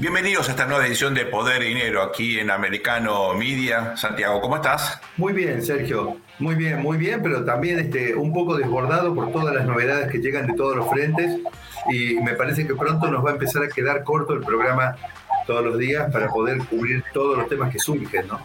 Bienvenidos 0.00 0.46
a 0.46 0.52
esta 0.52 0.64
nueva 0.64 0.86
edición 0.86 1.12
de 1.12 1.26
Poder 1.26 1.60
y 1.60 1.70
Dinero 1.70 2.04
aquí 2.04 2.38
en 2.38 2.52
Americano 2.52 3.34
Media. 3.34 3.96
Santiago, 3.96 4.40
¿cómo 4.40 4.54
estás? 4.54 5.00
Muy 5.16 5.32
bien, 5.32 5.60
Sergio. 5.60 6.18
Muy 6.38 6.54
bien, 6.54 6.80
muy 6.80 6.96
bien, 6.96 7.20
pero 7.20 7.44
también 7.44 7.80
este, 7.80 8.14
un 8.14 8.32
poco 8.32 8.56
desbordado 8.56 9.12
por 9.12 9.32
todas 9.32 9.52
las 9.52 9.66
novedades 9.66 10.08
que 10.08 10.18
llegan 10.18 10.46
de 10.46 10.52
todos 10.52 10.76
los 10.76 10.88
frentes 10.88 11.40
y 11.90 12.14
me 12.20 12.34
parece 12.34 12.64
que 12.64 12.76
pronto 12.76 13.10
nos 13.10 13.24
va 13.26 13.30
a 13.30 13.32
empezar 13.32 13.64
a 13.64 13.68
quedar 13.68 14.04
corto 14.04 14.34
el 14.34 14.40
programa 14.40 14.94
todos 15.48 15.64
los 15.64 15.76
días 15.76 16.12
para 16.12 16.28
poder 16.28 16.58
cubrir 16.58 17.02
todos 17.12 17.36
los 17.36 17.48
temas 17.48 17.72
que 17.72 17.80
surgen, 17.80 18.28
¿no? 18.28 18.40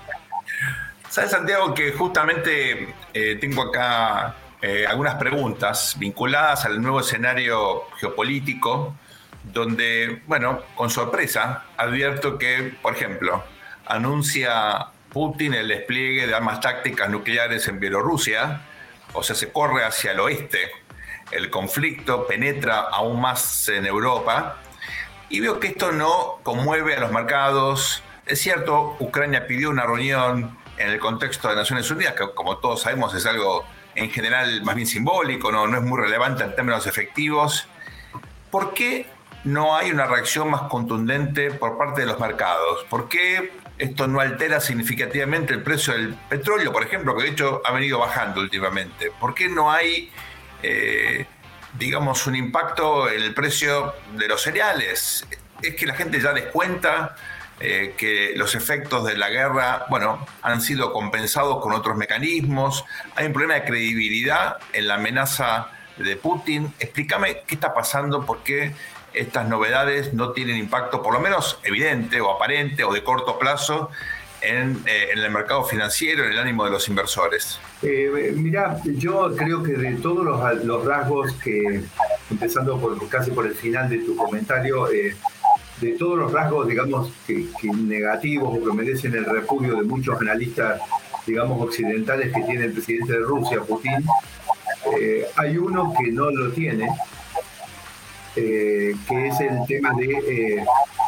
Sabes, 1.07 1.29
Santiago, 1.29 1.75
que 1.75 1.91
justamente 1.91 2.95
eh, 3.13 3.37
tengo 3.39 3.61
acá 3.61 4.37
eh, 4.59 4.87
algunas 4.87 5.15
preguntas 5.15 5.97
vinculadas 5.99 6.65
al 6.65 6.81
nuevo 6.81 7.01
escenario 7.01 7.83
geopolítico 7.99 8.95
donde, 9.43 10.21
bueno, 10.27 10.61
con 10.75 10.89
sorpresa, 10.89 11.65
advierto 11.77 12.37
que, 12.37 12.75
por 12.81 12.93
ejemplo, 12.95 13.43
anuncia 13.85 14.87
Putin 15.09 15.53
el 15.53 15.67
despliegue 15.67 16.27
de 16.27 16.33
armas 16.33 16.61
tácticas 16.61 17.09
nucleares 17.09 17.67
en 17.67 17.79
Bielorrusia, 17.79 18.61
o 19.13 19.21
sea, 19.21 19.35
se 19.35 19.51
corre 19.51 19.83
hacia 19.83 20.11
el 20.11 20.19
oeste, 20.19 20.71
el 21.31 21.49
conflicto 21.49 22.25
penetra 22.25 22.79
aún 22.79 23.21
más 23.21 23.67
en 23.69 23.85
Europa, 23.85 24.57
y 25.29 25.39
veo 25.39 25.59
que 25.59 25.67
esto 25.67 25.91
no 25.91 26.39
conmueve 26.43 26.95
a 26.95 26.99
los 26.99 27.11
mercados. 27.11 28.03
Es 28.25 28.39
cierto, 28.39 28.95
Ucrania 28.99 29.47
pidió 29.47 29.69
una 29.69 29.83
reunión 29.83 30.57
en 30.77 30.89
el 30.89 30.99
contexto 30.99 31.49
de 31.49 31.55
Naciones 31.55 31.89
Unidas, 31.91 32.13
que 32.13 32.33
como 32.33 32.57
todos 32.57 32.81
sabemos 32.81 33.13
es 33.13 33.25
algo 33.25 33.65
en 33.95 34.09
general 34.09 34.63
más 34.63 34.75
bien 34.75 34.87
simbólico, 34.87 35.51
no, 35.51 35.67
no 35.67 35.77
es 35.77 35.83
muy 35.83 35.99
relevante 35.99 36.43
en 36.43 36.55
términos 36.55 36.87
efectivos. 36.87 37.67
¿Por 38.49 38.73
qué 38.73 39.07
no 39.43 39.75
hay 39.75 39.91
una 39.91 40.05
reacción 40.05 40.49
más 40.49 40.63
contundente 40.63 41.51
por 41.51 41.77
parte 41.77 42.01
de 42.01 42.07
los 42.07 42.19
mercados? 42.19 42.85
¿Por 42.89 43.09
qué 43.09 43.51
esto 43.77 44.07
no 44.07 44.19
altera 44.19 44.59
significativamente 44.59 45.53
el 45.53 45.63
precio 45.63 45.93
del 45.93 46.13
petróleo, 46.29 46.71
por 46.71 46.83
ejemplo, 46.83 47.15
que 47.17 47.23
de 47.23 47.29
hecho 47.29 47.61
ha 47.65 47.71
venido 47.71 47.99
bajando 47.99 48.41
últimamente? 48.41 49.11
¿Por 49.19 49.33
qué 49.33 49.49
no 49.49 49.71
hay, 49.71 50.11
eh, 50.61 51.25
digamos, 51.77 52.25
un 52.27 52.35
impacto 52.35 53.09
en 53.09 53.21
el 53.21 53.33
precio 53.33 53.93
de 54.13 54.27
los 54.27 54.41
cereales? 54.41 55.25
Es 55.61 55.75
que 55.75 55.85
la 55.85 55.95
gente 55.95 56.21
ya 56.21 56.33
descuenta 56.33 57.15
eh, 57.59 57.95
que 57.97 58.33
los 58.35 58.55
efectos 58.55 59.05
de 59.05 59.15
la 59.17 59.29
guerra, 59.29 59.85
bueno, 59.89 60.25
han 60.41 60.61
sido 60.61 60.91
compensados 60.91 61.61
con 61.61 61.73
otros 61.73 61.95
mecanismos. 61.95 62.83
Hay 63.15 63.27
un 63.27 63.33
problema 63.33 63.55
de 63.55 63.63
credibilidad 63.63 64.57
en 64.73 64.87
la 64.87 64.95
amenaza 64.95 65.69
de 65.97 66.15
Putin. 66.15 66.73
Explícame 66.79 67.41
qué 67.45 67.55
está 67.55 67.73
pasando, 67.73 68.25
por 68.25 68.43
qué 68.43 68.73
estas 69.13 69.47
novedades 69.47 70.13
no 70.13 70.31
tienen 70.31 70.57
impacto, 70.57 71.01
por 71.01 71.13
lo 71.13 71.19
menos 71.19 71.59
evidente 71.63 72.21
o 72.21 72.31
aparente 72.31 72.83
o 72.83 72.93
de 72.93 73.03
corto 73.03 73.39
plazo, 73.39 73.89
en, 74.43 74.83
eh, 74.85 75.09
el 75.13 75.31
mercado 75.31 75.63
financiero, 75.63 76.25
en 76.25 76.33
el 76.33 76.39
ánimo 76.39 76.65
de 76.65 76.71
los 76.71 76.87
inversores? 76.89 77.59
Eh, 77.81 78.33
mira, 78.35 78.79
yo 78.83 79.33
creo 79.35 79.63
que 79.63 79.73
de 79.73 79.95
todos 79.95 80.25
los, 80.25 80.85
rasgos 80.85 81.31
que, 81.43 81.81
empezando 82.29 82.79
por 82.79 83.09
casi 83.09 83.31
por 83.31 83.45
el 83.47 83.55
final 83.55 83.89
de 83.89 83.99
tu 83.99 84.15
comentario, 84.15 84.91
eh, 84.91 85.15
de 85.79 85.91
todos 85.93 86.17
los 86.17 86.31
rasgos, 86.31 86.67
digamos, 86.67 87.11
que, 87.25 87.47
negativos 87.73 88.57
o 88.57 88.63
que 88.63 88.73
merecen 88.73 89.15
el 89.15 89.25
repudio 89.25 89.75
de 89.75 89.83
muchos 89.83 90.19
analistas, 90.19 90.81
digamos, 91.25 91.61
occidentales 91.61 92.33
que 92.33 92.41
tiene 92.41 92.65
el 92.65 92.73
presidente 92.73 93.13
de 93.13 93.19
Rusia, 93.19 93.61
Putin, 93.61 94.05
hay 95.37 95.57
uno 95.57 95.93
que 95.97 96.11
no 96.11 96.29
lo 96.29 96.51
tiene, 96.51 96.87
eh, 98.35 98.95
que 99.07 99.27
es 99.27 99.39
el 99.41 99.65
tema 99.67 99.93
de, 99.93 100.05
eh, 100.05 100.65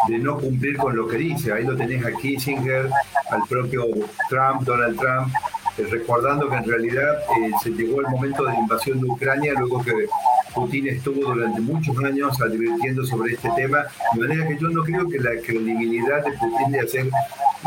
de, 0.08 0.18
no 0.20 0.38
cumplir 0.38 0.78
con 0.78 0.95
lo 0.95 1.08
que 1.08 1.18
dice. 1.18 1.52
Ahí 1.52 1.64
lo 1.64 1.76
tenés 1.76 2.06
a 2.06 2.12
Kissinger, 2.12 2.88
al 3.31 3.42
propio 3.50 3.88
Trump, 4.30 4.62
Donald 4.62 5.00
Trump, 5.00 5.34
eh, 5.78 5.88
recordando 5.90 6.48
que 6.50 6.56
en 6.58 6.66
realidad 6.66 7.20
se 7.64 7.72
llegó 7.72 8.02
el 8.02 8.08
momento 8.08 8.44
de 8.44 8.53
la 8.53 8.59
invasión 8.59 9.02
de 9.02 9.08
Ucrania, 9.08 9.53
luego 9.58 9.84
que 9.84 10.06
Putin 10.53 10.88
estuvo 10.88 11.34
durante 11.34 11.62
muchos 11.62 11.97
años 12.03 12.40
advirtiendo 12.40 13.03
sobre 13.03 13.34
este 13.34 13.50
tema, 13.56 13.85
de 14.14 14.19
manera 14.19 14.47
que 14.47 14.58
yo 14.59 14.69
no 14.69 14.84
creo 14.84 15.09
que 15.09 15.18
la 15.18 15.31
credibilidad 15.44 16.24
de 16.24 16.31
Putin 16.34 16.72
de 16.72 16.80
hacer, 16.81 17.09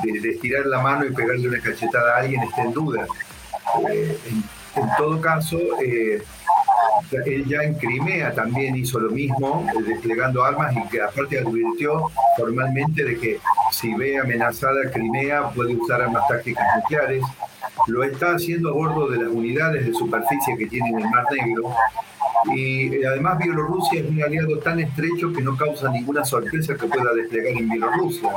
de, 0.05 0.31
estirar 0.31 0.67
la 0.67 0.81
mano 0.81 1.05
y 1.05 1.13
pegarle 1.13 1.49
una 1.49 1.61
cachetada 1.61 2.15
a 2.15 2.21
alguien 2.21 2.43
esté 2.45 2.63
en 2.63 2.73
duda. 2.73 3.07
En, 3.89 4.43
en, 4.77 4.89
todo 4.97 5.21
caso, 5.21 5.59
él 7.11 7.47
ya 7.47 7.62
en 7.62 7.75
Crimea 7.75 8.34
también 8.34 8.77
hizo 8.77 8.99
lo 9.00 9.11
mismo, 9.11 9.66
eh, 9.75 9.83
desplegando 9.83 10.44
armas 10.44 10.75
y 10.77 10.89
que 10.89 11.00
aparte 11.00 11.39
advirtió 11.39 12.11
formalmente 12.37 13.05
de 13.05 13.19
que 13.19 13.39
si 13.72 13.94
ve 13.94 14.19
amenazada 14.19 14.91
Crimea 14.93 15.50
puede 15.50 15.75
usar 15.75 16.03
armas 16.03 16.27
tácticas 16.28 16.67
nucleares. 16.77 17.22
Lo 17.87 18.03
está 18.03 18.34
haciendo 18.34 18.71
a 18.71 18.72
bordo 18.72 19.09
de 19.09 19.19
las 19.19 19.28
unidades 19.28 19.87
de 19.87 19.94
superficie 19.94 20.56
que 20.59 20.67
tiene 20.67 20.91
en 20.91 20.99
el 20.99 21.11
Mar 21.11 21.25
Negro. 21.31 21.75
Y 22.55 22.94
eh, 22.94 23.06
además 23.06 23.38
Bielorrusia 23.38 24.00
es 24.00 24.09
un 24.09 24.22
aliado 24.22 24.59
tan 24.59 24.78
estrecho 24.81 25.33
que 25.33 25.43
no 25.43 25.56
causa 25.56 25.91
ninguna 25.91 26.25
sorpresa 26.25 26.75
que 26.77 26.87
pueda 26.87 27.12
desplegar 27.15 27.53
en 27.56 27.69
Bielorrusia, 27.69 28.31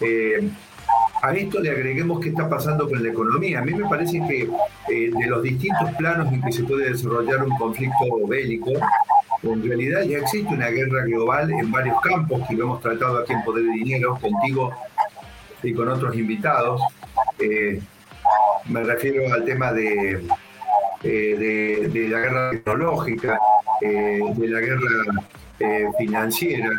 eh, 0.00 0.50
a 1.26 1.34
esto 1.34 1.60
le 1.60 1.70
agreguemos 1.70 2.20
qué 2.20 2.28
está 2.28 2.48
pasando 2.48 2.88
con 2.88 3.02
la 3.02 3.08
economía. 3.08 3.58
A 3.58 3.62
mí 3.62 3.74
me 3.74 3.88
parece 3.88 4.20
que 4.28 4.42
eh, 4.42 5.10
de 5.10 5.26
los 5.26 5.42
distintos 5.42 5.90
planos 5.98 6.32
en 6.32 6.40
que 6.40 6.52
se 6.52 6.62
puede 6.62 6.90
desarrollar 6.90 7.42
un 7.42 7.56
conflicto 7.56 8.26
bélico, 8.28 8.70
en 9.42 9.62
realidad 9.62 10.02
ya 10.02 10.18
existe 10.18 10.54
una 10.54 10.68
guerra 10.68 11.04
global 11.04 11.50
en 11.50 11.70
varios 11.70 12.00
campos 12.00 12.46
que 12.48 12.54
lo 12.54 12.64
hemos 12.64 12.80
tratado 12.80 13.18
aquí 13.18 13.32
en 13.32 13.42
Poder 13.44 13.64
de 13.64 13.72
Dinero, 13.72 14.18
contigo 14.20 14.72
y 15.62 15.74
con 15.74 15.88
otros 15.88 16.16
invitados. 16.16 16.80
Eh, 17.40 17.80
me 18.68 18.84
refiero 18.84 19.32
al 19.32 19.44
tema 19.44 19.72
de, 19.72 20.24
eh, 21.02 21.88
de, 21.92 22.08
la 22.08 22.18
guerra 22.20 22.50
tecnológica, 22.50 23.38
de 23.80 24.48
la 24.48 24.60
guerra 24.60 25.24
financiera 25.98 26.70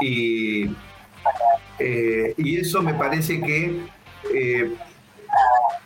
y 0.00 0.70
eh, 1.80 2.34
y 2.36 2.58
eso 2.58 2.82
me 2.82 2.92
parece 2.92 3.40
que 3.40 3.80
eh, 4.34 4.74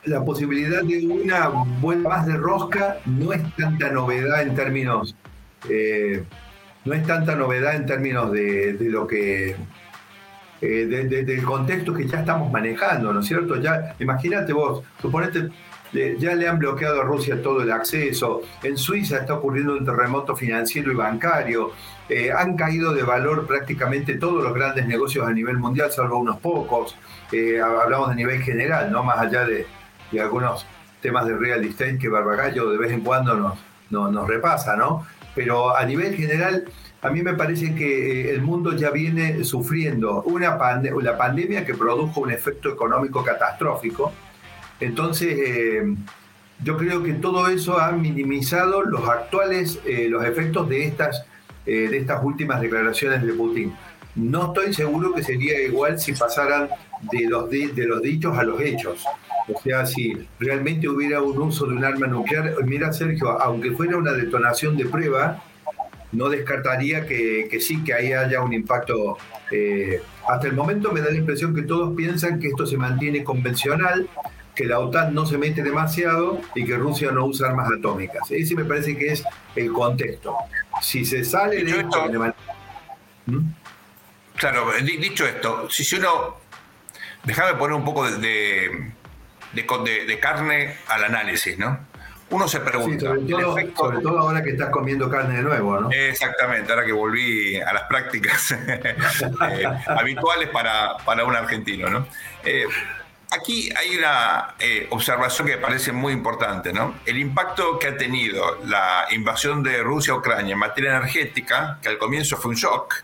la 0.04 0.24
posibilidad 0.24 0.82
de 0.82 1.06
una 1.06 1.48
vuelta 1.80 2.08
más 2.08 2.26
de 2.26 2.36
rosca 2.36 2.98
no 3.06 3.32
es 3.32 3.42
tanta 3.54 3.90
novedad 3.90 4.42
en 4.42 4.56
términos, 4.56 5.14
eh, 5.70 6.24
no 6.84 6.94
es 6.94 7.06
tanta 7.06 7.36
novedad 7.36 7.76
en 7.76 7.86
términos 7.86 8.32
de, 8.32 8.76
lo 8.80 9.06
que 9.06 9.56
del 10.60 11.44
contexto 11.44 11.94
que 11.94 12.08
ya 12.08 12.20
estamos 12.20 12.50
manejando, 12.50 13.12
¿no 13.12 13.20
es 13.20 13.26
cierto? 13.26 13.60
Ya, 13.60 13.94
imagínate 14.00 14.52
vos, 14.52 14.82
suponete, 15.00 15.50
ya 16.18 16.34
le 16.34 16.48
han 16.48 16.58
bloqueado 16.58 17.02
a 17.02 17.04
Rusia 17.04 17.40
todo 17.40 17.62
el 17.62 17.70
acceso, 17.70 18.42
en 18.62 18.76
Suiza 18.76 19.18
está 19.18 19.34
ocurriendo 19.34 19.74
un 19.74 19.84
terremoto 19.84 20.34
financiero 20.34 20.90
y 20.90 20.94
bancario, 20.94 21.72
eh, 22.08 22.30
han 22.30 22.56
caído 22.56 22.92
de 22.92 23.02
valor 23.02 23.46
prácticamente 23.46 24.18
todos 24.18 24.44
los 24.44 24.52
grandes 24.52 24.86
negocios 24.86 25.26
a 25.26 25.32
nivel 25.32 25.56
mundial, 25.56 25.90
salvo 25.90 26.18
unos 26.18 26.38
pocos. 26.38 26.96
Eh, 27.32 27.58
hablamos 27.60 28.10
de 28.10 28.16
nivel 28.16 28.42
general, 28.42 28.92
no 28.92 29.02
más 29.02 29.18
allá 29.18 29.46
de, 29.46 29.66
algunos 30.20 30.66
temas 31.00 31.26
de 31.26 31.36
real 31.36 31.64
estate 31.64 31.98
que 31.98 32.08
Barbagallo 32.08 32.70
de 32.70 32.78
vez 32.78 32.92
en 32.92 33.00
cuando 33.00 33.34
nos, 33.34 33.58
nos, 34.12 34.28
repasa, 34.28 34.76
¿no? 34.76 35.06
Pero 35.34 35.76
a 35.76 35.84
nivel 35.84 36.14
general, 36.14 36.64
a 37.02 37.10
mí 37.10 37.22
me 37.22 37.34
parece 37.34 37.74
que 37.74 38.30
eh, 38.30 38.34
el 38.34 38.42
mundo 38.42 38.74
ya 38.74 38.90
viene 38.90 39.42
sufriendo 39.42 40.22
una 40.22 40.58
la 41.02 41.18
pandemia 41.18 41.64
que 41.64 41.74
produjo 41.74 42.20
un 42.20 42.30
efecto 42.30 42.68
económico 42.68 43.24
catastrófico. 43.24 44.12
Entonces, 44.78 45.82
yo 46.62 46.76
creo 46.76 47.02
que 47.02 47.14
todo 47.14 47.48
eso 47.48 47.78
ha 47.78 47.92
minimizado 47.92 48.82
los 48.82 49.08
actuales, 49.08 49.80
los 50.08 50.24
efectos 50.24 50.68
de 50.68 50.84
estas 50.84 51.24
eh, 51.66 51.88
de 51.88 51.98
estas 51.98 52.22
últimas 52.22 52.60
declaraciones 52.60 53.22
de 53.22 53.32
Putin. 53.32 53.74
No 54.14 54.46
estoy 54.46 54.72
seguro 54.72 55.12
que 55.12 55.22
sería 55.22 55.60
igual 55.62 55.98
si 55.98 56.12
pasaran 56.12 56.68
de 57.10 57.26
los, 57.26 57.50
de, 57.50 57.72
los 57.86 58.00
dichos 58.00 58.38
a 58.38 58.44
los 58.44 58.60
hechos. 58.60 59.04
O 59.52 59.60
sea, 59.60 59.84
si 59.84 60.26
realmente 60.38 60.88
hubiera 60.88 61.20
un 61.20 61.36
uso 61.38 61.66
de 61.66 61.74
un 61.74 61.84
arma 61.84 62.06
nuclear, 62.06 62.54
mira 62.64 62.92
Sergio, 62.92 63.30
aunque 63.40 63.72
fuera 63.72 63.96
una 63.96 64.12
detonación 64.12 64.76
de 64.76 64.86
prueba, 64.86 65.42
no 66.12 66.28
descartaría 66.28 67.06
que, 67.06 67.48
que 67.50 67.60
sí, 67.60 67.82
que 67.82 67.92
ahí 67.92 68.12
haya 68.12 68.40
un 68.40 68.52
impacto. 68.52 69.18
Eh, 69.50 70.00
hasta 70.28 70.46
el 70.46 70.54
momento 70.54 70.92
me 70.92 71.00
da 71.00 71.10
la 71.10 71.18
impresión 71.18 71.54
que 71.54 71.62
todos 71.62 71.94
piensan 71.96 72.38
que 72.38 72.48
esto 72.48 72.66
se 72.66 72.76
mantiene 72.76 73.24
convencional, 73.24 74.08
que 74.54 74.64
la 74.66 74.78
OTAN 74.78 75.12
no 75.12 75.26
se 75.26 75.36
mete 75.36 75.62
demasiado 75.62 76.40
y 76.54 76.64
que 76.64 76.76
Rusia 76.76 77.10
no 77.10 77.26
usa 77.26 77.48
armas 77.48 77.68
atómicas. 77.76 78.30
Ese 78.30 78.54
me 78.54 78.64
parece 78.64 78.96
que 78.96 79.08
es 79.08 79.24
el 79.56 79.72
contexto. 79.72 80.36
Si 80.80 81.04
se 81.04 81.24
sale 81.24 81.64
de 81.64 81.80
esto... 81.80 82.10
¿Mm? 83.26 83.38
Claro, 84.36 84.72
dicho 84.82 85.26
esto, 85.26 85.68
si 85.70 85.96
uno... 85.96 86.36
Déjame 87.24 87.54
poner 87.54 87.74
un 87.74 87.84
poco 87.84 88.10
de, 88.10 88.92
de, 89.52 90.18
carne 90.20 90.76
al 90.88 91.04
análisis, 91.04 91.58
¿no? 91.58 91.78
uno 92.30 92.48
se 92.48 92.60
pregunta. 92.60 93.14
sobre, 93.76 93.98
todo, 94.02 94.18
ahora 94.18 94.42
que 94.42 94.50
estás 94.50 94.70
comiendo 94.70 95.08
carne 95.08 95.36
de 95.36 95.42
nuevo, 95.42 95.80
¿no? 95.80 95.90
Exactamente, 95.90 96.70
ahora 96.72 96.84
que 96.84 96.92
volví 96.92 97.60
a 97.60 97.72
las 97.72 97.84
prácticas 97.84 98.52
eh, 99.52 99.64
habituales 99.86 100.48
para, 100.48 100.96
para, 101.04 101.24
un 101.24 101.36
argentino, 101.36 101.88
¿no? 101.88 102.06
Eh, 102.44 102.64
aquí 103.34 103.68
hay 103.76 103.96
una 103.96 104.54
eh, 104.58 104.86
observación 104.90 105.48
que 105.48 105.56
me 105.56 105.62
parece 105.62 105.92
muy 105.92 106.12
importante, 106.12 106.72
¿no? 106.72 106.94
El 107.04 107.18
impacto 107.18 107.78
que 107.78 107.88
ha 107.88 107.96
tenido 107.96 108.60
la 108.64 109.06
invasión 109.10 109.62
de 109.62 109.82
Rusia 109.82 110.14
a 110.14 110.16
Ucrania 110.16 110.52
en 110.52 110.58
materia 110.58 110.96
energética, 110.96 111.78
que 111.82 111.88
al 111.88 111.98
comienzo 111.98 112.36
fue 112.36 112.50
un 112.50 112.56
shock, 112.56 112.94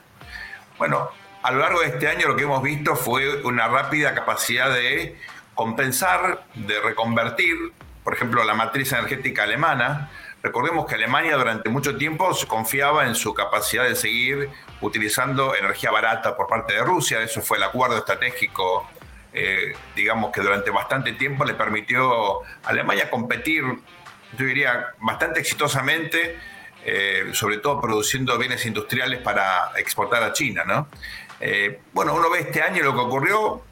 bueno, 0.78 1.10
a 1.42 1.50
lo 1.50 1.58
largo 1.58 1.80
de 1.80 1.88
este 1.88 2.08
año 2.08 2.28
lo 2.28 2.36
que 2.36 2.44
hemos 2.44 2.62
visto 2.62 2.96
fue 2.96 3.42
una 3.42 3.68
rápida 3.68 4.14
capacidad 4.14 4.72
de 4.72 5.16
compensar, 5.54 6.44
de 6.54 6.80
reconvertir 6.80 7.56
por 8.04 8.14
ejemplo, 8.14 8.42
la 8.44 8.54
matriz 8.54 8.92
energética 8.92 9.44
alemana. 9.44 10.10
Recordemos 10.42 10.86
que 10.86 10.94
Alemania 10.94 11.36
durante 11.36 11.68
mucho 11.68 11.96
tiempo 11.96 12.32
se 12.32 12.46
confiaba 12.46 13.06
en 13.06 13.14
su 13.14 13.34
capacidad 13.34 13.84
de 13.84 13.94
seguir 13.94 14.48
utilizando 14.80 15.54
energía 15.54 15.90
barata 15.90 16.36
por 16.36 16.46
parte 16.48 16.72
de 16.74 16.82
Rusia. 16.82 17.20
Eso 17.20 17.42
fue 17.42 17.58
el 17.58 17.62
acuerdo 17.62 17.98
estratégico, 17.98 18.88
eh, 19.32 19.74
digamos, 19.94 20.32
que 20.32 20.40
durante 20.40 20.70
bastante 20.70 21.12
tiempo 21.12 21.44
le 21.44 21.54
permitió 21.54 22.42
a 22.42 22.46
Alemania 22.64 23.08
competir, 23.10 23.62
yo 24.36 24.44
diría, 24.44 24.94
bastante 25.00 25.40
exitosamente, 25.40 26.38
eh, 26.84 27.30
sobre 27.32 27.58
todo 27.58 27.80
produciendo 27.80 28.36
bienes 28.38 28.64
industriales 28.66 29.20
para 29.20 29.72
exportar 29.76 30.22
a 30.22 30.32
China. 30.32 30.64
¿no? 30.64 30.88
Eh, 31.40 31.80
bueno, 31.92 32.14
uno 32.14 32.30
ve 32.30 32.40
este 32.40 32.62
año 32.62 32.82
lo 32.82 32.92
que 32.92 33.00
ocurrió, 33.00 33.62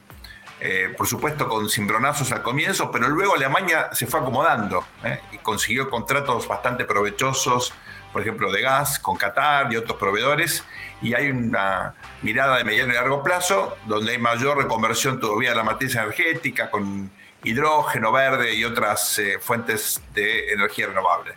por 0.96 1.06
supuesto 1.06 1.48
con 1.48 1.70
cimbronazos 1.70 2.32
al 2.32 2.42
comienzo, 2.42 2.90
pero 2.90 3.08
luego 3.08 3.36
Alemania 3.36 3.90
se 3.92 4.08
fue 4.08 4.18
acomodando 4.18 4.84
y 5.30 5.38
consiguió 5.38 5.88
contratos 5.88 6.48
bastante 6.48 6.84
provechosos, 6.84 7.72
por 8.12 8.22
ejemplo, 8.22 8.50
de 8.50 8.62
gas 8.62 8.98
con 8.98 9.16
Qatar 9.16 9.72
y 9.72 9.76
otros 9.76 9.98
proveedores, 9.98 10.64
y 11.00 11.14
hay 11.14 11.30
una 11.30 11.94
mirada 12.22 12.58
de 12.58 12.64
mediano 12.64 12.92
y 12.92 12.96
largo 12.96 13.22
plazo 13.22 13.76
donde 13.86 14.12
hay 14.12 14.18
mayor 14.18 14.58
reconversión 14.58 15.20
todavía 15.20 15.50
de 15.50 15.56
la 15.56 15.64
matriz 15.64 15.94
energética 15.94 16.70
con 16.70 17.10
hidrógeno 17.44 18.10
verde 18.10 18.54
y 18.54 18.64
otras 18.64 19.18
eh, 19.18 19.38
fuentes 19.40 20.02
de 20.14 20.52
energía 20.52 20.88
renovable. 20.88 21.34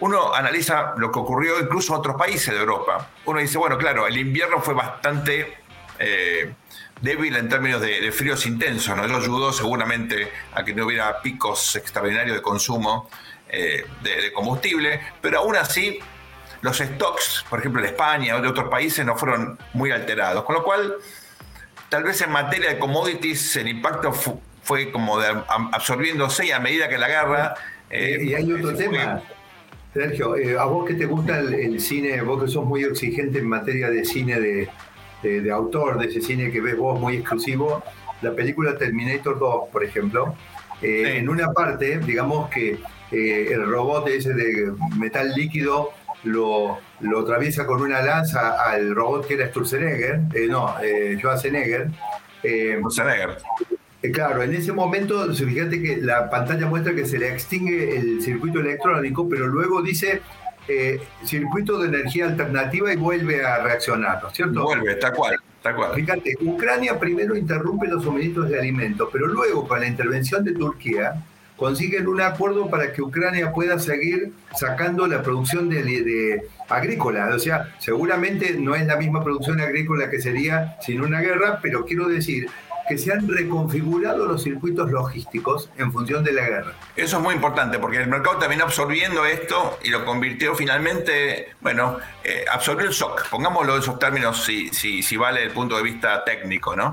Uno 0.00 0.34
analiza 0.34 0.94
lo 0.96 1.10
que 1.10 1.18
ocurrió 1.18 1.60
incluso 1.60 1.94
en 1.94 2.00
otros 2.00 2.16
países 2.16 2.52
de 2.52 2.60
Europa. 2.60 3.08
Uno 3.24 3.40
dice, 3.40 3.58
bueno, 3.58 3.78
claro, 3.78 4.06
el 4.06 4.16
invierno 4.16 4.60
fue 4.60 4.74
bastante 4.74 5.58
débil 7.00 7.36
en 7.36 7.48
términos 7.48 7.80
de, 7.80 8.10
fríos 8.12 8.46
intensos, 8.46 8.96
¿no? 8.96 9.04
Eso 9.04 9.16
ayudó 9.16 9.52
seguramente 9.52 10.32
a 10.54 10.64
que 10.64 10.74
no 10.74 10.86
hubiera 10.86 11.20
picos 11.20 11.76
extraordinarios 11.76 12.36
de 12.36 12.42
consumo 12.42 13.10
eh, 13.56 13.84
de, 14.02 14.32
combustible, 14.32 15.00
pero 15.20 15.38
aún 15.38 15.56
así 15.56 15.98
los 16.62 16.78
stocks, 16.78 17.44
por 17.48 17.60
ejemplo 17.60 17.80
en 17.80 17.88
España 17.88 18.36
o 18.36 18.40
de 18.40 18.48
otros 18.48 18.68
países, 18.68 19.04
no 19.04 19.16
fueron 19.16 19.58
muy 19.74 19.90
alterados, 19.90 20.44
con 20.44 20.54
lo 20.54 20.64
cual 20.64 20.94
tal 21.88 22.04
vez 22.04 22.20
en 22.22 22.30
materia 22.30 22.70
de 22.70 22.78
commodities 22.78 23.56
el 23.56 23.68
impacto 23.68 24.12
fue 24.62 24.90
como 24.90 25.20
de, 25.20 25.28
absorbiéndose 25.72 26.46
y 26.46 26.50
a 26.50 26.58
medida 26.58 26.88
que 26.88 26.98
la 26.98 27.08
guerra... 27.08 27.54
Eh, 27.90 28.18
y 28.22 28.34
hay 28.34 28.50
otro 28.50 28.74
tema. 28.74 29.22
Sergio, 29.92 30.36
eh, 30.36 30.58
a 30.58 30.64
vos 30.64 30.88
que 30.88 30.94
te 30.94 31.06
gusta 31.06 31.38
el, 31.38 31.78
cine, 31.80 32.20
vos 32.22 32.42
que 32.42 32.48
sos 32.48 32.64
muy 32.64 32.82
exigente 32.82 33.38
en 33.38 33.48
materia 33.48 33.90
de 33.90 34.04
cine 34.04 34.40
de, 34.40 34.68
de, 35.22 35.50
autor 35.52 35.98
de 35.98 36.06
ese 36.06 36.20
cine 36.20 36.50
que 36.50 36.60
ves 36.60 36.76
vos 36.76 36.98
muy 36.98 37.16
exclusivo, 37.16 37.84
la 38.20 38.32
película 38.32 38.76
Terminator 38.76 39.38
2, 39.38 39.68
por 39.70 39.84
ejemplo, 39.84 40.34
eh, 40.82 41.18
en 41.18 41.28
una 41.28 41.52
parte, 41.52 41.98
digamos 41.98 42.50
que 42.50 42.78
eh, 43.14 43.52
el 43.52 43.66
robot 43.66 44.08
ese 44.08 44.34
de 44.34 44.72
metal 44.98 45.32
líquido 45.34 45.90
lo, 46.24 46.78
lo 47.00 47.20
atraviesa 47.20 47.66
con 47.66 47.82
una 47.82 48.02
lanza 48.02 48.62
al 48.62 48.94
robot 48.94 49.26
que 49.26 49.34
era 49.34 49.48
Sturzenegger, 49.48 50.20
eh, 50.34 50.46
no, 50.48 50.74
eh, 50.82 51.16
Schwarzenegger. 51.18 51.90
Schwarzenegger. 52.42 53.38
Claro, 54.12 54.42
en 54.42 54.54
ese 54.54 54.72
momento, 54.72 55.32
fíjate 55.32 55.80
que 55.80 55.96
la 55.96 56.28
pantalla 56.28 56.66
muestra 56.66 56.94
que 56.94 57.06
se 57.06 57.18
le 57.18 57.30
extingue 57.30 57.96
el 57.96 58.20
circuito 58.20 58.60
electrónico, 58.60 59.26
pero 59.28 59.46
luego 59.46 59.80
dice 59.80 60.20
eh, 60.68 61.00
circuito 61.24 61.78
de 61.78 61.88
energía 61.88 62.26
alternativa 62.26 62.92
y 62.92 62.96
vuelve 62.96 63.44
a 63.44 63.62
reaccionar, 63.62 64.22
¿no 64.22 64.28
es 64.28 64.34
cierto? 64.34 64.62
Vuelve, 64.62 64.92
está 64.92 65.12
cual, 65.12 65.36
está 65.56 65.74
cual. 65.74 65.94
Fíjate, 65.94 66.34
Ucrania 66.42 66.98
primero 66.98 67.34
interrumpe 67.34 67.86
los 67.86 68.04
suministros 68.04 68.50
de 68.50 68.58
alimentos, 68.58 69.08
pero 69.10 69.26
luego 69.26 69.66
con 69.66 69.80
la 69.80 69.86
intervención 69.86 70.44
de 70.44 70.52
Turquía 70.52 71.24
consiguen 71.56 72.08
un 72.08 72.20
acuerdo 72.20 72.68
para 72.68 72.92
que 72.92 73.02
Ucrania 73.02 73.52
pueda 73.52 73.78
seguir 73.78 74.32
sacando 74.54 75.06
la 75.06 75.22
producción 75.22 75.68
de, 75.68 75.82
de, 75.82 76.48
agrícola. 76.68 77.30
O 77.34 77.38
sea, 77.38 77.74
seguramente 77.78 78.54
no 78.58 78.74
es 78.74 78.86
la 78.86 78.96
misma 78.96 79.22
producción 79.22 79.60
agrícola 79.60 80.10
que 80.10 80.20
sería 80.20 80.76
sin 80.80 81.00
una 81.00 81.20
guerra, 81.20 81.60
pero 81.62 81.84
quiero 81.84 82.08
decir 82.08 82.48
que 82.88 82.98
se 82.98 83.12
han 83.12 83.26
reconfigurado 83.26 84.26
los 84.26 84.42
circuitos 84.42 84.90
logísticos 84.90 85.70
en 85.78 85.90
función 85.90 86.22
de 86.22 86.32
la 86.32 86.42
guerra. 86.42 86.72
Eso 86.96 87.16
es 87.16 87.22
muy 87.22 87.34
importante 87.34 87.78
porque 87.78 87.98
el 87.98 88.08
mercado 88.08 88.38
terminó 88.38 88.64
absorbiendo 88.64 89.24
esto 89.24 89.78
y 89.82 89.88
lo 89.88 90.04
convirtió 90.04 90.54
finalmente, 90.54 91.54
bueno, 91.60 91.98
eh, 92.22 92.44
absorbió 92.50 92.86
el 92.86 92.92
shock, 92.92 93.28
pongámoslo 93.30 93.76
en 93.76 93.80
esos 93.80 93.98
términos 93.98 94.44
si, 94.44 94.68
si, 94.68 95.02
si 95.02 95.16
vale 95.16 95.42
el 95.42 95.50
punto 95.50 95.76
de 95.76 95.82
vista 95.82 96.24
técnico, 96.24 96.76
¿no? 96.76 96.92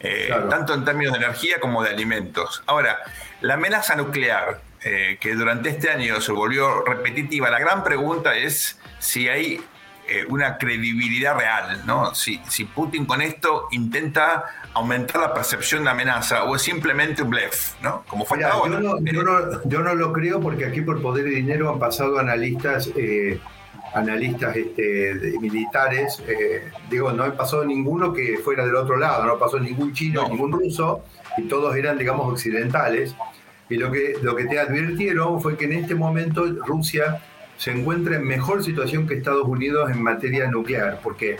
Eh, 0.00 0.32
tanto 0.48 0.74
en 0.74 0.84
términos 0.84 1.12
de 1.12 1.24
energía 1.24 1.58
como 1.60 1.82
de 1.82 1.90
alimentos. 1.90 2.62
Ahora, 2.66 2.98
la 3.40 3.54
amenaza 3.54 3.96
nuclear, 3.96 4.60
eh, 4.84 5.18
que 5.20 5.34
durante 5.34 5.70
este 5.70 5.90
año 5.90 6.20
se 6.20 6.32
volvió 6.32 6.84
repetitiva, 6.84 7.50
la 7.50 7.58
gran 7.58 7.84
pregunta 7.84 8.36
es 8.36 8.78
si 8.98 9.28
hay 9.28 9.60
una 10.30 10.56
credibilidad 10.56 11.36
real, 11.36 11.82
¿no? 11.84 12.14
Si, 12.14 12.40
si 12.48 12.64
Putin 12.64 13.04
con 13.04 13.20
esto 13.20 13.68
intenta 13.72 14.42
aumentar 14.72 15.20
la 15.20 15.34
percepción 15.34 15.84
de 15.84 15.90
amenaza 15.90 16.44
o 16.44 16.56
es 16.56 16.62
simplemente 16.62 17.22
un 17.22 17.30
blef, 17.30 17.74
¿no? 17.82 18.04
Como 18.06 18.24
fue 18.24 18.40
Yo 18.40 18.66
no, 18.68 18.98
yo, 19.64 19.82
no, 19.82 19.94
lo 19.94 20.12
creo 20.12 20.40
porque 20.40 20.64
aquí 20.64 20.80
por 20.80 21.02
poder 21.02 21.26
y 21.26 21.36
dinero 21.36 21.70
han 21.70 21.78
pasado 21.78 22.18
analistas, 22.18 22.90
eh, 22.96 23.40
analistas 23.94 24.56
este, 24.56 25.38
militares. 25.40 26.22
Eh, 26.26 26.70
digo, 26.90 27.12
no 27.12 27.32
pasado 27.34 27.64
ninguno 27.64 28.12
que 28.12 28.38
fuera 28.38 28.64
del 28.64 28.76
otro 28.76 28.96
lado, 28.96 29.24
no 29.24 29.38
pasó 29.38 29.58
ningún 29.58 29.92
chino, 29.92 30.28
ningún 30.28 30.52
ruso, 30.52 31.04
y 31.36 31.42
todos 31.42 31.76
eran, 31.76 31.98
digamos, 31.98 32.32
occidentales. 32.32 33.14
Y 33.70 33.76
lo 33.76 33.92
que, 33.92 34.14
lo 34.22 34.34
que 34.34 34.46
te 34.46 34.58
advirtieron 34.58 35.40
fue 35.40 35.56
que 35.56 35.66
en 35.66 35.74
este 35.74 35.94
momento 35.94 36.46
Rusia 36.66 37.20
se 37.58 37.72
encuentra 37.72 38.16
en 38.16 38.24
mejor 38.24 38.62
situación 38.62 39.06
que 39.06 39.14
Estados 39.14 39.46
Unidos 39.46 39.90
en 39.90 40.02
materia 40.02 40.48
nuclear, 40.48 41.00
porque 41.02 41.36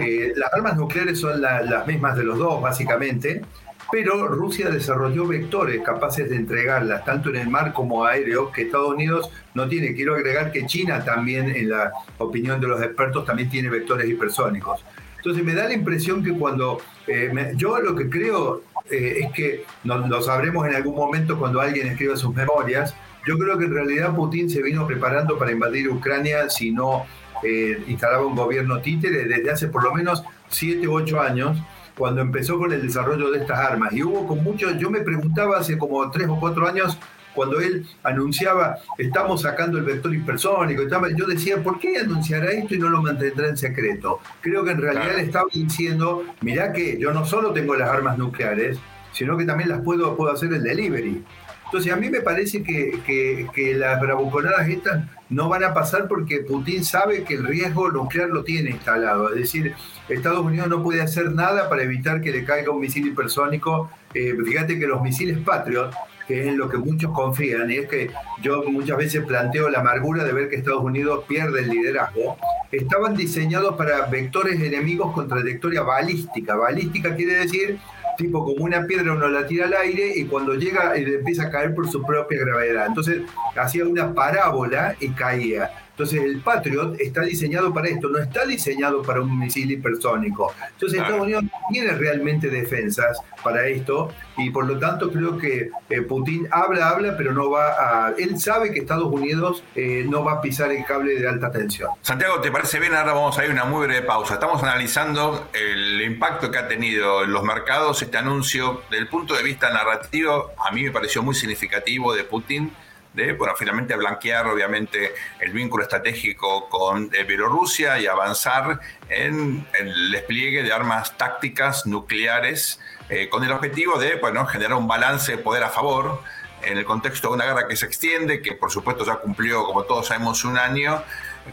eh, 0.00 0.32
las 0.36 0.54
armas 0.54 0.76
nucleares 0.76 1.20
son 1.20 1.42
las 1.42 1.86
mismas 1.86 2.16
de 2.16 2.22
los 2.24 2.38
dos, 2.38 2.62
básicamente, 2.62 3.42
pero 3.90 4.28
Rusia 4.28 4.68
desarrolló 4.68 5.26
vectores 5.26 5.82
capaces 5.82 6.28
de 6.28 6.36
entregarlas 6.36 7.04
tanto 7.04 7.30
en 7.30 7.36
el 7.36 7.48
mar 7.48 7.72
como 7.72 8.04
aéreo 8.04 8.50
que 8.50 8.62
Estados 8.62 8.88
Unidos 8.88 9.30
no 9.54 9.68
tiene. 9.68 9.94
Quiero 9.94 10.14
agregar 10.14 10.52
que 10.52 10.66
China 10.66 11.04
también, 11.04 11.54
en 11.54 11.70
la 11.70 11.92
opinión 12.18 12.60
de 12.60 12.68
los 12.68 12.82
expertos, 12.82 13.24
también 13.24 13.48
tiene 13.48 13.68
vectores 13.68 14.08
hipersónicos. 14.08 14.84
Entonces 15.16 15.44
me 15.44 15.54
da 15.54 15.64
la 15.64 15.74
impresión 15.74 16.22
que 16.22 16.32
cuando 16.32 16.78
eh, 17.06 17.52
yo 17.56 17.78
lo 17.80 17.94
que 17.94 18.08
creo 18.08 18.62
eh, 18.90 19.20
es 19.22 19.32
que 19.32 19.64
lo 19.84 20.22
sabremos 20.22 20.66
en 20.68 20.74
algún 20.74 20.94
momento 20.94 21.38
cuando 21.38 21.60
alguien 21.60 21.88
escriba 21.88 22.16
sus 22.16 22.34
memorias, 22.34 22.94
yo 23.26 23.36
creo 23.36 23.58
que 23.58 23.64
en 23.64 23.74
realidad 23.74 24.14
Putin 24.14 24.48
se 24.48 24.62
vino 24.62 24.86
preparando 24.86 25.36
para 25.36 25.50
invadir 25.50 25.88
Ucrania 25.88 26.48
si 26.48 26.70
no 26.70 27.06
eh, 27.42 27.82
instalaba 27.88 28.24
un 28.24 28.36
gobierno 28.36 28.80
títere 28.80 29.24
desde 29.24 29.50
hace 29.50 29.66
por 29.68 29.82
lo 29.82 29.92
menos 29.92 30.22
7 30.48 30.86
u 30.86 30.94
8 30.94 31.20
años, 31.20 31.58
cuando 31.96 32.20
empezó 32.20 32.58
con 32.58 32.72
el 32.72 32.82
desarrollo 32.82 33.30
de 33.30 33.38
estas 33.38 33.58
armas. 33.58 33.92
Y 33.92 34.02
hubo 34.02 34.26
con 34.26 34.42
muchos, 34.42 34.78
yo 34.78 34.90
me 34.90 35.00
preguntaba 35.00 35.58
hace 35.58 35.78
como 35.78 36.10
3 36.10 36.28
o 36.28 36.38
4 36.38 36.68
años, 36.68 36.98
cuando 37.34 37.60
él 37.60 37.86
anunciaba, 38.02 38.78
estamos 38.96 39.42
sacando 39.42 39.76
el 39.76 39.84
vector 39.84 40.14
hipersónico, 40.14 40.82
yo 41.14 41.26
decía, 41.26 41.62
¿por 41.62 41.78
qué 41.78 41.98
anunciará 41.98 42.50
esto 42.50 42.74
y 42.74 42.78
no 42.78 42.88
lo 42.88 43.02
mantendrá 43.02 43.48
en 43.48 43.58
secreto? 43.58 44.20
Creo 44.40 44.64
que 44.64 44.70
en 44.70 44.80
realidad 44.80 45.16
le 45.16 45.22
estaba 45.22 45.44
diciendo, 45.52 46.24
mirá 46.40 46.72
que 46.72 46.98
yo 46.98 47.12
no 47.12 47.26
solo 47.26 47.52
tengo 47.52 47.74
las 47.74 47.90
armas 47.90 48.16
nucleares, 48.16 48.78
sino 49.12 49.36
que 49.36 49.44
también 49.44 49.68
las 49.68 49.82
puedo, 49.82 50.16
puedo 50.16 50.32
hacer 50.32 50.52
el 50.52 50.62
delivery. 50.62 51.22
Entonces, 51.66 51.92
a 51.92 51.96
mí 51.96 52.08
me 52.08 52.20
parece 52.20 52.62
que, 52.62 53.74
las 53.76 54.00
bravuconadas 54.00 54.68
estas 54.68 55.04
no 55.28 55.48
van 55.48 55.64
a 55.64 55.74
pasar 55.74 56.06
porque 56.08 56.38
Putin 56.40 56.84
sabe 56.84 57.24
que 57.24 57.34
el 57.34 57.44
riesgo 57.44 57.90
nuclear 57.90 58.28
lo 58.28 58.44
tiene 58.44 58.70
instalado. 58.70 59.30
Es 59.30 59.40
decir, 59.40 59.74
Estados 60.08 60.40
Unidos 60.40 60.68
no 60.68 60.82
puede 60.82 61.02
hacer 61.02 61.32
nada 61.32 61.68
para 61.68 61.82
evitar 61.82 62.20
que 62.20 62.30
le 62.30 62.44
caiga 62.44 62.70
un 62.70 62.80
misil 62.80 63.08
hipersónico. 63.08 63.90
Eh, 64.14 64.36
fíjate 64.44 64.78
que 64.78 64.86
los 64.86 65.02
misiles 65.02 65.38
Patriot 65.38 65.92
que 66.26 66.40
es 66.40 66.46
en 66.48 66.58
lo 66.58 66.68
que 66.68 66.76
muchos 66.76 67.12
confían, 67.12 67.70
y 67.70 67.76
es 67.76 67.88
que 67.88 68.10
yo 68.42 68.64
muchas 68.64 68.96
veces 68.96 69.24
planteo 69.24 69.70
la 69.70 69.80
amargura 69.80 70.24
de 70.24 70.32
ver 70.32 70.48
que 70.48 70.56
Estados 70.56 70.82
Unidos 70.82 71.24
pierde 71.28 71.60
el 71.60 71.68
liderazgo, 71.68 72.36
estaban 72.72 73.14
diseñados 73.14 73.76
para 73.76 74.06
vectores 74.06 74.60
enemigos 74.60 75.12
con 75.12 75.28
trayectoria 75.28 75.82
balística. 75.82 76.56
Balística 76.56 77.14
quiere 77.14 77.34
decir 77.34 77.78
tipo 78.16 78.44
como 78.44 78.64
una 78.64 78.86
piedra 78.86 79.12
uno 79.12 79.28
la 79.28 79.46
tira 79.46 79.66
al 79.66 79.74
aire 79.74 80.12
y 80.16 80.24
cuando 80.24 80.54
llega 80.54 80.96
eh, 80.96 81.16
empieza 81.18 81.44
a 81.44 81.50
caer 81.50 81.74
por 81.74 81.88
su 81.90 82.02
propia 82.02 82.38
gravedad. 82.40 82.86
Entonces 82.86 83.22
hacía 83.56 83.84
una 83.84 84.14
parábola 84.14 84.96
y 85.00 85.10
caía. 85.10 85.85
Entonces 85.96 86.22
el 86.22 86.40
Patriot 86.40 87.00
está 87.00 87.22
diseñado 87.22 87.72
para 87.72 87.88
esto, 87.88 88.10
no 88.10 88.18
está 88.18 88.44
diseñado 88.44 89.00
para 89.00 89.22
un 89.22 89.38
misil 89.38 89.72
hipersónico. 89.72 90.52
Entonces 90.74 91.00
Estados 91.00 91.22
Unidos 91.22 91.44
no 91.44 91.50
tiene 91.70 91.92
realmente 91.92 92.50
defensas 92.50 93.18
para 93.42 93.66
esto 93.66 94.12
y 94.36 94.50
por 94.50 94.66
lo 94.66 94.78
tanto 94.78 95.10
creo 95.10 95.38
que 95.38 95.70
eh, 95.88 96.02
Putin 96.02 96.48
habla, 96.50 96.90
habla, 96.90 97.16
pero 97.16 97.32
no 97.32 97.50
va 97.50 98.08
a... 98.08 98.14
Él 98.18 98.38
sabe 98.38 98.72
que 98.72 98.80
Estados 98.80 99.10
Unidos 99.10 99.64
eh, 99.74 100.04
no 100.06 100.22
va 100.22 100.32
a 100.32 100.40
pisar 100.42 100.70
el 100.70 100.84
cable 100.84 101.18
de 101.18 101.26
alta 101.26 101.50
tensión. 101.50 101.88
Santiago, 102.02 102.42
¿te 102.42 102.50
parece 102.50 102.78
bien? 102.78 102.94
Ahora 102.94 103.14
vamos 103.14 103.38
a 103.38 103.44
ir 103.44 103.50
a 103.50 103.54
una 103.54 103.64
muy 103.64 103.86
breve 103.86 104.06
pausa. 104.06 104.34
Estamos 104.34 104.62
analizando 104.62 105.48
el 105.54 106.02
impacto 106.02 106.50
que 106.50 106.58
ha 106.58 106.68
tenido 106.68 107.24
en 107.24 107.32
los 107.32 107.42
mercados 107.42 108.02
este 108.02 108.18
anuncio. 108.18 108.82
Desde 108.90 109.02
el 109.02 109.08
punto 109.08 109.34
de 109.34 109.42
vista 109.42 109.70
narrativo, 109.70 110.50
a 110.62 110.70
mí 110.72 110.82
me 110.82 110.90
pareció 110.90 111.22
muy 111.22 111.34
significativo 111.34 112.14
de 112.14 112.24
Putin 112.24 112.70
de, 113.16 113.32
bueno, 113.32 113.54
finalmente 113.56 113.96
blanquear 113.96 114.46
obviamente 114.46 115.14
el 115.40 115.52
vínculo 115.52 115.82
estratégico 115.82 116.68
con 116.68 117.10
eh, 117.12 117.24
Bielorrusia 117.24 117.98
y 117.98 118.06
avanzar 118.06 118.78
en, 119.08 119.66
el 119.72 120.12
despliegue 120.12 120.62
de 120.62 120.72
armas 120.72 121.16
tácticas 121.16 121.86
nucleares 121.86 122.78
eh, 123.08 123.28
con 123.28 123.42
el 123.42 123.50
objetivo 123.52 123.98
de, 123.98 124.16
bueno, 124.16 124.46
generar 124.46 124.74
un 124.74 124.86
balance 124.86 125.32
de 125.32 125.38
poder 125.38 125.64
a 125.64 125.70
favor 125.70 126.22
en 126.62 126.78
el 126.78 126.84
contexto 126.84 127.28
de 127.28 127.34
una 127.34 127.46
guerra 127.46 127.66
que 127.66 127.76
se 127.76 127.86
extiende, 127.86 128.42
que 128.42 128.52
por 128.52 128.70
supuesto 128.70 129.04
ya 129.04 129.16
cumplió, 129.16 129.64
como 129.64 129.84
todos 129.84 130.08
sabemos, 130.08 130.44
un 130.44 130.58
año, 130.58 131.02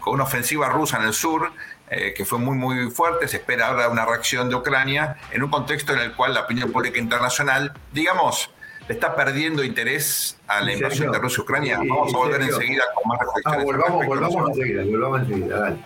con 0.00 0.14
una 0.14 0.24
ofensiva 0.24 0.68
rusa 0.68 0.98
en 0.98 1.04
el 1.04 1.14
sur, 1.14 1.52
eh, 1.88 2.12
que 2.14 2.24
fue 2.24 2.38
muy, 2.38 2.56
muy 2.56 2.90
fuerte. 2.90 3.28
Se 3.28 3.38
espera 3.38 3.68
ahora 3.68 3.88
una 3.88 4.04
reacción 4.04 4.48
de 4.48 4.56
Ucrania 4.56 5.16
en 5.30 5.42
un 5.42 5.50
contexto 5.50 5.92
en 5.92 6.00
el 6.00 6.12
cual 6.14 6.34
la 6.34 6.40
opinión 6.40 6.72
pública 6.72 6.98
internacional, 6.98 7.72
digamos, 7.92 8.50
está 8.88 9.14
perdiendo 9.14 9.64
interés 9.64 10.38
a 10.46 10.60
la 10.60 10.72
invasión 10.72 11.10
de 11.10 11.18
Rusia-Ucrania. 11.18 11.78
Vamos 11.78 12.14
a 12.14 12.16
volver 12.16 12.42
enseguida 12.42 12.82
con 12.94 13.08
más 13.08 13.18
reflexiones. 13.18 13.60
Ah, 13.60 13.64
volvamos, 13.64 14.06
volvamos 14.06 14.48
enseguida, 14.50 14.84
volvamos 14.84 15.20
enseguida, 15.22 15.58
dale. 15.58 15.76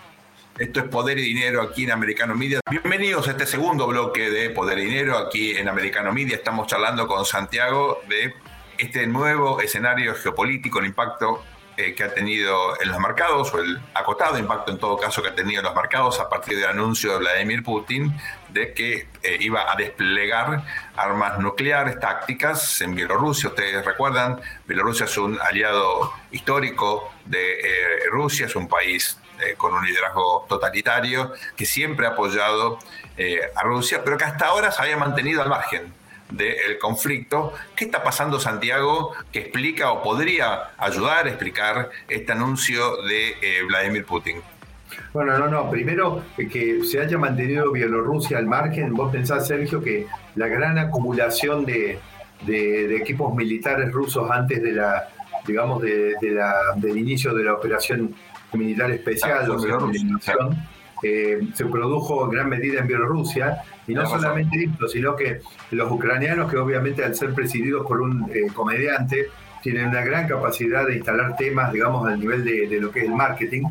Esto 0.57 0.81
es 0.81 0.85
Poder 0.87 1.17
y 1.17 1.21
Dinero 1.21 1.61
aquí 1.61 1.85
en 1.85 1.91
Americano 1.91 2.35
Media. 2.35 2.59
Bienvenidos 2.69 3.27
a 3.29 3.31
este 3.31 3.45
segundo 3.45 3.87
bloque 3.87 4.29
de 4.29 4.49
Poder 4.49 4.79
y 4.79 4.85
Dinero 4.85 5.17
aquí 5.17 5.55
en 5.55 5.69
Americano 5.69 6.11
Media. 6.11 6.35
Estamos 6.35 6.67
charlando 6.67 7.07
con 7.07 7.23
Santiago 7.23 8.01
de 8.09 8.33
este 8.77 9.07
nuevo 9.07 9.61
escenario 9.61 10.13
geopolítico, 10.15 10.79
el 10.79 10.87
impacto 10.87 11.43
eh, 11.77 11.95
que 11.95 12.03
ha 12.03 12.13
tenido 12.13 12.73
en 12.81 12.89
los 12.89 12.99
mercados, 12.99 13.53
o 13.53 13.59
el 13.59 13.79
acotado 13.93 14.37
impacto 14.37 14.73
en 14.73 14.79
todo 14.79 14.97
caso 14.97 15.21
que 15.21 15.29
ha 15.29 15.35
tenido 15.35 15.59
en 15.59 15.65
los 15.65 15.75
mercados 15.75 16.19
a 16.19 16.27
partir 16.27 16.57
del 16.57 16.67
anuncio 16.67 17.13
de 17.13 17.19
Vladimir 17.19 17.63
Putin 17.63 18.13
de 18.49 18.73
que 18.73 19.07
eh, 19.23 19.37
iba 19.39 19.71
a 19.71 19.77
desplegar 19.77 20.61
armas 21.03 21.39
nucleares 21.39 21.99
tácticas 21.99 22.81
en 22.81 22.95
Bielorrusia. 22.95 23.49
Ustedes 23.49 23.83
recuerdan, 23.85 24.39
Bielorrusia 24.67 25.05
es 25.05 25.17
un 25.17 25.39
aliado 25.41 26.13
histórico 26.31 27.11
de 27.25 27.59
eh, 27.59 28.09
Rusia, 28.11 28.45
es 28.45 28.55
un 28.55 28.67
país 28.67 29.17
con 29.55 29.73
un 29.73 29.85
liderazgo 29.85 30.45
totalitario 30.49 31.31
que 31.55 31.65
siempre 31.65 32.05
ha 32.05 32.09
apoyado 32.09 32.77
a 33.55 33.63
Rusia, 33.63 34.01
pero 34.03 34.17
que 34.17 34.25
hasta 34.25 34.47
ahora 34.47 34.69
se 34.69 34.81
había 34.81 34.97
mantenido 34.97 35.41
al 35.41 35.47
margen 35.47 35.93
del 36.29 36.77
conflicto. 36.79 37.53
¿Qué 37.75 37.85
está 37.85 38.03
pasando 38.03 38.39
Santiago 38.39 39.13
que 39.31 39.39
explica 39.39 39.91
o 39.91 40.03
podría 40.03 40.71
ayudar 40.77 41.25
a 41.25 41.29
explicar 41.29 41.89
este 42.07 42.31
anuncio 42.31 43.01
de 43.03 43.37
eh, 43.41 43.63
Vladimir 43.67 44.05
Putin? 44.05 44.41
Bueno, 45.13 45.37
no, 45.37 45.47
no. 45.47 45.69
Primero, 45.69 46.23
que 46.37 46.83
se 46.83 46.99
haya 47.01 47.17
mantenido 47.17 47.71
Bielorrusia 47.71 48.37
al 48.37 48.45
margen. 48.45 48.93
Vos 48.93 49.11
pensás, 49.11 49.47
Sergio, 49.47 49.81
que 49.81 50.07
la 50.35 50.47
gran 50.47 50.77
acumulación 50.77 51.65
de, 51.65 51.99
equipos 52.47 53.35
militares 53.35 53.91
rusos 53.91 54.29
antes 54.31 54.61
de 54.61 54.73
la, 54.73 55.09
digamos, 55.45 55.81
de, 55.81 56.15
la, 56.21 56.53
del 56.75 56.97
inicio 56.97 57.33
de 57.33 57.43
la 57.43 57.53
operación 57.53 58.15
militar 58.53 58.91
especial, 58.91 59.47
ah, 59.51 60.49
eh, 61.01 61.39
se 61.53 61.65
produjo 61.65 62.25
en 62.25 62.31
gran 62.31 62.49
medida 62.49 62.81
en 62.81 62.87
Bielorrusia 62.87 63.61
y 63.87 63.93
no 63.93 64.05
solamente 64.05 64.65
esto, 64.65 64.87
sino 64.87 65.15
que 65.15 65.39
los 65.71 65.91
ucranianos, 65.91 66.51
que 66.51 66.57
obviamente 66.57 67.03
al 67.03 67.15
ser 67.15 67.33
presididos 67.33 67.85
por 67.85 68.01
un 68.01 68.29
eh, 68.33 68.47
comediante, 68.53 69.29
tienen 69.61 69.87
una 69.87 70.01
gran 70.01 70.27
capacidad 70.27 70.85
de 70.85 70.97
instalar 70.97 71.35
temas, 71.37 71.71
digamos, 71.71 72.07
al 72.07 72.19
nivel 72.19 72.43
de, 72.43 72.79
lo 72.79 72.91
que 72.91 72.99
es 72.99 73.05
el 73.05 73.15
marketing, 73.15 73.63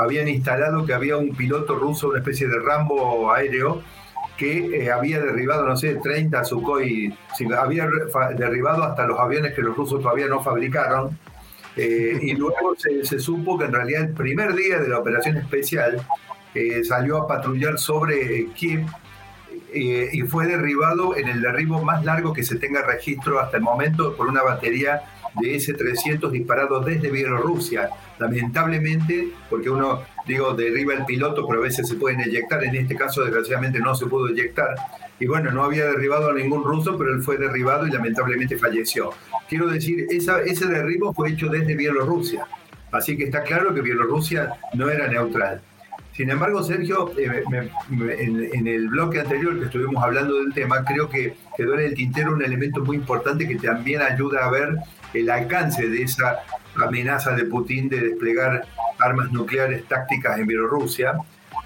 habían 0.00 0.28
instalado 0.28 0.84
que 0.84 0.94
había 0.94 1.16
un 1.16 1.34
piloto 1.34 1.74
ruso, 1.76 2.08
una 2.08 2.18
especie 2.18 2.48
de 2.48 2.58
Rambo 2.58 3.32
aéreo, 3.32 3.82
que 4.36 4.84
eh, 4.84 4.90
había 4.90 5.20
derribado, 5.20 5.66
no 5.66 5.76
sé, 5.76 5.96
30 5.96 6.44
Sukhoi, 6.44 7.14
había 7.58 7.88
derribado 8.36 8.84
hasta 8.84 9.06
los 9.06 9.18
aviones 9.18 9.54
que 9.54 9.62
los 9.62 9.76
rusos 9.76 10.00
todavía 10.02 10.26
no 10.26 10.42
fabricaron. 10.42 11.18
Eh, 11.76 12.18
y 12.20 12.34
luego 12.34 12.74
se, 12.76 13.20
supo 13.20 13.56
que 13.56 13.66
en 13.66 13.72
realidad 13.72 14.02
el 14.02 14.12
primer 14.14 14.54
día 14.54 14.78
de 14.78 14.88
la 14.88 14.98
operación 14.98 15.36
especial 15.36 16.04
salió 16.82 17.18
a 17.18 17.28
patrullar 17.28 17.78
sobre 17.78 18.46
Kiev 18.56 18.84
eh, 19.72 20.08
y 20.12 20.22
fue 20.22 20.46
derribado 20.46 21.16
en 21.16 21.28
el 21.28 21.42
derribo 21.42 21.82
más 21.82 22.04
largo 22.04 22.32
que 22.32 22.42
se 22.42 22.56
tenga 22.56 22.82
registro 22.82 23.38
hasta 23.38 23.56
el 23.56 23.62
momento 23.62 24.16
por 24.16 24.26
una 24.26 24.42
batería 24.42 25.02
de 25.40 25.56
S-300 25.56 26.30
disparado 26.30 26.80
desde 26.80 27.10
Bielorrusia. 27.10 27.90
Lamentablemente, 28.18 29.28
porque 29.48 29.70
uno, 29.70 30.02
digo, 30.26 30.54
derriba 30.54 30.94
el 30.94 31.04
piloto, 31.04 31.46
pero 31.46 31.60
a 31.60 31.62
veces 31.64 31.88
se 31.88 31.96
pueden 31.96 32.20
eyectar, 32.20 32.62
en 32.64 32.76
este 32.76 32.96
caso 32.96 33.22
desgraciadamente 33.22 33.78
no 33.80 33.94
se 33.94 34.06
pudo 34.06 34.28
eyectar. 34.28 34.74
Y 35.18 35.26
bueno, 35.26 35.50
no 35.50 35.64
había 35.64 35.84
derribado 35.86 36.30
a 36.30 36.34
ningún 36.34 36.64
ruso, 36.64 36.96
pero 36.96 37.12
él 37.12 37.22
fue 37.22 37.36
derribado 37.36 37.86
y 37.86 37.90
lamentablemente 37.90 38.56
falleció. 38.56 39.10
Quiero 39.48 39.66
decir, 39.66 40.06
esa, 40.10 40.40
ese 40.42 40.66
derribo 40.66 41.12
fue 41.12 41.30
hecho 41.30 41.48
desde 41.48 41.74
Bielorrusia. 41.74 42.46
Así 42.92 43.16
que 43.16 43.24
está 43.24 43.42
claro 43.42 43.74
que 43.74 43.82
Bielorrusia 43.82 44.54
no 44.74 44.88
era 44.88 45.08
neutral. 45.08 45.60
Sin 46.12 46.28
embargo, 46.28 46.62
Sergio, 46.62 47.12
eh, 47.18 47.44
en, 47.88 48.66
el 48.66 48.88
bloque 48.88 49.20
anterior 49.20 49.58
que 49.58 49.66
estuvimos 49.66 50.02
hablando 50.02 50.34
del 50.34 50.52
tema, 50.52 50.84
creo 50.84 51.08
que 51.08 51.34
quedó 51.56 51.74
en 51.74 51.80
el 51.80 51.94
tintero 51.94 52.34
un 52.34 52.42
elemento 52.42 52.84
muy 52.84 52.96
importante 52.96 53.46
que 53.46 53.54
también 53.54 54.02
ayuda 54.02 54.44
a 54.44 54.50
ver 54.50 54.76
el 55.14 55.30
alcance 55.30 55.88
de 55.88 56.02
esa 56.02 56.40
amenaza 56.76 57.32
de 57.32 57.44
Putin 57.44 57.88
de 57.88 58.00
desplegar 58.00 58.64
armas 58.98 59.32
nucleares 59.32 59.84
tácticas 59.86 60.38
en 60.38 60.46
Bielorrusia. 60.46 61.14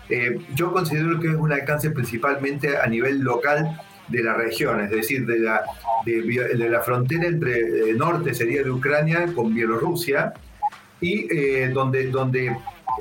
Eh, 0.09 0.39
yo 0.55 0.73
considero 0.73 1.19
que 1.21 1.29
es 1.29 1.35
un 1.35 1.53
alcance 1.53 1.91
principalmente 1.91 2.77
a 2.77 2.87
nivel 2.87 3.21
local 3.21 3.81
de 4.09 4.23
la 4.23 4.35
región, 4.35 4.81
es 4.81 4.91
decir, 4.91 5.25
de 5.27 5.39
la, 5.39 5.63
de, 6.05 6.69
la 6.69 6.81
frontera 6.81 7.27
entre 7.27 7.91
el 7.91 7.97
norte 7.97 8.35
sería 8.35 8.63
de 8.63 8.71
Ucrania 8.71 9.27
con 9.35 9.55
Bielorrusia 9.55 10.35
y 11.01 11.27
eh, 11.35 11.71
donde, 11.73 12.11
donde 12.11 12.55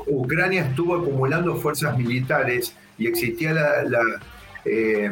Ucrania 0.08 0.62
estuvo 0.62 0.96
acumulando 0.96 1.56
fuerzas 1.58 1.98
militares 1.98 2.76
y 2.98 3.08
existía 3.08 3.54
la, 3.54 4.22
eh, 4.66 5.12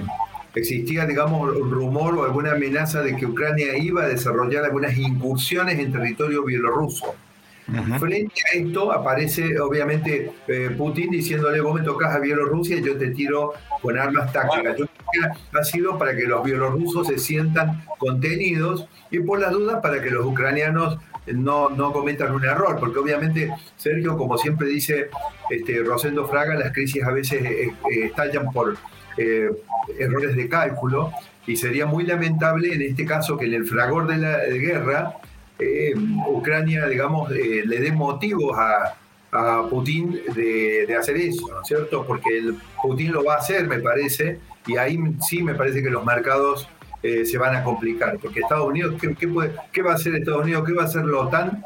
existía, 0.55 1.05
digamos, 1.05 1.55
un 1.55 1.71
rumor 1.71 2.15
o 2.17 2.23
alguna 2.23 2.51
amenaza 2.51 3.01
de 3.01 3.15
que 3.15 3.25
Ucrania 3.25 3.77
iba 3.77 4.03
a 4.03 4.07
desarrollar 4.07 4.65
algunas 4.65 4.97
incursiones 4.97 5.79
en 5.79 5.91
territorio 5.91 6.43
bielorruso. 6.43 7.15
Frente 7.99 8.41
a 8.51 8.57
esto 8.57 8.91
aparece 8.91 9.57
obviamente 9.59 10.31
eh, 10.47 10.71
Putin 10.77 11.09
diciéndole 11.09 11.61
vos 11.61 11.79
me 11.79 11.85
tocas 11.85 12.13
a 12.13 12.19
Bielorrusia 12.19 12.77
y 12.77 12.83
yo 12.83 12.97
te 12.97 13.11
tiro 13.11 13.53
con 13.81 13.97
armas 13.97 14.33
tácticas. 14.33 14.77
Yo 14.77 14.87
creo 14.87 15.31
que 15.51 15.57
ha 15.57 15.63
sido 15.63 15.97
para 15.97 16.13
que 16.15 16.23
los 16.23 16.43
bielorrusos 16.43 17.07
se 17.07 17.17
sientan 17.17 17.85
contenidos 17.97 18.87
y 19.09 19.19
por 19.19 19.39
las 19.39 19.51
dudas 19.51 19.79
para 19.81 20.01
que 20.01 20.09
los 20.09 20.25
ucranianos 20.25 20.97
no, 21.27 21.69
no 21.69 21.93
cometan 21.93 22.33
un 22.33 22.43
error, 22.43 22.77
porque 22.79 22.99
obviamente, 22.99 23.53
Sergio, 23.77 24.17
como 24.17 24.37
siempre 24.37 24.67
dice 24.67 25.09
este, 25.49 25.83
Rosendo 25.83 26.27
Fraga, 26.27 26.55
las 26.55 26.73
crisis 26.73 27.03
a 27.03 27.11
veces 27.11 27.43
eh, 27.43 27.67
eh, 27.67 28.05
estallan 28.05 28.51
por 28.51 28.75
eh, 29.17 29.49
errores 29.99 30.35
de 30.35 30.47
cálculo 30.47 31.11
y 31.47 31.55
sería 31.55 31.85
muy 31.85 32.05
lamentable 32.05 32.73
en 32.73 32.81
este 32.81 33.05
caso 33.05 33.37
que 33.37 33.45
en 33.45 33.53
el 33.53 33.65
fragor 33.65 34.07
de 34.07 34.17
la 34.17 34.45
guerra 34.45 35.15
Ucrania, 36.27 36.87
digamos, 36.87 37.29
le 37.29 37.79
dé 37.79 37.91
motivos 37.91 38.57
a, 38.57 38.97
Putin 39.69 40.19
de, 40.35 40.93
hacer 40.99 41.15
eso, 41.15 41.47
¿no 41.47 41.61
es 41.61 41.67
cierto? 41.67 42.05
Porque 42.05 42.37
el, 42.37 42.55
Putin 42.81 43.13
lo 43.13 43.23
va 43.23 43.35
a 43.35 43.37
hacer, 43.37 43.65
me 43.67 43.79
parece, 43.79 44.39
y 44.67 44.75
ahí 44.75 44.99
sí 45.21 45.41
me 45.41 45.55
parece 45.55 45.81
que 45.81 45.89
los 45.89 46.03
mercados 46.03 46.67
eh, 47.03 47.25
se 47.25 47.37
van 47.37 47.55
a 47.55 47.63
complicar. 47.63 48.17
Porque 48.21 48.41
Estados 48.41 48.67
Unidos, 48.67 48.95
¿qué, 48.99 49.15
¿qué, 49.71 49.81
va 49.81 49.91
a 49.91 49.95
hacer 49.95 50.15
Estados 50.15 50.43
Unidos? 50.43 50.63
¿Qué 50.65 50.73
va 50.73 50.83
a 50.83 50.85
hacer 50.85 51.05
la 51.05 51.17
OTAN 51.19 51.63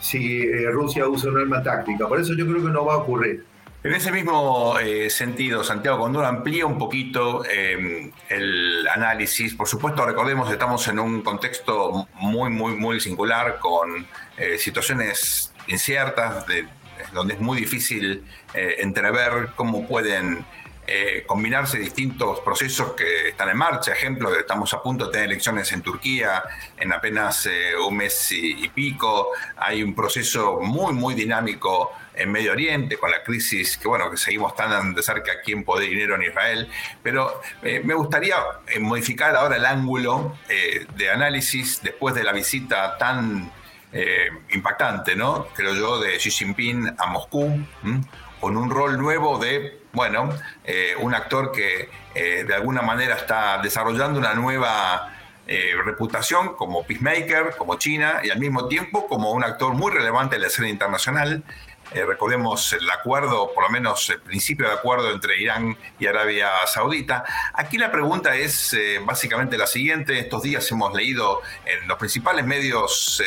si 0.00 0.42
eh, 0.42 0.70
Rusia 0.70 1.06
usa 1.06 1.30
un 1.30 1.38
arma 1.38 1.62
táctica? 1.62 2.08
Por 2.08 2.20
eso 2.20 2.34
yo 2.34 2.46
creo 2.46 2.64
que 2.64 2.70
no 2.70 2.84
va 2.84 2.94
a 2.94 2.98
ocurrir. 2.98 3.44
En 3.84 3.92
ese 3.94 4.12
mismo 4.12 4.78
eh, 4.78 5.10
sentido, 5.10 5.64
Santiago, 5.64 6.04
uno 6.04 6.20
amplía 6.20 6.64
un 6.66 6.78
poquito 6.78 7.44
eh, 7.44 8.12
el 8.28 8.86
análisis, 8.86 9.54
por 9.54 9.66
supuesto, 9.66 10.06
recordemos 10.06 10.46
que 10.46 10.52
estamos 10.52 10.86
en 10.86 11.00
un 11.00 11.22
contexto 11.22 12.06
muy, 12.14 12.48
muy, 12.50 12.76
muy 12.76 13.00
singular, 13.00 13.58
con 13.58 14.06
eh, 14.36 14.56
situaciones 14.56 15.52
inciertas, 15.66 16.46
de, 16.46 16.68
donde 17.12 17.34
es 17.34 17.40
muy 17.40 17.58
difícil 17.58 18.24
entrever 18.54 19.48
cómo 19.56 19.88
pueden 19.88 20.44
combinarse 21.26 21.78
distintos 21.78 22.40
procesos 22.40 22.92
que 22.92 23.28
están 23.28 23.48
en 23.48 23.56
marcha. 23.56 23.92
Ejemplo, 23.92 24.34
estamos 24.34 24.72
a 24.74 24.82
punto 24.82 25.06
de 25.06 25.12
tener 25.12 25.26
elecciones 25.26 25.72
en 25.72 25.82
Turquía 25.82 26.42
en 26.76 26.92
apenas 26.92 27.48
un 27.86 27.96
mes 27.96 28.32
y, 28.32 28.68
pico. 28.68 29.30
Hay 29.56 29.82
un 29.82 29.94
proceso 29.94 30.60
muy, 30.60 30.92
muy 30.92 31.14
dinámico 31.14 31.92
en 32.14 32.30
Medio 32.30 32.52
Oriente, 32.52 32.96
con 32.98 33.10
la 33.10 33.22
crisis 33.22 33.76
que, 33.76 33.88
bueno, 33.88 34.10
que 34.10 34.16
seguimos 34.16 34.54
tan 34.54 34.94
de 34.94 35.02
cerca 35.02 35.40
quién 35.44 35.64
puede 35.64 35.86
dinero 35.86 36.14
en 36.16 36.22
Israel. 36.22 36.68
Pero 37.02 37.40
eh, 37.62 37.80
me 37.84 37.94
gustaría 37.94 38.36
eh, 38.66 38.78
modificar 38.78 39.34
ahora 39.36 39.56
el 39.56 39.66
ángulo 39.66 40.36
eh, 40.48 40.86
de 40.96 41.10
análisis 41.10 41.80
después 41.82 42.14
de 42.14 42.24
la 42.24 42.32
visita 42.32 42.96
tan 42.98 43.50
impactante, 44.48 45.14
¿no? 45.14 45.48
Creo 45.54 45.74
yo, 45.74 46.00
de 46.00 46.16
Xi 46.16 46.30
Jinping 46.30 46.94
a 46.96 47.06
Moscú, 47.08 47.62
con 48.40 48.56
un 48.56 48.70
rol 48.70 48.96
nuevo 48.96 49.38
de, 49.38 49.81
bueno, 49.92 50.30
un 51.00 51.14
actor 51.14 51.52
que 51.52 51.88
de 52.14 52.54
alguna 52.54 52.82
manera 52.82 53.16
está 53.16 53.58
desarrollando 53.62 54.18
una 54.18 54.34
nueva 54.34 55.12
reputación 55.84 56.54
como 56.56 56.84
peacemaker, 56.84 57.54
como 57.58 57.76
China, 57.76 58.20
y 58.22 58.30
al 58.30 58.38
mismo 58.38 58.68
tiempo 58.68 59.06
como 59.06 59.32
un 59.32 59.44
actor 59.44 59.74
muy 59.74 59.92
relevante 59.92 60.36
en 60.36 60.42
la 60.42 60.48
escena 60.48 60.68
internacional. 60.68 61.44
Eh, 61.94 62.06
recordemos 62.06 62.72
el 62.72 62.88
acuerdo, 62.90 63.52
por 63.52 63.64
lo 63.64 63.70
menos 63.70 64.08
el 64.08 64.20
principio 64.20 64.66
de 64.66 64.72
acuerdo 64.72 65.10
entre 65.10 65.38
Irán 65.40 65.76
y 65.98 66.06
Arabia 66.06 66.48
Saudita. 66.66 67.24
Aquí 67.52 67.76
la 67.76 67.92
pregunta 67.92 68.34
es 68.34 68.72
eh, 68.72 68.98
básicamente 69.04 69.58
la 69.58 69.66
siguiente. 69.66 70.18
Estos 70.18 70.42
días 70.42 70.70
hemos 70.70 70.94
leído 70.94 71.42
en 71.66 71.86
los 71.86 71.98
principales 71.98 72.46
medios 72.46 73.22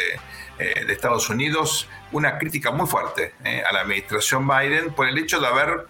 eh, 0.57 0.85
de 0.85 0.91
Estados 0.91 1.29
Unidos 1.29 1.87
una 2.11 2.39
crítica 2.39 2.71
muy 2.71 2.87
fuerte 2.87 3.33
a 3.67 3.73
la 3.73 3.81
administración 3.81 4.47
Biden 4.47 4.93
por 4.93 5.07
el 5.07 5.17
hecho 5.17 5.39
de 5.39 5.47
haber, 5.47 5.85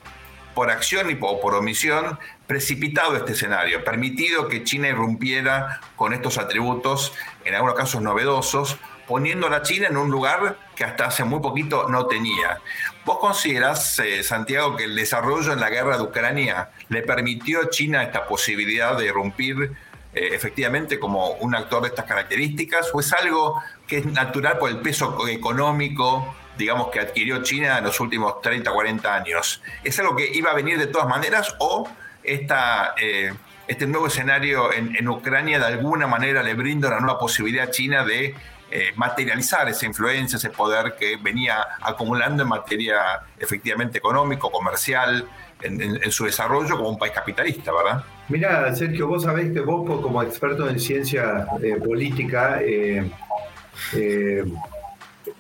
por 0.55 0.71
acción 0.71 1.11
y 1.11 1.15
por, 1.15 1.53
omisión, 1.53 2.17
precipitado 2.47 3.15
este 3.15 3.33
escenario, 3.33 3.83
permitido 3.83 4.47
que 4.47 4.63
China 4.63 4.87
irrumpiera 4.87 5.81
con 5.95 6.13
estos 6.13 6.37
atributos, 6.37 7.13
en 7.43 7.53
algunos 7.53 7.75
casos 7.75 8.01
novedosos, 8.01 8.77
poniendo 9.07 9.47
a 9.47 9.49
la 9.51 9.61
China 9.61 9.87
en 9.87 9.97
un 9.97 10.09
lugar 10.09 10.57
que 10.75 10.83
hasta 10.83 11.05
hace 11.05 11.23
muy 11.23 11.41
poquito 11.41 11.87
no 11.89 12.07
tenía. 12.07 12.59
¿Vos 13.05 13.19
considerás, 13.19 13.99
eh, 13.99 14.23
Santiago, 14.23 14.75
que 14.75 14.85
el 14.85 14.95
desarrollo 14.95 15.53
en 15.53 15.59
la 15.59 15.69
guerra 15.69 15.97
de 15.97 16.03
Ucrania 16.03 16.69
le 16.89 17.03
permitió 17.03 17.61
a 17.61 17.69
China 17.69 18.01
esta 18.01 18.25
posibilidad 18.25 18.97
de 18.97 19.05
irrumpir 19.05 19.73
eh, 20.13 20.29
efectivamente 20.31 20.99
como 20.99 21.31
un 21.33 21.53
actor 21.53 21.83
de 21.83 21.89
estas 21.89 22.05
características? 22.05 22.89
¿O 22.93 22.99
es 23.01 23.13
algo 23.13 23.61
que 23.85 23.97
es 23.97 24.05
natural 24.05 24.57
por 24.57 24.71
el 24.71 24.77
peso 24.77 25.27
económico, 25.27 26.35
digamos, 26.57 26.89
que 26.89 26.99
adquirió 26.99 27.43
China 27.43 27.77
en 27.77 27.83
los 27.85 27.99
últimos 27.99 28.41
30, 28.41 28.71
40 28.71 29.15
años? 29.15 29.61
¿Es 29.83 29.99
algo 29.99 30.15
que 30.15 30.29
iba 30.33 30.51
a 30.51 30.53
venir 30.53 30.77
de 30.77 30.87
todas 30.87 31.07
maneras 31.07 31.55
o 31.59 31.89
esta... 32.23 32.95
Eh, 32.99 33.33
este 33.67 33.87
nuevo 33.87 34.05
escenario 34.05 34.71
en, 34.71 34.95
en, 34.95 35.07
Ucrania 35.07 35.57
de 35.57 35.65
alguna 35.65 36.05
manera 36.05 36.43
le 36.43 36.53
brinda 36.53 36.87
una 36.87 36.99
nueva 36.99 37.17
posibilidad 37.17 37.67
a 37.67 37.71
China 37.71 38.05
de 38.05 38.35
eh, 38.71 38.91
materializar 38.95 39.69
esa 39.69 39.85
influencia, 39.85 40.37
ese 40.37 40.49
poder 40.49 40.95
que 40.99 41.17
venía 41.17 41.65
acumulando 41.81 42.43
en 42.43 42.49
materia 42.49 43.21
efectivamente 43.39 43.99
económico, 43.99 44.51
comercial, 44.51 45.25
en, 45.61 46.11
su 46.11 46.25
desarrollo 46.25 46.75
como 46.75 46.89
un 46.89 46.97
país 46.97 47.13
capitalista, 47.13 47.71
¿verdad? 47.71 48.03
Mira, 48.27 48.75
Sergio, 48.75 49.07
vos 49.07 49.23
sabés 49.23 49.53
que 49.53 49.61
vos 49.61 49.85
como 50.01 50.21
experto 50.23 50.67
en 50.67 50.79
ciencia 50.79 51.47
eh, 51.63 51.75
política, 51.75 52.59
eh, 52.61 53.09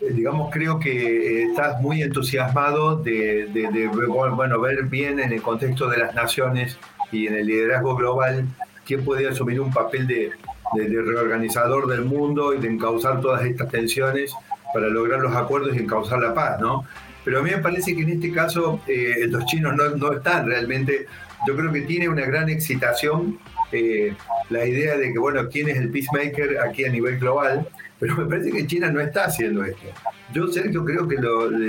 digamos, 0.01 0.51
creo 0.51 0.79
que 0.79 1.43
estás 1.43 1.81
muy 1.81 2.01
entusiasmado 2.01 2.97
de, 2.97 3.47
de, 3.47 3.87
bueno, 3.87 4.59
ver 4.59 4.83
bien 4.83 5.19
en 5.19 5.31
el 5.31 5.41
contexto 5.41 5.87
de 5.89 5.97
las 5.97 6.13
naciones 6.13 6.77
y 7.11 7.27
en 7.27 7.35
el 7.35 7.47
liderazgo 7.47 7.95
global 7.95 8.45
quién 8.85 9.03
puede 9.03 9.27
asumir 9.27 9.59
un 9.59 9.71
papel 9.71 10.05
de, 10.05 10.31
de, 10.73 11.01
reorganizador 11.01 11.87
del 11.87 12.05
mundo 12.05 12.53
y 12.53 12.59
de 12.59 12.67
encauzar 12.67 13.21
todas 13.21 13.43
estas 13.45 13.69
tensiones 13.69 14.33
para 14.73 14.87
lograr 14.87 15.19
los 15.19 15.35
acuerdos 15.35 15.75
y 15.75 15.79
encauzar 15.79 16.19
la 16.19 16.33
paz, 16.33 16.59
¿no? 16.59 16.85
Pero 17.23 17.39
a 17.39 17.41
mí 17.41 17.49
me 17.49 17.57
parece 17.57 17.95
que 17.95 18.03
en 18.03 18.09
este 18.09 18.31
caso 18.31 18.81
eh, 18.87 19.25
los 19.27 19.45
chinos 19.45 19.75
no, 19.75 19.89
no, 19.91 20.13
están 20.13 20.45
realmente, 20.45 21.07
yo 21.47 21.55
creo 21.55 21.71
que 21.71 21.81
tiene 21.81 22.07
una 22.07 22.25
gran 22.25 22.49
excitación 22.49 23.39
eh, 23.71 24.13
la 24.49 24.65
idea 24.65 24.95
de 24.95 25.11
que, 25.11 25.17
bueno, 25.17 25.49
quién 25.49 25.69
es 25.69 25.77
el 25.77 25.89
peacemaker 25.89 26.59
aquí 26.59 26.85
a 26.85 26.89
nivel 26.89 27.17
global, 27.17 27.67
pero 27.99 28.15
me 28.17 28.25
parece 28.25 28.51
que 28.51 28.67
China 28.67 28.89
no 28.91 28.99
está 28.99 29.25
haciendo 29.25 29.63
esto. 29.63 29.87
Yo, 30.33 30.47
Sergio, 30.47 30.83
creo 30.83 31.07
que, 31.07 31.17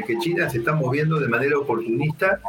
que 0.07 0.19
China 0.19 0.49
se 0.51 0.59
está 0.59 0.73
moviendo 0.75 1.21
de 1.21 1.29
manera 1.29 1.59
oportunista. 1.59 2.41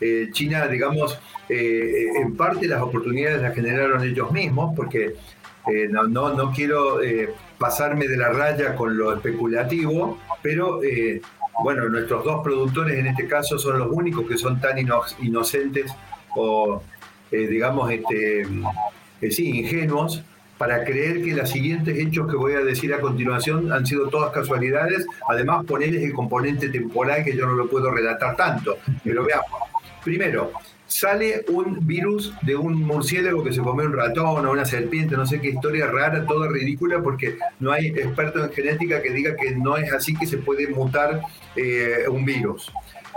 Eh, 0.00 0.28
China, 0.32 0.66
digamos, 0.66 1.20
en 1.48 2.36
parte 2.36 2.66
las 2.66 2.80
oportunidades 2.80 3.42
las 3.42 3.54
generaron 3.54 4.02
ellos 4.02 4.30
mismos, 4.32 4.74
porque 4.74 5.16
eh, 5.66 5.88
no, 5.90 6.04
no, 6.04 6.32
no, 6.32 6.52
quiero 6.52 7.02
eh, 7.02 7.34
pasarme 7.58 8.08
de 8.08 8.16
la 8.16 8.30
raya 8.30 8.74
con 8.74 8.96
lo 8.96 9.14
especulativo, 9.14 10.18
pero 10.42 10.82
eh, 10.82 11.20
bueno, 11.62 11.88
nuestros 11.88 12.24
dos 12.24 12.42
productores 12.42 12.98
en 12.98 13.08
este 13.08 13.26
caso 13.26 13.58
son 13.58 13.78
los 13.78 13.88
únicos 13.90 14.26
que 14.26 14.38
son 14.38 14.60
tan 14.60 14.76
inocentes 15.18 15.92
o, 16.34 16.82
digamos, 17.30 17.90
este, 17.90 18.46
sí, 19.30 19.58
ingenuos 19.58 20.24
para 20.60 20.84
creer 20.84 21.22
que 21.22 21.32
los 21.32 21.48
siguientes 21.48 21.98
hechos 21.98 22.30
que 22.30 22.36
voy 22.36 22.52
a 22.52 22.60
decir 22.60 22.92
a 22.92 23.00
continuación 23.00 23.72
han 23.72 23.86
sido 23.86 24.10
todas 24.10 24.30
casualidades, 24.30 25.06
además 25.26 25.64
ponerles 25.64 26.02
el 26.02 26.12
componente 26.12 26.68
temporal 26.68 27.24
que 27.24 27.34
yo 27.34 27.46
no 27.46 27.54
lo 27.54 27.66
puedo 27.66 27.90
relatar 27.90 28.36
tanto, 28.36 28.76
pero 29.02 29.24
veamos. 29.24 29.58
Primero, 30.04 30.52
sale 30.86 31.46
un 31.48 31.86
virus 31.86 32.34
de 32.42 32.56
un 32.56 32.74
murciélago 32.82 33.42
que 33.42 33.54
se 33.54 33.62
comió 33.62 33.86
un 33.86 33.94
ratón 33.94 34.44
o 34.44 34.50
una 34.50 34.66
serpiente, 34.66 35.16
no 35.16 35.24
sé 35.26 35.40
qué 35.40 35.48
historia 35.48 35.86
rara, 35.86 36.26
toda 36.26 36.46
ridícula, 36.46 37.00
porque 37.02 37.38
no 37.58 37.72
hay 37.72 37.86
experto 37.86 38.44
en 38.44 38.52
genética 38.52 39.00
que 39.00 39.12
diga 39.12 39.34
que 39.36 39.56
no 39.56 39.78
es 39.78 39.90
así 39.94 40.14
que 40.14 40.26
se 40.26 40.36
puede 40.36 40.68
mutar 40.68 41.22
eh, 41.56 42.04
un 42.06 42.22
virus. 42.26 42.70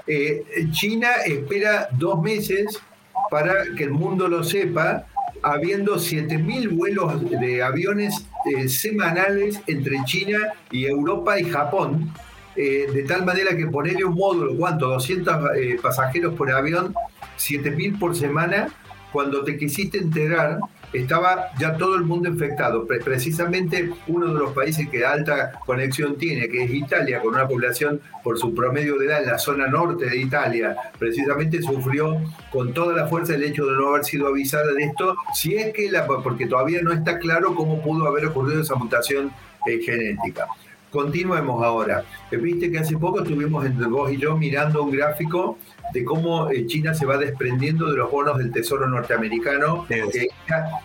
Eh, 0.07 0.45
China 0.71 1.09
espera 1.25 1.89
dos 1.91 2.21
meses 2.21 2.81
para 3.29 3.65
que 3.75 3.83
el 3.83 3.91
mundo 3.91 4.29
lo 4.29 4.45
sepa, 4.45 5.07
habiendo 5.43 5.95
7.000 5.95 6.75
vuelos 6.75 7.29
de 7.29 7.61
aviones 7.61 8.25
eh, 8.45 8.67
semanales 8.69 9.61
entre 9.67 9.97
China 10.05 10.53
y 10.71 10.85
Europa 10.85 11.39
y 11.39 11.43
Japón. 11.45 12.11
de 12.55 13.03
tal 13.07 13.25
manera 13.25 13.57
que 13.57 13.65
ponerle 13.65 14.05
un 14.05 14.13
módulo, 14.13 14.55
¿cuánto? 14.55 14.87
200 14.89 15.35
pasajeros 15.81 16.35
por 16.35 16.51
avión 16.51 16.93
7.000 17.37 17.99
por 17.99 18.15
semana, 18.15 18.67
cuando 19.11 19.43
te 19.43 19.57
quisiste 19.57 19.97
enterar, 19.97 20.59
estaba 20.93 21.49
ya 21.59 21.75
todo 21.77 21.95
el 21.95 22.03
mundo 22.03 22.29
infectado. 22.29 22.85
Precisamente 22.85 23.89
uno 24.07 24.33
de 24.33 24.39
los 24.39 24.51
países 24.51 24.87
que 24.89 25.05
alta 25.05 25.59
conexión 25.65 26.17
tiene, 26.17 26.47
que 26.47 26.63
es 26.63 26.71
Italia, 26.71 27.21
con 27.21 27.33
una 27.33 27.47
población 27.47 27.99
por 28.23 28.37
su 28.37 28.53
promedio 28.53 28.97
de 28.97 29.07
edad 29.07 29.23
en 29.23 29.29
la 29.29 29.39
zona 29.39 29.67
norte 29.67 30.05
de 30.05 30.17
Italia, 30.17 30.75
precisamente 30.97 31.61
sufrió 31.61 32.17
con 32.51 32.73
toda 32.73 32.95
la 32.95 33.07
fuerza 33.07 33.35
el 33.35 33.43
hecho 33.43 33.65
de 33.65 33.73
no 33.73 33.89
haber 33.89 34.05
sido 34.05 34.27
avisada 34.27 34.71
de 34.71 34.83
esto, 34.83 35.15
si 35.33 35.55
es 35.55 35.73
que 35.73 35.89
la, 35.91 36.05
porque 36.05 36.45
todavía 36.45 36.81
no 36.81 36.93
está 36.93 37.17
claro 37.17 37.55
cómo 37.55 37.81
pudo 37.81 38.07
haber 38.07 38.27
ocurrido 38.27 38.61
esa 38.61 38.75
mutación 38.75 39.31
eh, 39.65 39.79
genética. 39.83 40.47
Continuemos 40.93 41.63
ahora. 41.63 42.03
Viste 42.29 42.69
que 42.71 42.77
hace 42.77 42.95
poco 42.97 43.21
estuvimos 43.21 43.65
entre 43.65 43.87
vos 43.87 44.11
y 44.11 44.17
yo 44.17 44.37
mirando 44.37 44.83
un 44.83 44.91
gráfico 44.91 45.57
de 45.93 46.03
cómo 46.03 46.49
eh, 46.49 46.65
China 46.65 46.93
se 46.93 47.05
va 47.05 47.17
desprendiendo 47.17 47.89
de 47.89 47.97
los 47.97 48.11
bonos 48.11 48.37
del 48.37 48.51
Tesoro 48.51 48.87
norteamericano, 48.87 49.85
que 49.87 50.27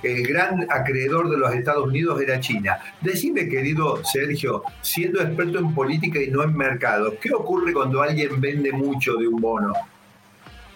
el 0.02 0.26
gran 0.26 0.66
acreedor 0.68 1.30
de 1.30 1.38
los 1.38 1.52
Estados 1.54 1.86
Unidos 1.86 2.20
era 2.20 2.38
China. 2.40 2.78
Decime, 3.00 3.48
querido 3.48 4.04
Sergio, 4.04 4.62
siendo 4.82 5.20
experto 5.22 5.58
en 5.58 5.74
política 5.74 6.20
y 6.20 6.28
no 6.28 6.42
en 6.42 6.56
mercado, 6.56 7.14
¿qué 7.20 7.32
ocurre 7.32 7.72
cuando 7.72 8.02
alguien 8.02 8.40
vende 8.40 8.70
mucho 8.72 9.14
de 9.14 9.26
un 9.26 9.40
bono? 9.40 9.72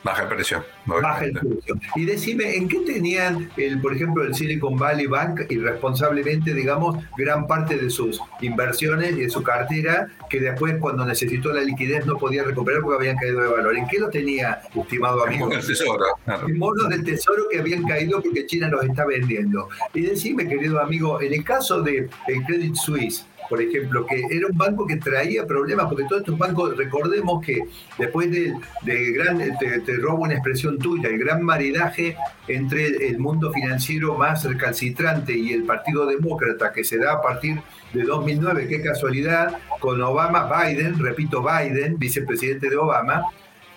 Baja 0.05 0.23
el 0.23 0.29
precio. 0.29 0.65
Baja 0.87 1.25
el 1.25 1.33
precio. 1.33 1.77
Y 1.95 2.05
decime, 2.05 2.57
¿en 2.57 2.69
qué 2.69 2.81
tenían, 2.81 3.51
el, 3.57 3.81
por 3.81 3.95
ejemplo, 3.95 4.25
el 4.25 4.35
Silicon 4.35 4.77
Valley 4.77 5.07
Bank 5.07 5.43
irresponsablemente, 5.49 6.55
digamos, 6.55 6.99
gran 7.17 7.47
parte 7.47 7.77
de 7.77 7.89
sus 7.89 8.21
inversiones 8.41 9.13
y 9.13 9.23
de 9.23 9.31
su 9.31 9.43
cartera, 9.43 10.09
que 10.29 10.41
después 10.41 10.77
cuando 10.81 11.05
necesitó 11.05 11.53
la 11.53 11.63
liquidez 11.63 12.05
no 12.05 12.17
podía 12.17 12.43
recuperar 12.43 12.83
porque 12.83 12.97
habían 12.97 13.17
caído 13.17 13.43
de 13.43 13.49
valor? 13.49 13.77
¿En 13.77 13.87
qué 13.87 13.99
lo 13.99 14.09
tenía, 14.11 14.63
estimado 14.75 15.25
amigo? 15.25 15.53
En 15.53 15.61
tesoro. 15.61 16.05
En 16.49 16.59
bonos 16.59 16.89
del 16.89 17.05
tesoro 17.05 17.45
que 17.51 17.61
habían 17.61 17.85
caído 17.85 18.21
porque 18.21 18.47
China 18.47 18.69
los 18.69 18.85
está 18.85 19.05
vendiendo. 19.07 19.69
Y 19.95 20.03
decime, 20.03 20.49
querido 20.49 20.81
amigo, 20.81 21.21
en 21.21 21.33
el 21.33 21.45
caso 21.45 21.81
del 21.83 22.11
el 22.27 22.45
Credit 22.45 22.75
Suisse, 22.75 23.27
por 23.53 23.61
ejemplo, 23.61 24.07
que 24.07 24.25
era 24.31 24.47
un 24.47 24.57
banco 24.57 24.87
que 24.87 24.97
traía 24.97 25.47
problemas, 25.47 25.85
porque 25.85 26.05
todos 26.05 26.23
estos 26.23 26.39
bancos, 26.39 26.75
recordemos 26.75 27.45
que 27.45 27.63
después 27.99 28.31
del 28.31 28.55
de 28.81 29.13
gran, 29.13 29.37
te, 29.59 29.97
robo 29.99 30.23
una 30.23 30.33
expresión 30.33 30.79
tuya, 30.79 31.11
el 31.11 31.19
gran 31.19 31.43
maridaje 31.43 32.17
entre 32.49 32.87
el 33.09 33.19
mundo 33.19 33.53
financiero 33.53 34.17
más 34.17 34.43
recalcitrante 34.45 35.37
y 35.37 35.53
el 35.53 35.65
Partido 35.65 36.07
Demócrata 36.07 36.73
que 36.73 36.83
se 36.83 36.97
da 36.97 37.13
a 37.13 37.21
partir 37.21 37.61
de 37.93 38.05
2009, 38.05 38.69
qué 38.69 38.81
casualidad, 38.81 39.59
con 39.81 40.01
Obama, 40.01 40.49
Biden, 40.49 40.99
repito, 40.99 41.45
Biden, 41.45 41.99
vicepresidente 41.99 42.71
de 42.71 42.79
Obama, 42.79 43.27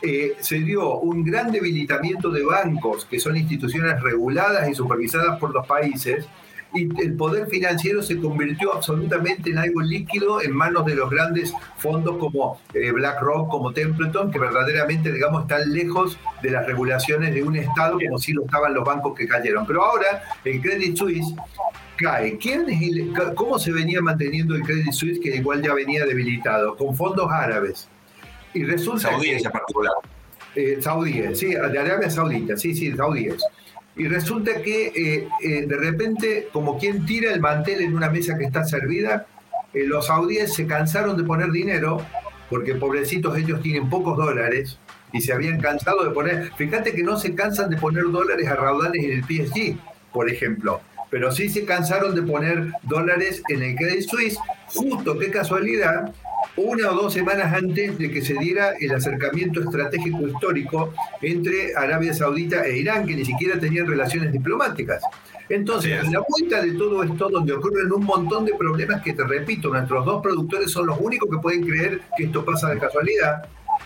eh, 0.02 0.38
se 0.40 0.60
dio 0.60 1.00
un 1.00 1.26
gran 1.26 1.52
debilitamiento 1.52 2.30
de 2.30 2.46
bancos, 2.46 3.04
que 3.04 3.20
son 3.20 3.36
instituciones 3.36 4.02
reguladas 4.02 4.70
y 4.70 4.74
supervisadas 4.74 5.38
por 5.38 5.54
los 5.54 5.68
países, 5.68 6.26
y 6.76 6.90
el 7.02 7.14
poder 7.16 7.48
financiero 7.48 8.04
se 8.04 8.20
convirtió 8.20 8.74
absolutamente 8.74 9.50
en 9.50 9.58
algo 9.58 9.82
líquido 9.82 10.42
en 10.42 10.52
manos 10.52 10.86
de 10.86 10.96
los 10.96 11.10
grandes 11.10 11.54
fondos 11.78 12.18
como 12.18 12.60
eh, 12.74 12.92
BlackRock, 12.92 13.50
como 13.50 13.72
Templeton, 13.72 14.30
que 14.30 14.40
verdaderamente, 14.40 15.12
digamos, 15.12 15.44
están 15.44 15.72
lejos 15.72 16.20
de 16.42 16.52
las 16.52 16.66
regulaciones 16.66 17.34
de 17.34 17.44
un 17.44 17.56
Estado 17.56 17.98
como 17.98 18.18
si 18.18 18.34
lo 18.34 18.46
estaban 18.46 18.74
los 18.74 18.84
bancos 18.84 19.18
que 19.18 19.28
cayeron. 19.28 19.66
Pero 19.66 19.84
ahora 19.84 20.24
el 20.44 20.62
Credit 20.62 20.96
Suisse 20.98 21.34
cae. 21.96 22.38
¿Quién 22.38 22.66
¿Cómo 23.36 23.58
se 23.58 23.72
venía 23.72 24.02
manteniendo 24.02 24.56
el 24.56 24.64
Credit 24.64 24.92
Suisse 24.92 25.20
que 25.20 25.36
igual 25.36 25.62
ya 25.62 25.74
venía 25.74 26.06
debilitado? 26.06 26.76
Con 26.76 26.96
fondos 26.96 27.32
árabes. 27.32 27.88
Y 28.54 28.64
resulta 28.64 29.12
saudíes 29.12 29.46
en 29.46 29.52
particular. 29.52 29.94
Eh, 30.56 30.78
saudíes, 30.80 31.38
sí, 31.38 31.48
de 31.48 31.80
Arabia 31.80 32.10
Saudita, 32.10 32.56
sí, 32.56 32.74
sí, 32.74 32.92
saudíes. 32.94 33.44
Y 33.98 34.08
resulta 34.08 34.62
que 34.62 34.88
eh, 34.88 35.28
eh, 35.42 35.66
de 35.66 35.78
repente, 35.78 36.50
como 36.52 36.78
quien 36.78 37.06
tira 37.06 37.32
el 37.32 37.40
mantel 37.40 37.82
en 37.82 37.96
una 37.96 38.10
mesa 38.10 38.38
que 38.38 38.46
está 38.46 38.66
servida, 38.66 39.26
eh, 39.74 39.86
los 39.86 40.08
saudíes 40.08 40.54
se 40.54 40.68
cansaron 40.68 41.16
de 41.16 41.24
poner 41.24 41.52
dinero, 41.52 42.06
porque 42.50 42.76
pobrecitos 42.76 43.38
ellos 43.38 43.62
tienen 43.62 43.90
pocos 43.90 44.18
dólares, 44.18 44.80
y 45.14 45.22
se 45.22 45.32
habían 45.32 45.62
cansado 45.62 46.04
de 46.04 46.12
poner, 46.12 46.52
fíjate 46.58 46.94
que 46.94 47.04
no 47.04 47.18
se 47.18 47.36
cansan 47.36 47.70
de 47.70 47.78
poner 47.78 48.04
dólares 48.12 48.48
a 48.50 48.56
raudales 48.56 49.02
en 49.02 49.12
el 49.12 49.24
PSG, 49.24 49.78
por 50.12 50.30
ejemplo, 50.30 50.82
pero 51.10 51.32
sí 51.32 51.48
se 51.48 51.64
cansaron 51.64 52.16
de 52.16 52.22
poner 52.22 52.72
dólares 52.84 53.42
en 53.48 53.64
el 53.64 53.76
Credit 53.76 54.10
Suisse, 54.10 54.38
justo, 54.68 55.18
qué 55.18 55.32
casualidad, 55.32 56.14
una 56.58 56.92
o 56.92 56.96
dos 56.96 57.14
semanas 57.14 57.54
antes 57.54 57.98
de 57.98 58.10
que 58.10 58.22
se 58.22 58.34
diera 58.36 58.74
el 58.80 58.94
acercamiento 58.94 59.62
estratégico 59.62 60.28
histórico 60.28 60.94
entre 61.22 61.76
Arabia 61.76 62.14
Saudita 62.14 62.66
e 62.66 62.78
Irán, 62.78 63.06
que 63.06 63.16
ni 63.16 63.26
siquiera 63.26 63.60
tenían 63.60 63.88
relaciones 63.88 64.32
diplomáticas. 64.32 65.04
Entonces, 65.50 66.04
en 66.04 66.12
la 66.12 66.24
vuelta 66.28 66.62
de 66.62 66.72
todo 66.74 67.04
esto, 67.04 67.30
donde 67.30 67.54
ocurren 67.54 67.92
un 67.92 68.04
montón 68.04 68.46
de 68.46 68.54
problemas 68.56 69.02
que, 69.04 69.14
te 69.14 69.24
repito, 69.24 69.70
nuestros 69.70 70.06
dos 70.06 70.22
productores 70.22 70.72
son 70.72 70.88
los 70.88 71.00
únicos 71.00 71.30
que 71.30 71.38
pueden 71.38 71.64
creer 71.64 72.02
que 72.18 72.24
esto 72.26 72.44
pasa 72.44 72.70
de 72.70 72.80
casualidad, 72.80 73.44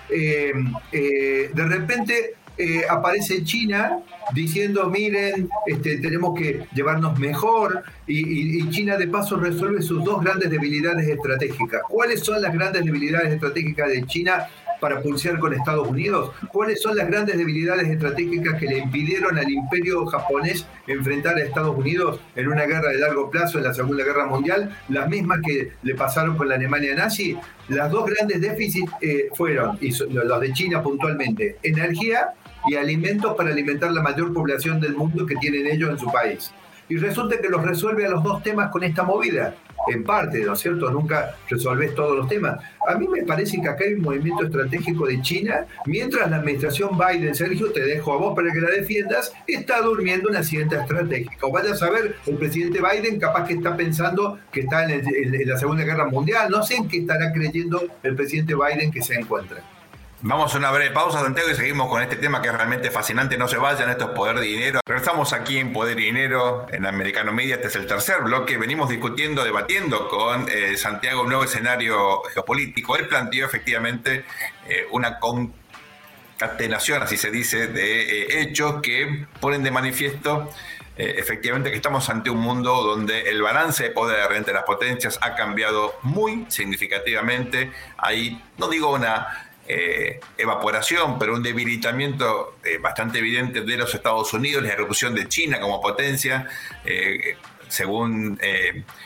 eh, 0.10 0.54
eh, 0.92 1.52
de 1.54 1.66
repente 1.66 2.36
eh, 2.62 2.84
aparece 2.89 3.41
China 3.45 4.00
diciendo, 4.34 4.89
miren, 4.89 5.50
este, 5.65 5.98
tenemos 6.00 6.38
que 6.38 6.67
llevarnos 6.74 7.17
mejor, 7.17 7.84
y, 8.06 8.69
China 8.69 8.98
de 8.98 9.08
paso 9.08 9.38
resuelve 9.38 9.82
sus 9.82 10.04
dos 10.04 10.22
grandes 10.22 10.52
debilidades 10.52 11.08
estratégicas. 11.08 11.82
¿Cuáles 11.88 12.19
son 12.19 12.41
las 12.41 12.54
grandes 12.54 12.84
debilidades 12.84 13.32
estratégicas 13.34 13.88
de 13.88 14.06
China 14.06 14.45
para 14.80 15.02
pulsear 15.02 15.39
con 15.39 15.54
Estados 15.54 15.88
Unidos? 15.88 16.32
¿Cuáles 16.52 16.82
son 16.82 16.98
las 16.98 17.08
grandes 17.08 17.38
debilidades 17.38 17.88
estratégicas 17.88 18.60
que 18.60 18.68
le 18.68 18.80
impidieron 18.80 19.38
al 19.38 19.50
imperio 19.50 20.06
japonés 20.06 20.65
enfrentar 20.88 21.36
a 21.36 21.42
Estados 21.42 21.76
Unidos 21.76 22.20
en 22.36 22.48
una 22.48 22.65
guerra 22.65 22.89
de 22.89 23.00
largo 23.00 23.30
plazo 23.30 23.58
en 23.58 23.65
la 23.65 23.74
Segunda 23.74 24.04
Guerra 24.04 24.26
Mundial? 24.26 24.76
Las 24.89 25.10
mismas 25.10 25.39
que 25.46 25.74
le 25.84 25.96
pasaron 25.96 26.38
con 26.38 26.50
la 26.50 26.56
Alemania 26.56 26.96
nazi. 26.96 27.38
Las 27.68 27.92
dos 27.92 28.06
grandes 28.06 28.42
déficits 28.42 28.92
eh, 29.02 29.30
fueron, 29.36 29.78
y 29.82 29.92
los 29.92 30.42
de 30.42 30.54
China 30.54 30.82
puntualmente, 30.82 31.58
energía 31.62 32.34
y 32.68 32.76
alimentos 32.76 33.36
para 33.36 33.52
alimentar 33.52 33.92
la 33.92 34.02
mayor 34.02 34.34
población 34.34 34.80
del 34.80 34.96
mundo 34.96 35.26
que 35.26 35.36
tienen 35.36 35.68
ellos 35.68 35.92
en 35.92 36.00
su 36.00 36.12
país. 36.12 36.52
Y 36.89 36.98
resulta 36.98 37.39
que 37.39 37.50
los 37.50 37.63
resuelve 37.63 38.06
a 38.06 38.10
los 38.10 38.24
dos 38.24 38.42
temas 38.42 38.72
con 38.72 38.84
esta 38.84 39.04
movida. 39.04 39.56
En 39.88 40.04
parte, 40.04 40.39
¿no 40.44 40.54
es 40.54 40.60
cierto? 40.60 40.89
Nunca 40.92 41.36
resolves 41.50 41.96
todos 41.96 42.18
los 42.18 42.28
temas. 42.28 42.60
A 42.88 42.96
mí 42.96 43.08
me 43.08 43.24
parece 43.24 43.62
que 43.62 43.68
acá 43.68 43.84
hay 43.86 43.94
un 43.94 44.02
movimiento 44.02 44.46
estratégico 44.46 45.08
de 45.08 45.22
China, 45.22 45.65
mientras 45.86 46.30
la 46.30 46.38
administración 46.38 46.98
Biden, 46.98 47.34
Sergio, 47.34 47.72
te 47.72 47.82
dejo 47.82 48.13
a 48.13 48.18
vos 48.18 48.36
para 48.36 48.52
que 48.52 48.60
la 48.60 48.70
defiendas, 48.70 49.34
está 49.48 49.82
durmiendo 49.82 50.30
una 50.30 50.44
siguiente 50.44 50.76
estratégica. 50.76 51.38
O 51.42 51.52
vaya 51.52 51.72
a 51.72 51.76
saber, 51.76 52.15
el 52.26 52.36
presidente 52.36 52.80
Biden 52.82 53.20
capaz 53.20 53.48
que 53.48 53.54
está 53.54 53.76
pensando 53.76 54.39
que 54.52 54.62
está 54.62 54.86
en, 54.86 55.04
en 55.08 55.50
la 55.50 55.58
Segunda 55.58 55.84
Guerra 55.84 56.06
Mundial. 56.06 56.50
No 56.50 56.63
sé 56.63 56.76
en 56.76 56.88
qué 56.88 57.00
estará 57.00 57.32
creyendo 57.32 57.82
el 58.04 58.15
presidente 58.15 58.54
Biden 58.56 58.92
que 58.92 59.02
se 59.02 59.15
encuentra. 59.15 59.63
Vamos 60.22 60.54
a 60.54 60.58
una 60.58 60.70
breve 60.70 60.92
pausa, 60.92 61.22
Santiago, 61.22 61.50
y 61.50 61.56
seguimos 61.56 61.88
con 61.88 62.02
este 62.02 62.18
tema 62.18 62.42
que 62.42 62.50
es 62.50 62.54
realmente 62.54 62.92
fascinante. 62.92 63.38
No 63.38 63.48
se 63.48 63.56
vayan, 63.56 63.90
esto 63.90 64.04
es 64.04 64.10
Poder 64.10 64.38
de 64.38 64.48
Dinero. 64.48 64.82
Regresamos 64.86 65.32
aquí 65.32 65.58
en 65.60 65.72
Poder 65.72 65.98
y 65.98 66.06
Dinero, 66.06 66.68
en 66.74 66.86
Americano 66.86 67.32
Media. 67.32 67.56
Este 67.56 67.70
es 67.70 67.76
el 67.78 67.88
tercer 67.88 68.24
bloque. 68.24 68.58
Venimos 68.58 68.90
discutiendo, 68.90 69.46
debatiendo 69.46 70.10
con 70.10 70.50
eh, 70.50 70.76
Santiago 70.76 71.22
un 71.22 71.30
nuevo 71.30 71.46
escenario 71.46 72.22
geopolítico. 72.34 72.98
Él 72.98 73.08
planteó 73.08 73.46
efectivamente 73.46 74.26
eh, 74.68 74.88
una 74.92 75.20
concatenación, 75.20 77.02
así 77.02 77.16
se 77.16 77.32
dice, 77.32 77.68
de 77.68 78.02
eh, 78.02 78.42
hechos 78.42 78.82
que 78.82 79.26
ponen 79.40 79.64
de 79.64 79.72
manifiesto 79.72 80.52
efectivamente 81.02 81.70
que 81.70 81.78
estamos 81.78 82.10
ante 82.10 82.30
un 82.30 82.40
mundo 82.42 82.84
donde 82.84 83.30
el 83.30 83.42
balance 83.42 83.84
de 83.84 83.92
poder 83.92 84.34
entre 84.34 84.54
las 84.54 84.64
potencias 84.64 85.18
ha 85.22 85.34
cambiado 85.34 85.96
muy 86.02 86.46
significativamente. 86.50 87.72
Hay, 87.96 88.44
no 88.58 88.68
digo 88.68 88.94
una 88.94 89.49
eh, 89.72 90.20
evaporación, 90.36 91.20
pero 91.20 91.36
un 91.36 91.44
debilitamiento 91.44 92.56
eh, 92.64 92.80
bastante 92.80 93.20
evidente 93.20 93.62
de 93.62 93.78
los 93.78 93.94
Estados 93.94 94.34
Unidos, 94.34 94.64
la 94.64 94.70
erupción 94.70 95.14
de 95.14 95.28
China 95.28 95.60
como 95.60 95.80
potencia. 95.80 96.48
Eh, 96.84 97.38
según 97.68 98.40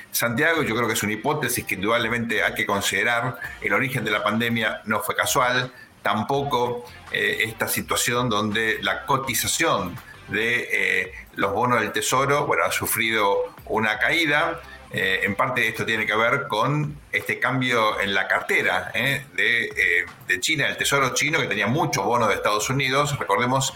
Santiago, 0.10 0.63
yo 0.63 0.73
creo 0.73 0.88
que 0.88 0.93
es 0.93 1.04
una 1.04 1.12
hipótesis 1.12 1.65
que 1.65 1.76
indudablemente 1.76 2.43
hay 2.43 2.54
que 2.54 2.65
considerar. 2.65 3.38
El 3.60 3.73
origen 3.73 4.06
de 4.06 4.12
la 4.12 4.23
pandemia 4.23 4.82
no 4.86 5.02
fue 5.02 5.17
casual, 5.17 5.69
tampoco 6.02 6.86
esta 7.12 7.67
situación 7.67 8.30
donde 8.30 8.80
la 8.82 9.06
cotización 9.06 9.97
de 10.30 11.12
los 11.36 11.52
bonos 11.52 11.82
del 11.82 11.91
Tesoro 11.91 12.49
ha 12.65 12.71
sufrido 12.71 13.54
una 13.65 13.99
caída. 13.99 14.62
Eh, 14.95 15.21
en 15.23 15.34
parte 15.34 15.67
esto 15.67 15.88
tiene 15.88 16.06
que 16.06 16.15
ver 16.15 16.47
con 16.47 16.99
este 17.12 17.39
cambio 17.39 17.99
en 17.99 18.13
la 18.13 18.27
cartera 18.27 18.91
eh, 18.93 19.25
eh, 19.36 20.06
de, 20.27 20.39
China, 20.39 20.67
el 20.67 20.77
Tesoro 20.77 21.15
chino, 21.15 21.39
que 21.39 21.47
tenía 21.47 21.65
muchos 21.65 22.06
bonos 22.06 22.29
de 22.29 22.36
Estados 22.36 22.69
Unidos. 22.69 23.17
Recordemos, 23.17 23.73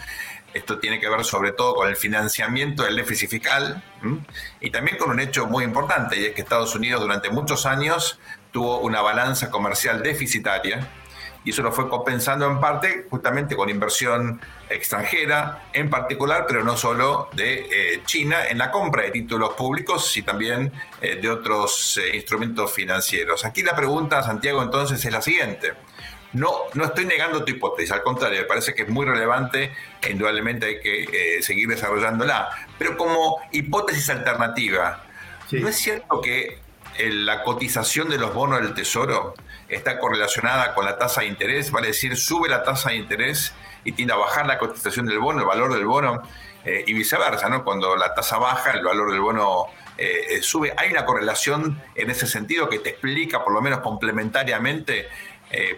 esto 0.54 0.78
tiene 0.78 1.00
que 1.00 1.08
ver 1.08 1.24
sobre 1.24 1.50
todo 1.50 1.74
con 1.74 1.88
el 1.88 1.96
financiamiento 1.96 2.84
del 2.84 2.94
déficit 2.94 3.30
fiscal 3.30 3.82
y 4.60 4.70
también 4.70 4.96
con 4.96 5.10
un 5.10 5.18
hecho 5.18 5.46
muy 5.46 5.64
importante, 5.64 6.20
y 6.20 6.26
es 6.26 6.34
que 6.34 6.42
Estados 6.42 6.76
Unidos 6.76 7.00
durante 7.00 7.30
muchos 7.30 7.66
años 7.66 8.20
tuvo 8.52 8.78
una 8.78 9.02
balanza 9.02 9.50
comercial 9.50 10.04
deficitaria 10.04 10.88
y 11.44 11.50
eso 11.50 11.62
lo 11.62 11.72
fue 11.72 11.88
compensando 11.88 12.46
en 12.46 12.60
parte 12.60 13.06
justamente 13.10 13.56
con 13.56 13.68
inversión 13.68 14.40
extranjera, 14.70 15.68
en 15.72 15.90
particular, 15.90 16.44
pero 16.46 16.64
no 16.64 16.76
solo 16.76 17.28
de 17.32 17.68
eh, 17.70 18.02
China, 18.04 18.46
en 18.48 18.58
la 18.58 18.70
compra 18.70 19.02
de 19.02 19.10
títulos 19.10 19.54
públicos 19.54 20.16
y 20.16 20.22
también 20.22 20.72
eh, 21.00 21.16
de 21.16 21.30
otros 21.30 21.98
eh, 21.98 22.16
instrumentos 22.16 22.72
financieros. 22.72 23.44
Aquí 23.44 23.62
la 23.62 23.74
pregunta, 23.74 24.22
Santiago, 24.22 24.62
entonces 24.62 25.04
es 25.04 25.12
la 25.12 25.22
siguiente. 25.22 25.74
No, 26.34 26.52
no 26.74 26.84
estoy 26.84 27.06
negando 27.06 27.44
tu 27.44 27.52
hipótesis, 27.52 27.90
al 27.90 28.02
contrario, 28.02 28.42
me 28.42 28.46
parece 28.46 28.74
que 28.74 28.82
es 28.82 28.88
muy 28.88 29.06
relevante 29.06 29.72
e 30.02 30.10
indudablemente 30.10 30.66
hay 30.66 30.80
que 30.80 31.38
seguir 31.42 31.68
desarrollándola. 31.68 32.50
Pero 32.78 32.98
como 32.98 33.38
hipótesis 33.50 34.10
alternativa, 34.10 35.04
¿no 35.52 35.68
es 35.68 35.76
cierto 35.76 36.20
que 36.20 36.58
la 36.98 37.42
cotización 37.44 38.10
de 38.10 38.18
los 38.18 38.34
bonos 38.34 38.60
del 38.60 38.74
Tesoro 38.74 39.34
está 39.68 39.98
correlacionada 39.98 40.74
con 40.74 40.84
la 40.84 40.98
tasa 40.98 41.22
de 41.22 41.28
interés, 41.28 41.70
vale 41.70 41.88
decir, 41.88 42.16
sube 42.16 42.48
la 42.48 42.62
tasa 42.62 42.90
de 42.90 42.96
interés 42.96 43.54
y 43.88 43.92
tiende 43.92 44.12
a 44.12 44.16
bajar 44.16 44.46
la 44.46 44.58
cotización 44.58 45.06
del 45.06 45.18
bono, 45.18 45.40
el 45.40 45.46
valor 45.46 45.72
del 45.72 45.86
bono, 45.86 46.22
eh, 46.62 46.84
y 46.86 46.92
viceversa, 46.92 47.48
¿no? 47.48 47.64
Cuando 47.64 47.96
la 47.96 48.12
tasa 48.12 48.36
baja, 48.36 48.72
el 48.72 48.84
valor 48.84 49.10
del 49.10 49.20
bono 49.20 49.64
eh, 49.96 50.26
eh, 50.28 50.42
sube. 50.42 50.74
Hay 50.76 50.90
una 50.90 51.06
correlación 51.06 51.80
en 51.94 52.10
ese 52.10 52.26
sentido 52.26 52.68
que 52.68 52.80
te 52.80 52.90
explica, 52.90 53.42
por 53.42 53.54
lo 53.54 53.62
menos 53.62 53.80
complementariamente, 53.80 55.08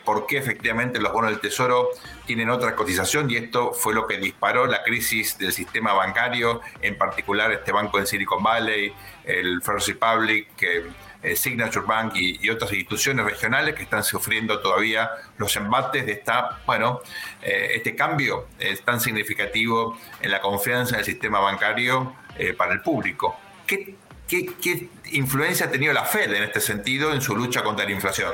por 0.05 0.27
qué 0.27 0.39
efectivamente 0.39 1.01
los 1.01 1.13
bonos 1.13 1.31
del 1.31 1.41
Tesoro 1.41 1.91
tienen 2.27 2.51
otra 2.51 2.75
cotización 2.75 3.31
y 3.31 3.37
esto 3.37 3.73
fue 3.73 3.95
lo 3.95 4.07
que 4.07 4.19
disparó 4.19 4.67
la 4.67 4.83
crisis 4.83 5.39
del 5.39 5.53
sistema 5.53 5.93
bancario, 5.93 6.61
en 6.83 6.99
particular 6.99 7.53
este 7.53 7.71
banco 7.71 7.99
en 7.99 8.07
Silicon 8.07 8.43
Valley, 8.43 8.93
el 9.25 9.63
First 9.63 9.89
Republic, 9.89 10.49
que 10.57 10.85
eh, 11.23 11.37
Signature 11.37 11.85
Bank 11.85 12.15
y, 12.17 12.49
otras 12.49 12.73
instituciones 12.73 13.27
regionales 13.27 13.75
que 13.75 13.83
están 13.83 14.03
sufriendo 14.03 14.61
todavía 14.61 15.11
los 15.37 15.55
embates 15.57 16.07
de 16.07 16.13
esta, 16.13 16.61
bueno, 16.65 17.01
eh, 17.43 17.73
este 17.75 17.95
cambio 17.95 18.47
es 18.59 18.83
tan 18.83 19.01
significativo 19.01 19.99
en 20.23 20.31
la 20.31 20.41
confianza 20.41 20.95
en 20.95 21.01
el 21.01 21.05
sistema 21.05 21.39
bancario 21.41 22.15
eh, 22.39 22.55
para 22.55 22.73
el 22.73 22.81
público. 22.81 23.39
¿Qué 23.67 23.95
¿qué, 24.27 24.89
influencia 25.13 25.67
ha 25.67 25.71
tenido 25.71 25.93
la 25.93 26.05
Fed 26.05 26.33
en 26.33 26.45
este 26.45 26.61
sentido 26.61 27.13
en 27.13 27.21
su 27.21 27.37
lucha 27.37 27.63
contra 27.63 27.85
la 27.85 27.91
inflación? 27.91 28.33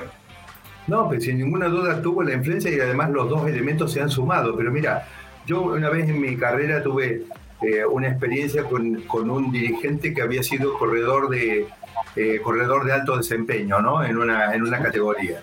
No, 0.87 1.09
pues 1.09 1.25
sin 1.25 1.39
ninguna 1.39 1.67
duda 1.67 2.01
tuvo 2.01 2.23
la 2.23 2.35
influencia 2.35 2.71
y 2.71 2.79
además 2.79 3.11
los 3.11 3.29
dos 3.29 3.49
elementos 3.49 3.93
se 3.93 4.01
han 4.01 4.09
sumado. 4.09 4.57
Pero 4.57 4.71
mira, 4.71 5.07
yo 5.47 5.63
una 5.63 5.91
vez 5.91 6.09
en 6.09 6.21
mi 6.21 6.37
carrera 6.37 6.83
tuve 6.83 7.23
eh, 7.63 7.85
una 7.85 8.09
experiencia 8.09 8.65
con, 8.65 9.03
con, 9.03 9.31
un 9.31 9.51
dirigente 9.51 10.15
que 10.15 10.23
había 10.23 10.43
sido 10.43 10.75
corredor 10.75 11.29
de, 11.29 11.67
eh, 12.15 12.41
corredor 12.43 12.85
de 12.85 12.93
alto 12.93 13.17
desempeño 13.17 13.81
¿no? 13.81 14.05
en, 14.05 14.17
una, 14.19 14.55
en 14.55 14.63
una 14.63 14.81
categoría. 14.81 15.41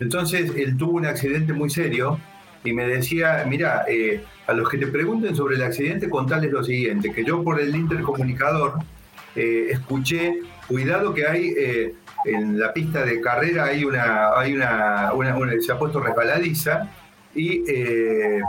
Entonces 0.00 0.52
él 0.56 0.76
tuvo 0.76 0.92
un 0.92 1.06
accidente 1.06 1.52
muy 1.52 1.68
serio 1.68 2.18
y 2.64 2.72
me 2.72 2.86
decía, 2.86 3.44
mira, 3.46 3.84
eh, 3.88 4.24
a 4.46 4.52
los 4.52 4.68
que 4.68 4.78
te 4.78 4.86
pregunten 4.86 5.36
sobre 5.36 5.56
el 5.56 5.62
accidente, 5.62 6.08
contales 6.08 6.50
lo 6.50 6.64
siguiente, 6.64 7.12
que 7.12 7.24
yo 7.24 7.42
por 7.42 7.60
el 7.60 7.74
intercomunicador 7.74 8.74
escuché, 9.34 10.40
cuidado 10.66 11.12
que 11.12 11.26
hay 11.26 11.54
en 12.26 12.58
la 12.58 12.72
pista 12.72 13.04
de 13.04 13.20
carrera 13.20 13.66
hay 13.66 13.84
una, 13.84 14.30
hay 14.36 14.54
una, 14.54 15.12
se 15.60 15.72
ha 15.72 15.78
puesto 15.78 16.00
resbaladiza 16.00 16.90
y 17.34 17.62
eh, 17.68 18.40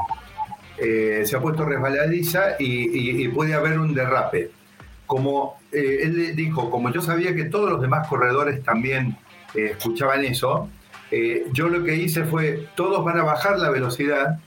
se 1.26 1.36
ha 1.36 1.40
puesto 1.40 1.66
resbaladiza 1.66 2.56
y, 2.60 3.28
puede 3.30 3.54
haber 3.54 3.80
un 3.80 3.94
derrape. 3.94 4.52
Como 5.06 5.60
eh, 5.72 6.00
él 6.04 6.36
dijo, 6.36 6.70
como 6.70 6.92
yo 6.92 7.02
sabía 7.02 7.34
que 7.36 7.46
todos 7.46 7.70
los 7.70 7.82
demás 7.82 8.08
corredores 8.08 8.64
también 8.64 9.18
eh, 9.56 9.72
escuchaban 9.72 10.26
eso, 10.26 10.70
yo 11.54 11.70
lo 11.70 11.86
que 11.86 11.96
hice 11.96 12.26
fue, 12.26 12.68
todos 12.76 13.06
van 13.06 13.18
a 13.18 13.24
bajar 13.24 13.58
la 13.60 13.70
velocidad, 13.70 14.40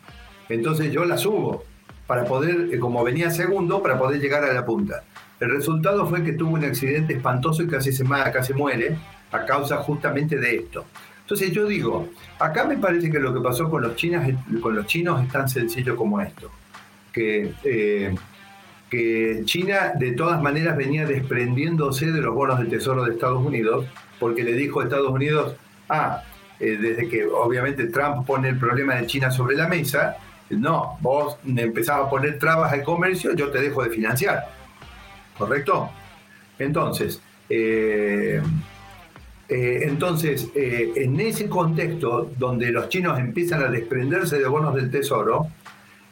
entonces 0.50 0.92
yo 0.92 1.06
la 1.06 1.16
subo 1.16 1.64
para 2.06 2.24
poder, 2.24 2.78
como 2.78 3.02
venía 3.02 3.30
segundo, 3.30 3.82
para 3.82 3.98
poder 3.98 4.20
llegar 4.20 4.44
a 4.44 4.52
la 4.52 4.66
punta. 4.66 5.04
El 5.40 5.50
resultado 5.52 6.06
fue 6.06 6.22
que 6.22 6.34
tuvo 6.34 6.54
un 6.54 6.64
accidente 6.64 7.14
espantoso 7.14 7.62
y 7.62 7.66
casi 7.66 7.92
se, 7.92 8.04
casi 8.04 8.52
muere 8.52 8.98
a 9.32 9.44
causa 9.44 9.76
justamente 9.78 10.36
de 10.36 10.56
esto. 10.56 10.84
Entonces 11.22 11.52
yo 11.52 11.66
digo, 11.66 12.08
acá 12.38 12.64
me 12.64 12.76
parece 12.76 13.10
que 13.10 13.20
lo 13.20 13.32
que 13.32 13.40
pasó 13.40 13.70
con 13.70 13.82
los, 13.82 13.94
chinos, 13.94 14.26
con 14.60 14.74
los 14.74 14.86
chinos 14.86 15.22
es 15.22 15.30
tan 15.30 15.48
sencillo 15.48 15.94
como 15.96 16.20
esto, 16.20 16.50
que, 17.12 17.52
eh, 17.62 18.14
que 18.90 19.42
China 19.44 19.92
de 19.94 20.12
todas 20.12 20.42
maneras 20.42 20.76
venía 20.76 21.06
desprendiéndose 21.06 22.10
de 22.10 22.20
los 22.20 22.34
bonos 22.34 22.58
del 22.58 22.68
Tesoro 22.68 23.04
de 23.04 23.12
Estados 23.12 23.44
Unidos, 23.44 23.86
porque 24.18 24.42
le 24.42 24.54
dijo 24.54 24.80
a 24.80 24.84
Estados 24.84 25.10
Unidos, 25.10 25.54
ah, 25.88 26.24
eh, 26.58 26.76
desde 26.80 27.08
que 27.08 27.24
obviamente 27.24 27.86
Trump 27.86 28.26
pone 28.26 28.48
el 28.48 28.58
problema 28.58 28.96
de 28.96 29.06
China 29.06 29.30
sobre 29.30 29.56
la 29.56 29.68
mesa, 29.68 30.16
no, 30.50 30.98
vos 31.00 31.36
empezás 31.46 32.00
a 32.00 32.10
poner 32.10 32.38
trabas 32.38 32.72
al 32.72 32.82
comercio, 32.82 33.34
yo 33.34 33.50
te 33.50 33.60
dejo 33.60 33.84
de 33.84 33.90
financiar. 33.90 34.48
¿Correcto? 35.38 35.90
Entonces, 36.58 37.22
eh, 37.48 38.42
eh, 39.50 39.80
entonces, 39.82 40.48
eh, 40.54 40.92
en 40.94 41.18
ese 41.18 41.48
contexto 41.48 42.30
donde 42.38 42.70
los 42.70 42.88
chinos 42.88 43.18
empiezan 43.18 43.64
a 43.64 43.68
desprenderse 43.68 44.38
de 44.38 44.46
bonos 44.46 44.76
del 44.76 44.92
tesoro, 44.92 45.48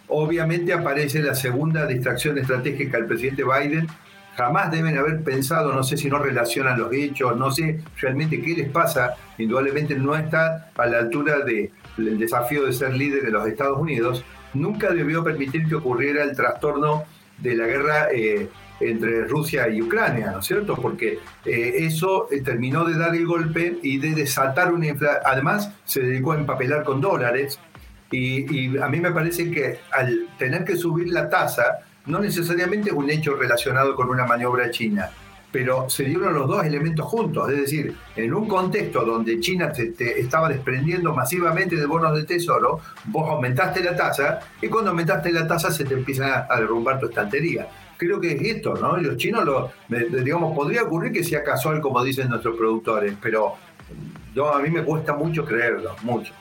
obviamente 0.08 0.72
aparece 0.72 1.22
la 1.22 1.36
segunda 1.36 1.86
distracción 1.86 2.36
estratégica 2.36 2.96
del 2.96 3.06
presidente 3.06 3.44
Biden. 3.44 3.86
Jamás 4.36 4.72
deben 4.72 4.98
haber 4.98 5.22
pensado, 5.22 5.72
no 5.72 5.84
sé 5.84 5.96
si 5.96 6.08
no 6.08 6.18
relacionan 6.18 6.80
los 6.80 6.92
hechos, 6.92 7.36
no 7.36 7.52
sé 7.52 7.80
realmente 8.00 8.42
qué 8.42 8.54
les 8.54 8.68
pasa, 8.70 9.14
indudablemente 9.38 9.94
no 9.94 10.16
está 10.16 10.70
a 10.76 10.86
la 10.86 10.98
altura 10.98 11.44
del 11.44 12.18
desafío 12.18 12.66
de 12.66 12.72
ser 12.72 12.94
líder 12.94 13.22
de 13.22 13.30
los 13.30 13.46
Estados 13.46 13.78
Unidos. 13.78 14.24
Nunca 14.52 14.90
debió 14.90 15.22
permitir 15.22 15.68
que 15.68 15.76
ocurriera 15.76 16.24
el 16.24 16.34
trastorno 16.34 17.04
de 17.38 17.54
la 17.54 17.66
guerra 17.66 18.08
eh, 18.12 18.48
entre 18.80 19.24
Rusia 19.24 19.68
y 19.68 19.82
Ucrania, 19.82 20.30
¿no 20.32 20.40
es 20.40 20.46
cierto? 20.46 20.76
Porque 20.76 21.18
eh, 21.44 21.74
eso 21.78 22.28
eh, 22.30 22.40
terminó 22.42 22.84
de 22.84 22.98
dar 22.98 23.14
el 23.14 23.26
golpe 23.26 23.78
y 23.82 23.98
de 23.98 24.14
desatar 24.14 24.72
una 24.72 24.86
inflación. 24.86 25.22
Además, 25.24 25.72
se 25.84 26.00
dedicó 26.00 26.32
a 26.32 26.36
empapelar 26.38 26.84
con 26.84 27.00
dólares 27.00 27.58
y, 28.10 28.78
a 28.78 28.88
mí 28.88 29.00
me 29.00 29.10
parece 29.10 29.50
que 29.50 29.78
al 29.92 30.28
tener 30.38 30.64
que 30.64 30.76
subir 30.76 31.08
la 31.08 31.28
tasa, 31.28 31.80
no 32.06 32.20
necesariamente 32.20 32.90
es 32.90 32.96
un 32.96 33.10
hecho 33.10 33.34
relacionado 33.34 33.94
con 33.94 34.08
una 34.08 34.24
maniobra 34.24 34.70
china, 34.70 35.10
pero 35.50 35.88
se 35.88 36.04
dieron 36.04 36.34
los 36.34 36.46
dos 36.46 36.64
elementos 36.64 37.06
juntos, 37.06 37.50
es 37.50 37.60
decir, 37.60 37.96
en 38.16 38.34
un 38.34 38.46
contexto 38.46 39.04
donde 39.04 39.40
China 39.40 39.72
se 39.74 39.94
estaba 40.20 40.48
desprendiendo 40.48 41.14
masivamente 41.14 41.76
de 41.76 41.86
bonos 41.86 42.14
de 42.16 42.24
tesoro, 42.24 42.80
vos 43.04 43.30
aumentaste 43.30 43.82
la 43.82 43.96
tasa 43.96 44.40
y 44.60 44.68
cuando 44.68 44.90
aumentaste 44.90 45.32
la 45.32 45.46
tasa 45.46 45.70
se 45.70 45.84
te 45.84 45.94
empieza 45.94 46.46
a 46.50 46.60
derrumbar 46.60 47.00
tu 47.00 47.06
estantería 47.06 47.68
creo 47.98 48.20
que 48.20 48.32
es 48.32 48.56
esto, 48.56 48.74
¿no? 48.74 48.96
Los 48.96 49.16
chinos, 49.16 49.72
digamos, 49.88 50.54
podría 50.54 50.84
ocurrir 50.84 51.12
que 51.12 51.24
sea 51.24 51.42
casual, 51.42 51.80
como 51.80 52.02
dicen 52.02 52.28
nuestros 52.28 52.56
productores, 52.56 53.14
pero 53.20 53.56
yo, 54.34 54.54
a 54.54 54.60
mí 54.60 54.70
me 54.70 54.82
cuesta 54.84 55.14
mucho 55.14 55.44
creerlo, 55.44 55.96
mucho. 56.02 56.32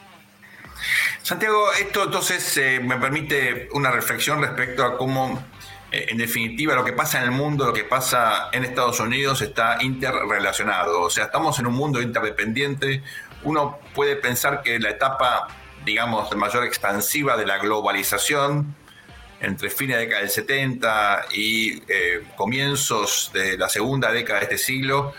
Santiago, 1.23 1.65
esto 1.73 2.05
entonces 2.05 2.57
eh, 2.57 2.79
me 2.79 2.97
permite 2.97 3.67
una 3.73 3.91
reflexión 3.91 4.39
respecto 4.39 4.85
a 4.85 4.97
cómo, 4.97 5.43
en 5.91 6.17
definitiva, 6.17 6.75
lo 6.75 6.83
que 6.83 6.93
pasa 6.93 7.19
en 7.19 7.25
el 7.25 7.31
mundo, 7.31 7.65
lo 7.65 7.73
que 7.73 7.85
pasa 7.85 8.49
en 8.51 8.65
Estados 8.65 8.99
Unidos 8.99 9.41
está 9.41 9.77
interrelacionado. 9.81 11.01
O 11.01 11.09
sea, 11.09 11.25
estamos 11.25 11.57
en 11.59 11.67
un 11.67 11.73
mundo 11.73 12.01
interdependiente. 12.01 13.03
Uno 13.43 13.79
puede 13.95 14.17
pensar 14.17 14.61
que 14.61 14.79
la 14.79 14.89
etapa, 14.89 15.47
digamos, 15.85 16.35
mayor 16.35 16.65
expansiva 16.65 17.37
de 17.37 17.45
la 17.45 17.57
globalización 17.59 18.75
entre 19.39 19.69
fines 19.69 19.95
de 19.97 20.03
la 20.03 20.05
década 20.05 20.21
del 20.21 20.29
70 20.29 21.25
y 21.33 21.83
eh, 21.87 22.23
comienzos 22.35 23.31
de 23.33 23.57
la 23.57 23.69
segunda 23.69 24.11
década 24.11 24.39
de 24.39 24.45
este 24.45 24.57
siglo 24.57 25.13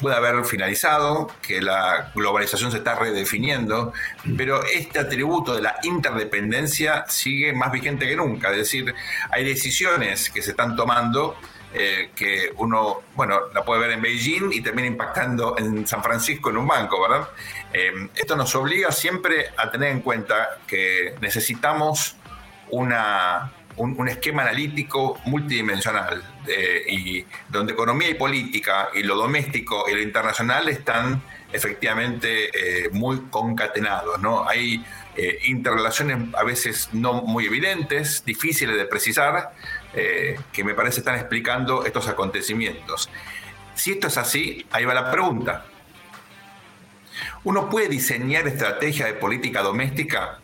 puede 0.00 0.16
haber 0.16 0.44
finalizado, 0.44 1.30
que 1.42 1.60
la 1.60 2.10
globalización 2.14 2.70
se 2.70 2.78
está 2.78 2.94
redefiniendo, 2.94 3.92
pero 4.36 4.64
este 4.64 4.98
atributo 4.98 5.54
de 5.54 5.62
la 5.62 5.76
interdependencia 5.82 7.04
sigue 7.08 7.52
más 7.52 7.70
vigente 7.70 8.08
que 8.08 8.16
nunca. 8.16 8.50
Es 8.50 8.56
decir, 8.56 8.94
hay 9.30 9.44
decisiones 9.44 10.30
que 10.30 10.42
se 10.42 10.50
están 10.52 10.74
tomando 10.74 11.36
eh, 11.72 12.10
que 12.16 12.52
uno, 12.56 13.02
bueno, 13.14 13.42
la 13.54 13.64
puede 13.64 13.82
ver 13.82 13.92
en 13.92 14.02
Beijing 14.02 14.50
y 14.52 14.60
termina 14.60 14.88
impactando 14.88 15.56
en 15.56 15.86
San 15.86 16.02
Francisco 16.02 16.50
en 16.50 16.56
un 16.56 16.66
banco, 16.66 17.00
¿verdad? 17.00 17.28
Eh, 17.72 17.92
esto 18.16 18.34
nos 18.34 18.52
obliga 18.56 18.90
siempre 18.90 19.50
a 19.56 19.70
tener 19.70 19.90
en 19.90 20.00
cuenta 20.00 20.58
que 20.66 21.14
necesitamos 21.20 22.16
una, 22.70 23.52
un, 23.76 24.08
esquema 24.08 24.42
analítico 24.42 25.20
multidimensional 25.24 26.22
eh, 26.46 26.82
y 26.88 27.24
donde 27.48 27.72
economía 27.72 28.10
y 28.10 28.14
política 28.14 28.90
y 28.94 29.02
lo 29.02 29.16
doméstico 29.16 29.84
y 29.88 29.94
lo 29.94 30.02
internacional 30.02 30.68
están 30.68 31.22
efectivamente 31.52 32.50
eh, 32.84 32.90
muy 32.90 33.20
concatenados. 33.30 34.20
¿no? 34.20 34.48
Hay 34.48 34.84
eh, 35.16 35.40
interrelaciones 35.44 36.34
a 36.34 36.44
veces 36.44 36.90
no 36.92 37.22
muy 37.22 37.46
evidentes, 37.46 38.24
difíciles 38.24 38.76
de 38.76 38.84
precisar, 38.86 39.52
que 40.52 40.62
me 40.62 40.74
parece 40.74 41.00
están 41.00 41.16
explicando 41.16 41.84
estos 41.84 42.06
acontecimientos. 42.06 43.10
Si 43.74 43.90
esto 43.90 44.06
es 44.06 44.18
así, 44.18 44.64
ahí 44.70 44.84
va 44.84 44.94
la 44.94 45.10
pregunta. 45.10 45.64
¿Uno 47.42 47.68
puede 47.68 47.88
diseñar 47.88 48.46
estrategias 48.46 49.08
de 49.08 49.14
política 49.14 49.62
doméstica 49.62 50.38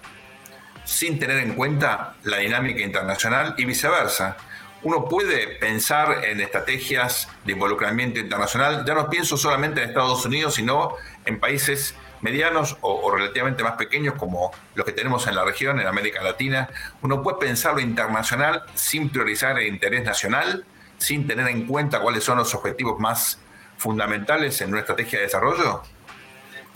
sin 0.87 1.19
tener 1.19 1.39
en 1.39 1.55
cuenta 1.55 2.15
la 2.23 2.39
dinámica 2.39 2.81
internacional 2.81 3.55
y 3.59 3.67
viceversa. 3.67 4.37
Uno 4.83 5.07
puede 5.07 5.49
pensar 5.49 6.25
en 6.25 6.41
estrategias 6.41 7.29
de 7.45 7.53
involucramiento 7.53 8.21
internacional, 8.21 8.85
ya 8.87 8.95
no 8.95 9.11
pienso 9.11 9.37
solamente 9.37 9.83
en 9.83 9.89
Estados 9.89 10.25
Unidos, 10.25 10.55
sino 10.55 10.95
en 11.25 11.41
países 11.41 11.95
medianos 12.21 12.77
o, 12.81 13.11
relativamente 13.11 13.63
más 13.63 13.73
pequeños 13.73 14.15
como 14.15 14.53
los 14.75 14.87
que 14.87 14.93
tenemos 14.93 15.27
en 15.27 15.35
la 15.35 15.45
región, 15.45 15.81
en 15.81 15.87
América 15.87 16.23
Latina. 16.23 16.69
Uno 17.03 17.23
puede 17.23 17.39
pensar 17.39 17.75
lo 17.75 17.81
internacional 17.81 18.63
sin 18.75 19.11
priorizar 19.11 19.59
el 19.59 19.67
interés 19.67 20.05
nacional, 20.05 20.65
sin 20.99 21.27
tener 21.27 21.49
en 21.49 21.67
cuenta 21.67 22.01
cuáles 22.01 22.23
son 22.25 22.39
los 22.39 22.55
objetivos 22.55 22.99
más 23.01 23.39
fundamentales 23.77 24.61
en 24.61 24.71
una 24.71 24.81
estrategia 24.81 25.19
de 25.19 25.27
desarrollo. 25.27 25.83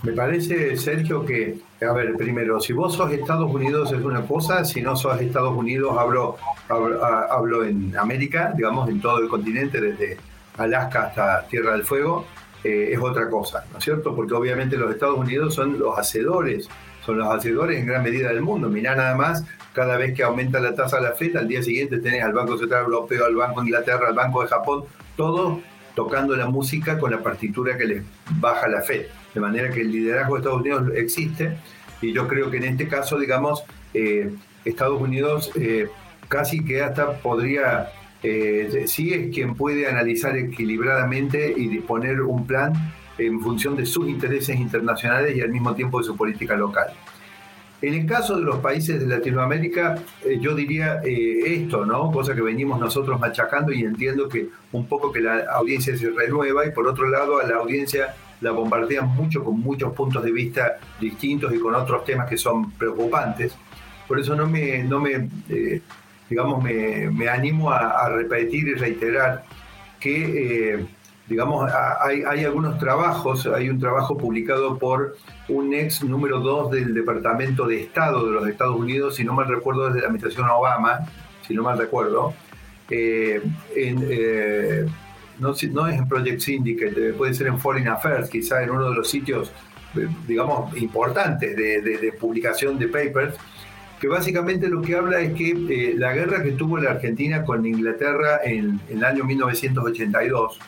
Me 0.02 0.12
parece, 0.12 0.78
Sergio, 0.78 1.26
que, 1.26 1.58
a 1.86 1.92
ver, 1.92 2.16
primero, 2.16 2.58
si 2.58 2.72
vos 2.72 2.94
sos 2.94 3.12
Estados 3.12 3.52
Unidos 3.52 3.92
es 3.92 4.02
una 4.02 4.22
cosa, 4.22 4.64
si 4.64 4.80
no 4.80 4.96
sos 4.96 5.20
Estados 5.20 5.54
Unidos, 5.54 5.94
hablo, 5.98 6.38
hablo, 6.68 7.64
en 7.64 7.94
América, 7.98 8.50
digamos, 8.56 8.88
en 8.88 8.98
todo 9.02 9.18
el 9.18 9.28
continente, 9.28 9.78
desde 9.78 10.16
Alaska 10.56 11.02
hasta 11.02 11.46
Tierra 11.48 11.72
del 11.72 11.84
Fuego, 11.84 12.24
eh, 12.64 12.90
es 12.92 12.98
otra 12.98 13.28
cosa, 13.28 13.66
¿no 13.72 13.78
es 13.78 13.84
cierto? 13.84 14.16
Porque 14.16 14.32
obviamente 14.32 14.78
los 14.78 14.90
Estados 14.90 15.18
Unidos 15.18 15.54
son 15.54 15.78
los 15.78 15.98
hacedores, 15.98 16.66
son 17.04 17.18
los 17.18 17.28
hacedores 17.28 17.78
en 17.78 17.84
gran 17.84 18.02
medida 18.02 18.28
del 18.28 18.40
mundo. 18.40 18.70
Mirá 18.70 18.96
nada 18.96 19.14
más, 19.14 19.44
cada 19.74 19.98
vez 19.98 20.14
que 20.14 20.22
aumenta 20.22 20.60
la 20.60 20.74
tasa 20.74 20.96
de 20.96 21.02
la 21.02 21.12
FED, 21.12 21.36
al 21.36 21.48
día 21.48 21.62
siguiente 21.62 21.98
tenés 21.98 22.24
al 22.24 22.32
Banco 22.32 22.56
Central 22.56 22.84
Europeo, 22.84 23.26
al 23.26 23.34
Banco 23.34 23.60
de 23.60 23.66
Inglaterra, 23.66 24.08
al 24.08 24.14
Banco 24.14 24.40
de 24.40 24.48
Japón, 24.48 24.84
todos 25.14 25.58
tocando 25.94 26.34
la 26.36 26.46
música 26.46 26.98
con 26.98 27.10
la 27.10 27.22
partitura 27.22 27.76
que 27.76 27.84
les 27.84 28.02
baja 28.38 28.66
la 28.66 28.80
FED 28.80 29.19
de 29.34 29.40
manera 29.40 29.70
que 29.70 29.80
el 29.80 29.92
liderazgo 29.92 30.34
de 30.34 30.40
Estados 30.40 30.60
Unidos 30.60 30.92
existe 30.94 31.58
y 32.02 32.12
yo 32.12 32.26
creo 32.26 32.50
que 32.50 32.56
en 32.58 32.64
este 32.64 32.88
caso, 32.88 33.18
digamos, 33.18 33.62
eh, 33.94 34.30
Estados 34.64 35.00
Unidos 35.00 35.50
eh, 35.54 35.88
casi 36.28 36.64
que 36.64 36.82
hasta 36.82 37.18
podría 37.18 37.88
eh, 38.22 38.84
sí 38.86 39.12
es 39.14 39.34
quien 39.34 39.54
puede 39.54 39.86
analizar 39.86 40.36
equilibradamente 40.36 41.54
y 41.56 41.68
disponer 41.68 42.20
un 42.20 42.46
plan 42.46 42.72
en 43.16 43.40
función 43.40 43.76
de 43.76 43.86
sus 43.86 44.08
intereses 44.08 44.58
internacionales 44.58 45.36
y 45.36 45.40
al 45.40 45.50
mismo 45.50 45.74
tiempo 45.74 45.98
de 45.98 46.04
su 46.04 46.16
política 46.16 46.56
local. 46.56 46.88
En 47.82 47.94
el 47.94 48.06
caso 48.06 48.36
de 48.36 48.42
los 48.42 48.58
países 48.58 49.00
de 49.00 49.06
Latinoamérica, 49.06 49.96
eh, 50.22 50.38
yo 50.38 50.54
diría 50.54 51.00
esto, 51.02 51.86
¿no? 51.86 52.12
Cosa 52.12 52.34
que 52.34 52.42
venimos 52.42 52.78
nosotros 52.78 53.18
machacando 53.18 53.72
y 53.72 53.84
entiendo 53.84 54.28
que 54.28 54.48
un 54.72 54.86
poco 54.86 55.10
que 55.10 55.20
la 55.20 55.46
audiencia 55.54 55.96
se 55.96 56.10
renueva 56.10 56.66
y 56.66 56.72
por 56.72 56.86
otro 56.86 57.08
lado 57.08 57.40
a 57.40 57.46
la 57.46 57.56
audiencia 57.56 58.14
la 58.40 58.52
bombardean 58.52 59.08
mucho 59.08 59.44
con 59.44 59.60
muchos 59.60 59.92
puntos 59.92 60.22
de 60.22 60.32
vista 60.32 60.78
distintos 61.00 61.52
y 61.54 61.58
con 61.58 61.74
otros 61.74 62.04
temas 62.04 62.28
que 62.28 62.36
son 62.36 62.72
preocupantes. 62.72 63.54
Por 64.08 64.18
eso 64.18 64.34
no 64.34 64.46
me, 64.46 64.82
no 64.82 65.00
me 65.00 65.28
eh, 65.48 65.82
digamos, 66.28 66.62
me, 66.62 67.28
animo 67.28 67.70
a, 67.70 68.08
repetir 68.08 68.68
y 68.68 68.74
reiterar 68.74 69.44
que 69.98 70.86
digamos, 71.30 71.70
hay, 72.00 72.24
hay, 72.26 72.44
algunos 72.44 72.76
trabajos, 72.78 73.46
hay 73.46 73.70
un 73.70 73.78
trabajo 73.78 74.16
publicado 74.18 74.78
por 74.78 75.16
un 75.48 75.72
ex 75.74 76.02
número 76.02 76.40
dos 76.40 76.72
del 76.72 76.92
Departamento 76.92 77.66
de 77.66 77.82
Estado 77.82 78.26
de 78.26 78.32
los 78.32 78.48
Estados 78.48 78.76
Unidos, 78.76 79.14
si 79.14 79.24
no 79.24 79.32
mal 79.32 79.46
recuerdo, 79.46 79.86
desde 79.86 80.00
la 80.00 80.06
administración 80.06 80.48
Obama, 80.50 81.06
si 81.46 81.54
no 81.54 81.62
mal 81.62 81.78
recuerdo, 81.78 82.34
eh, 82.90 83.40
eh, 83.76 84.86
no, 85.40 85.54
no, 85.72 85.86
es 85.88 85.98
en 85.98 86.08
Project 86.08 86.40
Syndicate, 86.40 87.12
puede 87.14 87.34
ser 87.34 87.48
en 87.48 87.58
Foreign 87.58 87.88
Affairs, 87.88 88.28
quizá 88.28 88.62
en 88.62 88.70
uno 88.70 88.90
de 88.90 88.96
los 88.96 89.10
sitios, 89.10 89.50
eh, 89.96 90.06
digamos, 90.26 90.76
importantes 90.76 91.56
de, 91.56 92.14
publicación 92.18 92.78
de 92.78 92.88
papers, 92.88 93.34
que 94.00 94.08
básicamente 94.08 94.68
lo 94.68 94.80
que 94.80 94.94
habla 94.94 95.20
es 95.20 95.34
que 95.34 95.94
la 95.96 96.12
guerra 96.12 96.42
que 96.42 96.52
tuvo 96.52 96.78
la 96.78 96.92
Argentina 96.92 97.44
con 97.44 97.66
Inglaterra 97.66 98.40
en, 98.44 98.80
en 98.88 98.98
el 98.98 99.04
año 99.04 99.24
1982, 99.24 100.58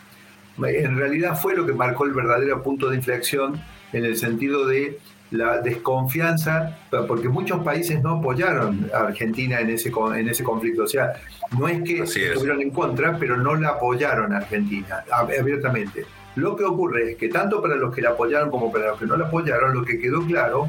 en 0.59 0.97
realidad 0.97 1.39
fue 1.41 1.57
lo 1.57 1.65
que 1.67 1.73
marcó 1.73 2.05
el 2.05 2.13
verdadero 2.13 2.63
punto 2.63 2.91
de 2.91 2.97
inflexión 2.97 3.61
en 3.93 4.05
el 4.05 4.17
sentido 4.17 4.67
de 4.67 4.99
la 5.33 5.59
desconfianza, 5.61 6.79
porque 7.09 7.29
muchos 7.29 7.64
países 7.64 8.03
no 8.03 8.18
apoyaron 8.18 8.88
a 8.95 9.09
Argentina 9.09 9.61
en 9.61 9.71
ese, 9.71 9.90
en 10.14 10.29
ese 10.29 10.45
conflicto. 10.45 10.85
O 10.85 10.87
sea, 10.87 11.14
no 11.59 11.68
es 11.68 11.83
que 11.83 12.03
estuvieron 12.03 12.61
en 12.61 12.71
contra, 12.71 13.18
pero 13.18 13.37
no 13.37 13.55
la 13.55 13.71
apoyaron 13.71 14.33
a 14.33 14.38
Argentina 14.38 15.05
abiertamente. 15.11 16.05
Lo 16.37 16.57
que 16.57 16.64
ocurre 16.64 17.12
es 17.12 17.16
que 17.16 17.29
tanto 17.29 17.61
para 17.61 17.77
los 17.77 17.95
que 17.95 18.03
la 18.03 18.11
apoyaron 18.11 18.51
como 18.51 18.71
para 18.71 18.88
los 18.88 18.99
que 18.99 19.07
no 19.07 19.16
la 19.16 19.27
apoyaron, 19.27 19.75
lo 19.75 19.85
que 19.85 19.99
quedó 19.99 20.25
claro 20.25 20.68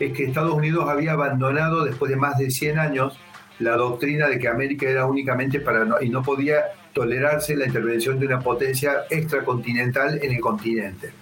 es 0.00 0.12
que 0.12 0.24
Estados 0.24 0.54
Unidos 0.54 0.88
había 0.88 1.12
abandonado 1.12 1.84
después 1.84 2.10
de 2.10 2.16
más 2.16 2.38
de 2.38 2.50
100 2.50 2.78
años 2.78 3.18
la 3.60 3.76
doctrina 3.76 4.28
de 4.28 4.38
que 4.38 4.48
América 4.48 4.88
era 4.88 5.06
únicamente 5.06 5.60
para 5.60 5.86
y 6.02 6.08
no 6.08 6.22
podía 6.22 6.64
tolerarse 6.92 7.56
la 7.56 7.66
intervención 7.66 8.18
de 8.18 8.26
una 8.26 8.40
potencia 8.40 9.04
extracontinental 9.10 10.18
en 10.22 10.32
el 10.32 10.40
continente. 10.40 11.12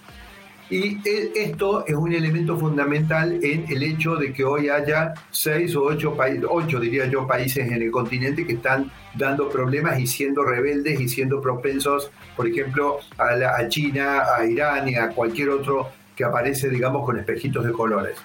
Y 0.71 0.99
e, 1.07 1.33
esto 1.35 1.85
es 1.87 1.95
un 1.95 2.13
elemento 2.13 2.57
fundamental 2.57 3.39
en 3.45 3.67
el 3.69 3.83
hecho 3.83 4.17
de 4.17 4.33
que 4.33 4.45
hoy 4.45 4.69
haya 4.69 5.15
seis 5.31 5.77
o 5.77 5.83
ocho 5.83 6.15
países, 6.15 6.45
ocho 6.49 6.81
diría 6.81 7.07
yo, 7.07 7.27
países 7.27 7.71
en 7.71 7.83
el 7.83 7.91
continente 7.91 8.47
que 8.47 8.55
están 8.55 8.91
dando 9.15 9.49
problemas 9.49 10.01
y 10.01 10.07
siendo 10.07 10.45
rebeldes 10.45 11.01
y 11.01 11.09
siendo 11.09 11.41
propensos, 11.41 12.11
por 12.37 12.47
ejemplo, 12.47 13.01
a, 13.19 13.69
China, 13.69 14.23
a 14.37 14.47
Irán 14.47 14.89
y 14.89 14.95
a 14.95 15.09
cualquier 15.11 15.51
otro 15.51 15.91
que 16.17 16.25
aparece, 16.25 16.69
digamos, 16.71 17.05
con 17.05 17.19
espejitos 17.19 17.65
de 17.65 17.73
colores. 17.73 18.17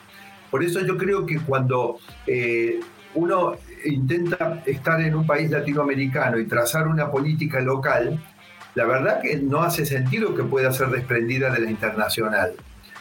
Por 0.50 0.64
eso 0.64 0.80
yo 0.86 0.98
creo 0.98 1.26
que 1.26 1.40
cuando 1.40 2.00
eh, 2.26 2.80
uno 3.16 3.56
intenta 3.86 4.62
estar 4.66 5.02
en 5.02 5.16
un 5.16 5.26
país 5.26 5.50
latinoamericano 5.50 6.40
y 6.40 6.46
trazar 6.46 6.88
una 6.88 7.12
política 7.12 7.60
local, 7.60 8.22
la 8.78 8.86
verdad 8.86 9.20
que 9.24 9.38
no 9.38 9.64
hace 9.64 9.88
sentido 9.88 10.36
que 10.36 10.44
pueda 10.44 10.72
ser 10.72 10.90
desprendida 10.90 11.50
de 11.50 11.62
la 11.62 11.72
internacional. 11.72 12.54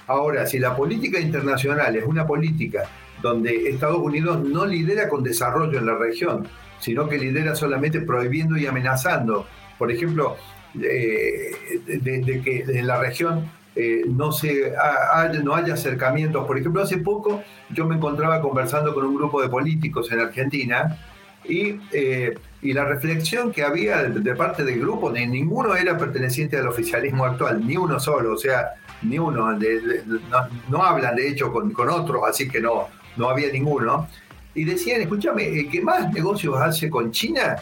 Ahora, 0.06 0.46
si 0.46 0.58
la 0.58 0.74
política 0.74 1.20
internacional 1.20 1.94
es 1.94 2.04
una 2.04 2.26
política 2.26 2.84
donde 3.20 3.68
Estados 3.68 3.98
Unidos 3.98 4.42
no 4.42 4.64
lidera 4.64 5.10
con 5.10 5.22
desarrollo 5.22 5.78
en 5.78 5.84
la 5.84 5.94
región, 5.94 6.48
sino 6.80 7.06
que 7.10 7.18
lidera 7.18 7.54
solamente 7.54 8.00
prohibiendo 8.00 8.56
y 8.56 8.64
amenazando, 8.64 9.46
por 9.78 9.92
ejemplo, 9.92 10.38
eh, 10.82 11.50
de, 11.86 12.40
que 12.42 12.64
en 12.66 12.86
la 12.86 12.98
región 12.98 13.50
eh, 13.74 14.00
no, 14.08 14.32
se, 14.32 14.72
no 15.44 15.54
haya 15.54 15.74
acercamientos. 15.74 16.46
Por 16.46 16.56
ejemplo, 16.56 16.80
hace 16.80 16.96
poco 16.96 17.42
yo 17.68 17.84
me 17.84 17.96
encontraba 17.96 18.40
conversando 18.40 18.94
con 18.94 19.04
un 19.04 19.14
grupo 19.14 19.42
de 19.42 19.50
políticos 19.50 20.10
en 20.10 20.20
Argentina 20.20 20.96
y, 21.44 21.78
eh, 21.92 22.34
y 22.66 22.72
la 22.72 22.84
reflexión 22.84 23.52
que 23.52 23.62
había 23.62 24.02
de, 24.02 24.34
parte 24.34 24.64
del 24.64 24.80
grupo, 24.80 25.10
ni 25.12 25.24
ninguno 25.24 25.76
era 25.76 25.96
perteneciente 25.96 26.56
al 26.56 26.66
oficialismo 26.66 27.24
actual, 27.24 27.64
ni 27.64 27.76
uno 27.76 28.00
solo, 28.00 28.34
o 28.34 28.36
sea, 28.36 28.72
ni 29.02 29.20
uno, 29.20 29.56
no, 30.68 30.82
hablan 30.82 31.14
de 31.14 31.28
hecho 31.28 31.52
con, 31.52 31.70
con, 31.70 31.88
otros, 31.88 32.22
así 32.28 32.48
que 32.48 32.60
no, 32.60 32.88
no 33.16 33.28
había 33.28 33.52
ninguno. 33.52 34.08
Y 34.54 34.64
decían, 34.64 35.00
escúchame, 35.00 35.46
el 35.46 35.70
que 35.70 35.80
más 35.80 36.12
negocios 36.12 36.56
hace 36.58 36.90
con 36.90 37.12
China, 37.12 37.56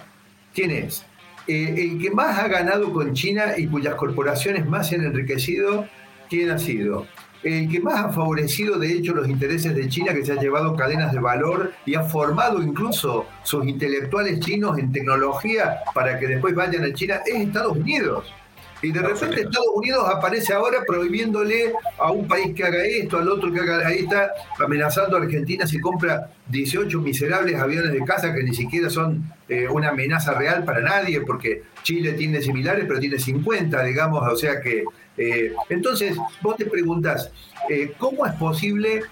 ¿quién 0.54 0.70
es? 0.70 1.04
Eh, 1.46 1.74
el 1.76 2.00
que 2.00 2.10
más 2.10 2.38
ha 2.38 2.48
ganado 2.48 2.90
con 2.90 3.12
China 3.12 3.58
y 3.58 3.66
cuyas 3.66 3.96
corporaciones 3.96 4.66
más 4.66 4.88
se 4.88 4.94
han 4.94 5.04
enriquecido 5.04 5.86
quién 6.30 6.50
ha 6.50 6.58
sido. 6.58 7.06
El 7.44 7.68
que 7.68 7.78
más 7.78 8.06
ha 8.06 8.08
favorecido, 8.10 8.78
de 8.78 8.90
hecho, 8.90 9.14
los 9.14 9.28
intereses 9.28 9.74
de 9.74 9.86
China, 9.86 10.14
que 10.14 10.24
se 10.24 10.32
ha 10.32 10.40
llevado 10.40 10.74
cadenas 10.74 11.12
de 11.12 11.20
valor 11.20 11.72
y 11.84 11.94
ha 11.94 12.02
formado 12.02 12.62
incluso 12.62 13.26
sus 13.42 13.66
intelectuales 13.66 14.40
chinos 14.40 14.78
en 14.78 14.90
tecnología 14.90 15.80
para 15.94 16.18
que 16.18 16.26
después 16.26 16.54
vayan 16.54 16.84
a 16.84 16.94
China, 16.94 17.20
es 17.26 17.34
Estados 17.34 17.76
Unidos. 17.76 18.32
Y 18.82 18.92
de 18.92 19.00
repente 19.00 19.40
Estados 19.40 19.68
Unidos 19.74 20.04
aparece 20.08 20.52
ahora 20.52 20.78
prohibiéndole 20.86 21.72
a 21.98 22.12
un 22.12 22.28
país 22.28 22.54
que 22.54 22.64
haga 22.64 22.84
esto, 22.84 23.18
al 23.18 23.28
otro 23.28 23.52
que 23.52 23.60
haga, 23.60 23.86
ahí 23.86 24.00
está 24.00 24.30
amenazando 24.58 25.16
a 25.16 25.20
Argentina 25.20 25.66
si 25.66 25.80
compra 25.80 26.30
18 26.48 27.00
miserables 27.00 27.58
aviones 27.58 27.92
de 27.92 28.04
caza 28.04 28.34
que 28.34 28.42
ni 28.42 28.54
siquiera 28.54 28.90
son 28.90 29.24
eh, 29.48 29.66
una 29.68 29.90
amenaza 29.90 30.34
real 30.34 30.64
para 30.64 30.80
nadie, 30.80 31.20
porque 31.22 31.62
Chile 31.82 32.12
tiene 32.12 32.42
similares, 32.42 32.84
pero 32.86 33.00
tiene 33.00 33.18
50, 33.18 33.82
digamos, 33.84 34.22
o 34.30 34.36
sea 34.36 34.60
que... 34.60 34.84
Eh, 35.16 35.52
entonces, 35.68 36.16
vos 36.42 36.56
te 36.56 36.66
preguntas, 36.66 37.30
eh, 37.70 37.92
¿cómo 37.98 38.26
es 38.26 38.32
posible 38.32 39.02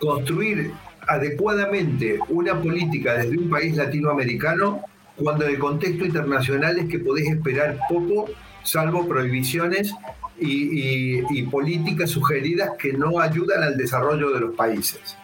construir 0.00 0.72
adecuadamente 1.06 2.18
una 2.28 2.60
política 2.60 3.14
desde 3.14 3.38
un 3.38 3.48
país 3.48 3.76
latinoamericano 3.76 4.82
cuando 5.16 5.44
en 5.44 5.52
el 5.52 5.58
contexto 5.58 6.04
internacional 6.04 6.78
es 6.78 6.88
que 6.88 6.98
podés 6.98 7.28
esperar 7.28 7.78
poco, 7.88 8.26
salvo 8.62 9.06
prohibiciones 9.06 9.92
y, 10.38 11.42
políticas 11.44 12.10
sugeridas 12.10 12.70
que 12.78 12.92
no 12.92 13.20
ayudan 13.20 13.62
al 13.62 13.76
desarrollo 13.76 14.30
de 14.30 14.40
los 14.40 14.54
países. 14.54 15.16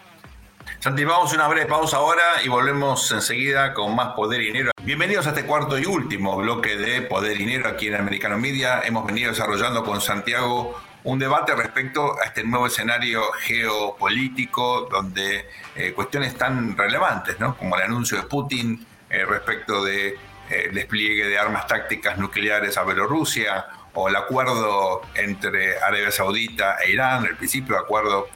Santi, 0.78 1.04
vamos 1.04 1.32
a 1.32 1.34
una 1.34 1.48
breve 1.48 1.66
pausa 1.66 1.96
ahora 1.96 2.22
y 2.44 2.48
volvemos 2.48 3.10
enseguida 3.10 3.74
con 3.74 3.94
más 3.94 4.14
Poder 4.14 4.40
y 4.40 4.46
Dinero. 4.46 4.70
Bienvenidos 4.82 5.26
a 5.26 5.30
este 5.30 5.44
cuarto 5.44 5.78
y 5.78 5.84
último 5.84 6.36
bloque 6.36 6.76
de 6.76 7.02
Poder 7.02 7.36
y 7.36 7.40
Dinero 7.40 7.68
aquí 7.68 7.88
en 7.88 7.96
Americano 7.96 8.38
Media. 8.38 8.80
Hemos 8.84 9.04
venido 9.06 9.30
desarrollando 9.30 9.84
con 9.84 10.00
Santiago 10.00 10.80
un 11.04 11.18
debate 11.18 11.54
respecto 11.54 12.18
a 12.20 12.26
este 12.26 12.44
nuevo 12.44 12.66
escenario 12.66 13.22
geopolítico 13.40 14.88
donde 14.90 15.46
eh, 15.74 15.92
cuestiones 15.92 16.34
tan 16.36 16.76
relevantes 16.76 17.40
¿no? 17.40 17.56
como 17.56 17.76
el 17.76 17.82
anuncio 17.82 18.18
de 18.18 18.24
Putin, 18.24 18.86
eh, 19.10 19.24
respecto 19.24 19.84
de, 19.84 20.16
eh, 20.48 20.70
despliegue 20.72 21.26
de 21.26 21.36
armas 21.36 21.66
tácticas 21.66 22.16
nucleares 22.16 22.76
a 22.76 22.84
Bielorrusia 22.84 23.66
o 23.92 24.08
el 24.08 24.14
acuerdo 24.14 25.02
entre 25.16 25.78
Arabia 25.78 26.12
Saudita 26.12 26.76
e 26.80 26.92
Irán, 26.92 27.26
el 27.26 27.36
principio 27.36 27.74
de 27.74 27.80
acuerdo 27.80 28.28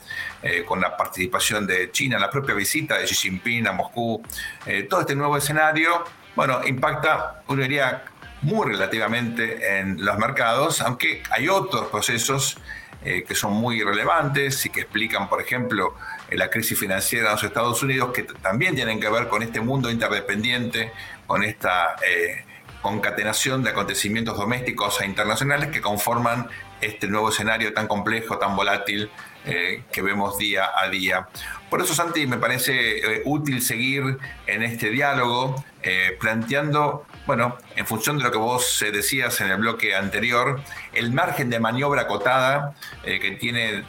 eh, 0.42 0.64
con 0.64 0.80
la 0.80 0.96
participación 0.96 1.64
de 1.64 1.92
China, 1.92 2.18
la 2.18 2.28
propia 2.28 2.56
visita 2.56 2.98
de 2.98 3.04
Xi 3.04 3.14
Jinping 3.14 3.68
a 3.68 3.72
Moscú, 3.72 4.20
todo 4.90 5.02
este 5.02 5.14
nuevo 5.14 5.36
escenario, 5.36 6.02
bueno, 6.34 6.60
impacta, 6.66 7.44
uno 7.46 7.62
diría, 7.62 8.02
muy 8.42 8.72
relativamente 8.72 9.78
en 9.78 10.04
los 10.04 10.18
mercados, 10.18 10.80
aunque 10.80 11.22
hay 11.30 11.48
otros 11.48 11.86
procesos 11.86 12.58
que 13.00 13.34
son 13.34 13.52
muy 13.52 13.82
relevantes 13.82 14.66
y 14.66 14.70
que 14.70 14.80
explican, 14.80 15.28
por 15.28 15.40
ejemplo, 15.40 15.94
la 16.30 16.50
crisis 16.50 16.78
financiera 16.78 17.28
de 17.28 17.34
los 17.34 17.44
Estados 17.44 17.82
Unidos, 17.82 18.12
que 18.12 18.22
también 18.22 18.74
tienen 18.74 19.00
que 19.00 19.08
ver 19.08 19.28
con 19.28 19.42
este 19.42 19.60
mundo 19.60 19.90
interdependiente, 19.90 20.92
con 21.26 21.42
esta 21.42 21.96
eh, 22.06 22.44
concatenación 22.82 23.62
de 23.62 23.70
acontecimientos 23.70 24.36
domésticos 24.36 25.00
e 25.00 25.06
internacionales 25.06 25.70
que 25.70 25.80
conforman 25.80 26.48
este 26.80 27.06
nuevo 27.08 27.30
escenario 27.30 27.72
tan 27.72 27.86
complejo, 27.86 28.38
tan 28.38 28.56
volátil 28.56 29.10
eh, 29.46 29.84
que 29.92 30.02
vemos 30.02 30.36
día 30.38 30.70
a 30.74 30.88
día. 30.88 31.28
Por 31.70 31.80
eso, 31.80 31.94
Santi, 31.94 32.26
me 32.26 32.36
parece 32.36 32.98
eh, 32.98 33.22
útil 33.24 33.62
seguir 33.62 34.18
en 34.46 34.62
este 34.62 34.90
diálogo, 34.90 35.64
planteando, 36.18 37.04
bueno, 37.26 37.58
en 37.76 37.86
función 37.86 38.16
de 38.16 38.24
lo 38.24 38.32
que 38.32 38.38
vos 38.38 38.82
decías 38.90 39.38
en 39.42 39.50
el 39.50 39.58
bloque 39.58 39.94
anterior, 39.94 40.62
el 40.94 41.12
margen 41.12 41.50
de 41.50 41.60
maniobra 41.60 42.02
acotada 42.02 42.74
que 43.02 43.36
tiene 43.38 43.84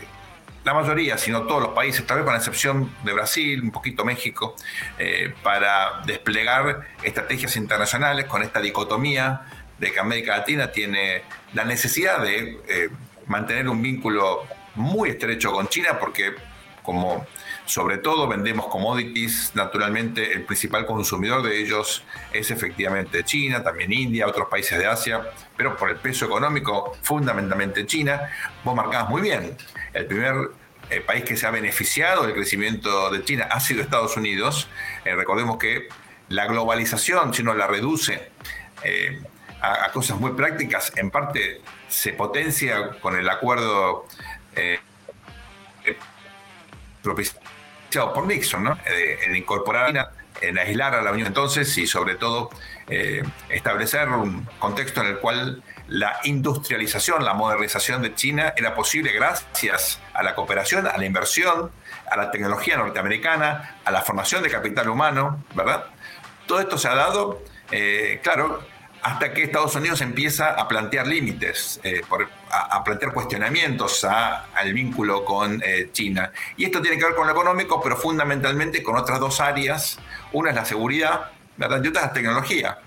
la 0.65 0.73
mayoría, 0.73 1.17
si 1.17 1.31
no 1.31 1.43
todos 1.43 1.61
los 1.61 1.71
países, 1.73 2.05
tal 2.07 2.17
vez 2.17 2.25
con 2.25 2.33
la 2.33 2.39
excepción 2.39 2.91
de 3.03 3.13
Brasil, 3.13 3.61
un 3.61 3.71
poquito 3.71 4.03
México, 4.03 4.55
eh, 4.97 5.31
para 5.43 6.01
desplegar 6.05 6.87
estrategias 7.03 7.55
internacionales 7.55 8.25
con 8.25 8.41
esta 8.41 8.59
dicotomía 8.59 9.41
de 9.77 9.91
que 9.91 9.99
América 9.99 10.37
Latina 10.37 10.71
tiene 10.71 11.21
la 11.53 11.65
necesidad 11.65 12.19
de 12.19 12.59
eh, 12.67 12.89
mantener 13.27 13.69
un 13.69 13.79
vínculo 13.79 14.47
muy 14.73 15.09
estrecho 15.09 15.51
con 15.51 15.67
China, 15.67 15.99
porque 15.99 16.33
como 16.81 17.27
sobre 17.65 17.97
todo 17.97 18.27
vendemos 18.27 18.67
commodities, 18.67 19.51
naturalmente 19.55 20.33
el 20.33 20.45
principal 20.45 20.85
consumidor 20.85 21.41
de 21.43 21.59
ellos 21.59 22.03
es 22.31 22.51
efectivamente 22.51 23.23
China, 23.23 23.63
también 23.63 23.91
India, 23.91 24.27
otros 24.27 24.47
países 24.47 24.77
de 24.77 24.85
Asia, 24.85 25.21
pero 25.57 25.75
por 25.75 25.89
el 25.89 25.97
peso 25.97 26.25
económico 26.25 26.95
fundamentalmente 27.01 27.85
China. 27.85 28.29
Vos 28.63 28.75
marcabas 28.75 29.09
muy 29.09 29.21
bien, 29.23 29.57
el 29.95 30.05
primer 30.05 30.51
eh, 30.89 31.01
país 31.01 31.23
que 31.23 31.35
se 31.35 31.47
ha 31.47 31.51
beneficiado 31.51 32.23
del 32.23 32.35
crecimiento 32.35 33.09
de 33.09 33.23
China 33.23 33.47
ha 33.49 33.59
sido 33.59 33.81
Estados 33.81 34.15
Unidos. 34.17 34.69
Eh, 35.03 35.15
recordemos 35.15 35.57
que 35.57 35.87
la 36.29 36.45
globalización, 36.45 37.33
si 37.33 37.41
uno 37.41 37.55
la 37.55 37.65
reduce 37.65 38.29
eh, 38.83 39.19
a, 39.61 39.91
cosas 39.91 40.19
muy 40.19 40.33
prácticas, 40.33 40.91
en 40.95 41.09
parte 41.09 41.61
se 41.87 42.13
potencia 42.13 42.91
con 42.99 43.15
el 43.15 43.27
acuerdo 43.29 44.05
propiciado 47.01 48.13
por 48.13 48.25
Nixon, 48.25 48.63
¿no? 48.63 48.77
en 48.85 49.35
incorporar 49.35 50.11
en 50.41 50.57
aislar 50.57 50.95
a 50.95 51.01
la 51.01 51.11
Unión 51.11 51.27
entonces 51.27 51.77
y 51.77 51.87
sobre 51.87 52.15
todo 52.15 52.49
establecer 53.49 54.09
un 54.09 54.47
contexto 54.59 55.01
en 55.01 55.07
el 55.07 55.17
cual 55.19 55.63
la 55.87 56.19
industrialización, 56.23 57.23
la 57.23 57.33
modernización 57.33 58.01
de 58.01 58.15
China 58.15 58.53
era 58.55 58.73
posible 58.73 59.11
gracias 59.11 59.99
a 60.13 60.23
la 60.23 60.35
cooperación, 60.35 60.87
a 60.87 60.97
la 60.97 61.05
inversión, 61.05 61.71
a 62.09 62.17
la 62.17 62.31
tecnología 62.31 62.77
norteamericana, 62.77 63.77
a 63.85 63.91
la 63.91 64.01
formación 64.01 64.41
de 64.43 64.49
capital 64.49 64.89
humano, 64.89 65.43
¿verdad? 65.53 65.85
Todo 66.47 66.59
esto 66.59 66.77
se 66.77 66.87
ha 66.87 66.95
dado, 66.95 67.41
eh, 67.71 68.19
claro, 68.23 68.63
hasta 69.05 69.33
que 69.33 69.43
Estados 69.43 69.75
Unidos 69.75 70.01
empieza 70.01 70.49
a 70.49 70.67
plantear 70.67 71.05
límites, 71.05 71.79
eh, 71.83 72.01
a, 72.49 72.83
plantear 72.83 73.13
cuestionamientos 73.13 74.03
al 74.03 74.73
vínculo 74.73 75.23
con 75.23 75.61
eh, 75.63 75.89
China. 75.91 76.31
Y 76.57 76.65
esto 76.65 76.81
tiene 76.81 76.97
que 76.97 77.05
ver 77.05 77.13
con 77.13 77.27
lo 77.27 77.33
económico, 77.33 77.79
pero 77.83 77.97
fundamentalmente 77.97 78.81
con 78.81 78.97
otras 78.97 79.19
dos 79.19 79.39
áreas. 79.41 79.99
Una 80.31 80.49
es 80.49 80.55
la 80.55 80.65
seguridad, 80.65 81.31
¿verdad? 81.55 81.83
Y 81.83 81.87
otra 81.89 82.01
es 82.01 82.07
la 82.07 82.13
tecnología. 82.13 82.79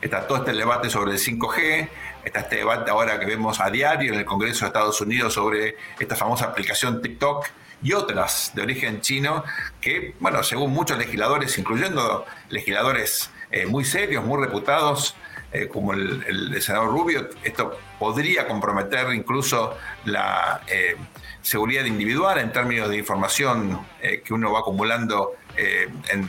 Está 0.00 0.26
todo 0.28 0.38
este 0.38 0.52
debate 0.52 0.88
sobre 0.88 1.12
el 1.12 1.18
5G, 1.18 1.88
está 2.26 2.40
este 2.40 2.56
debate 2.56 2.90
ahora 2.90 3.20
que 3.20 3.26
vemos 3.26 3.60
a 3.60 3.70
diario 3.70 4.12
en 4.12 4.18
el 4.18 4.24
Congreso 4.24 4.64
de 4.64 4.66
Estados 4.66 5.00
Unidos 5.00 5.34
sobre 5.34 5.76
esta 5.98 6.16
famosa 6.16 6.46
aplicación 6.46 7.00
TikTok 7.00 7.46
y 7.82 7.92
otras 7.92 8.50
de 8.52 8.62
origen 8.62 9.00
chino 9.00 9.44
que, 9.80 10.14
bueno, 10.18 10.42
según 10.42 10.72
muchos 10.72 10.98
legisladores, 10.98 11.56
incluyendo 11.56 12.26
legisladores 12.48 13.30
eh, 13.52 13.66
muy 13.66 13.84
serios, 13.84 14.24
muy 14.24 14.44
reputados, 14.44 15.14
eh, 15.52 15.68
como 15.68 15.92
el, 15.92 16.60
senador 16.60 16.90
Rubio, 16.90 17.28
esto 17.44 17.78
podría 17.98 18.48
comprometer 18.48 19.12
incluso 19.14 19.76
la 20.04 20.62
eh, 20.66 20.96
seguridad 21.42 21.84
individual 21.84 22.38
en 22.38 22.50
términos 22.50 22.88
de 22.88 22.96
información 22.96 23.86
que 24.00 24.34
uno 24.34 24.52
va 24.52 24.60
acumulando 24.60 25.34
en 25.56 26.28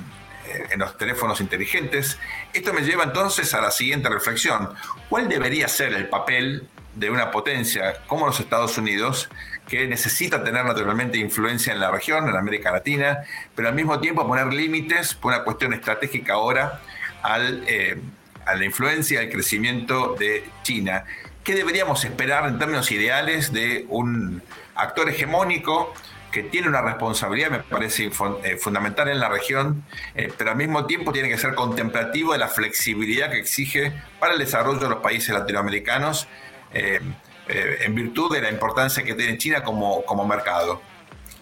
en 0.70 0.80
los 0.80 0.98
teléfonos 0.98 1.42
inteligentes. 1.42 2.18
Esto 2.54 2.74
me 2.74 2.82
lleva 2.82 3.04
entonces 3.04 3.54
a 3.54 3.62
la 3.62 3.72
siguiente 3.72 4.10
reflexión. 4.10 4.70
¿Cuál 5.10 5.30
debería 5.30 5.68
ser 5.68 5.94
el 5.94 6.08
papel 6.10 6.68
de 6.98 7.12
una 7.12 7.32
potencia 7.32 8.02
como 8.08 8.26
los 8.26 8.40
Estados 8.40 8.78
Unidos, 8.78 9.30
que 9.68 9.88
necesita 9.88 10.44
tener 10.44 10.66
naturalmente 10.66 11.18
influencia 11.18 11.74
en 11.74 11.80
la 11.80 11.92
región, 11.92 12.28
en 12.28 12.36
América 12.36 12.72
Latina, 12.72 13.20
pero 13.56 13.68
al 13.68 13.76
mismo 13.76 14.00
tiempo 14.00 14.26
poner 14.26 14.52
límites 14.54 15.14
por 15.14 15.34
una 15.34 15.44
cuestión 15.44 15.74
estratégica 15.74 16.34
ahora 16.34 16.82
al, 17.22 17.64
eh, 17.68 18.00
a 18.46 18.56
la 18.56 18.66
influencia 18.66 19.22
y 19.22 19.26
al 19.26 19.32
crecimiento 19.32 20.16
de 20.18 20.50
China? 20.64 21.04
¿Qué 21.44 21.54
deberíamos 21.54 22.04
esperar 22.04 22.48
en 22.48 22.58
términos 22.58 22.92
ideales 22.92 23.54
de 23.54 23.86
un 23.90 24.42
actor 24.76 25.10
hegemónico 25.10 25.94
que 26.38 26.44
tiene 26.44 26.68
una 26.68 26.84
responsabilidad, 26.84 27.50
me 27.50 27.60
parece 27.62 28.12
eh, 28.44 28.58
fundamental 28.58 29.08
en 29.08 29.20
la 29.20 29.28
región, 29.28 29.84
eh, 30.14 30.32
pero 30.38 30.52
al 30.52 30.58
mismo 30.58 30.86
tiempo 30.86 31.12
tiene 31.12 31.30
que 31.30 31.38
ser 31.40 31.56
contemplativo 31.56 32.34
de 32.34 32.38
la 32.38 32.48
flexibilidad 32.48 33.32
que 33.32 33.40
exige 33.40 33.92
para 34.20 34.34
el 34.34 34.40
desarrollo 34.40 34.80
de 34.80 34.90
los 34.90 35.00
países 35.00 35.34
latinoamericanos, 35.34 36.28
eh, 36.76 37.00
en 37.48 37.96
virtud 37.96 38.32
de 38.36 38.42
la 38.42 38.52
importancia 38.52 39.04
que 39.04 39.16
tiene 39.16 39.36
China 39.40 39.64
como, 39.64 40.06
como 40.06 40.28
mercado. 40.28 40.80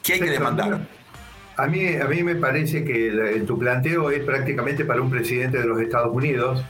¿Qué 0.01 0.13
hay 0.13 0.19
que 0.21 0.29
demandar? 0.29 0.87
A 1.57 1.67
mí, 1.67 1.95
a 1.97 2.05
mí 2.05 2.23
me 2.23 2.35
parece 2.35 2.85
que 2.85 3.43
tu 3.45 3.59
planteo 3.59 4.11
es 4.11 4.23
prácticamente 4.23 4.85
para 4.85 5.01
un 5.01 5.09
presidente 5.09 5.57
de 5.57 5.65
los 5.65 5.81
Estados 5.81 6.13
Unidos, 6.13 6.63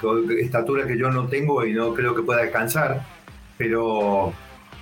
con 0.00 0.30
estatura 0.38 0.86
que 0.86 0.96
yo 0.96 1.10
no 1.10 1.26
tengo 1.26 1.62
y 1.66 1.74
no 1.74 1.92
creo 1.92 2.14
que 2.14 2.22
pueda 2.22 2.40
alcanzar, 2.42 3.04
pero 3.58 4.32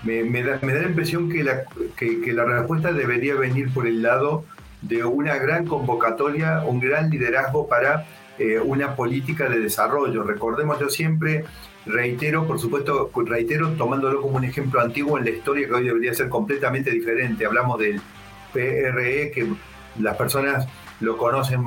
me, 0.04 0.42
da, 0.42 0.58
la 0.62 0.82
impresión 0.82 1.30
que 1.30 1.42
la, 1.42 1.62
que, 1.96 2.32
la 2.32 2.44
respuesta 2.44 2.92
debería 2.92 3.34
venir 3.34 3.72
por 3.72 3.86
el 3.86 4.02
lado 4.02 4.44
de 4.82 5.04
una 5.04 5.36
gran 5.36 5.66
convocatoria, 5.66 6.62
un 6.66 6.80
gran 6.80 7.10
liderazgo 7.10 7.66
para 7.68 8.06
eh, 8.38 8.60
una 8.60 8.96
política 8.96 9.48
de 9.48 9.60
desarrollo. 9.60 10.22
Recordemos, 10.22 10.78
yo 10.78 10.90
siempre 10.90 11.44
reitero, 11.86 12.46
por 12.46 12.60
supuesto, 12.60 13.10
reitero 13.14 13.70
tomándolo 13.72 14.20
como 14.20 14.36
un 14.36 14.44
ejemplo 14.44 14.80
antiguo 14.80 15.18
en 15.18 15.24
la 15.24 15.30
historia 15.30 15.66
que 15.66 15.72
hoy 15.72 15.84
debería 15.84 16.12
ser 16.14 16.28
completamente 16.28 16.90
diferente. 16.90 17.46
Hablamos 17.46 17.78
del 17.78 18.00
PRE, 18.52 19.30
que 19.30 19.46
las 19.98 20.16
personas 20.16 20.66
lo 21.00 21.16
conocen 21.16 21.62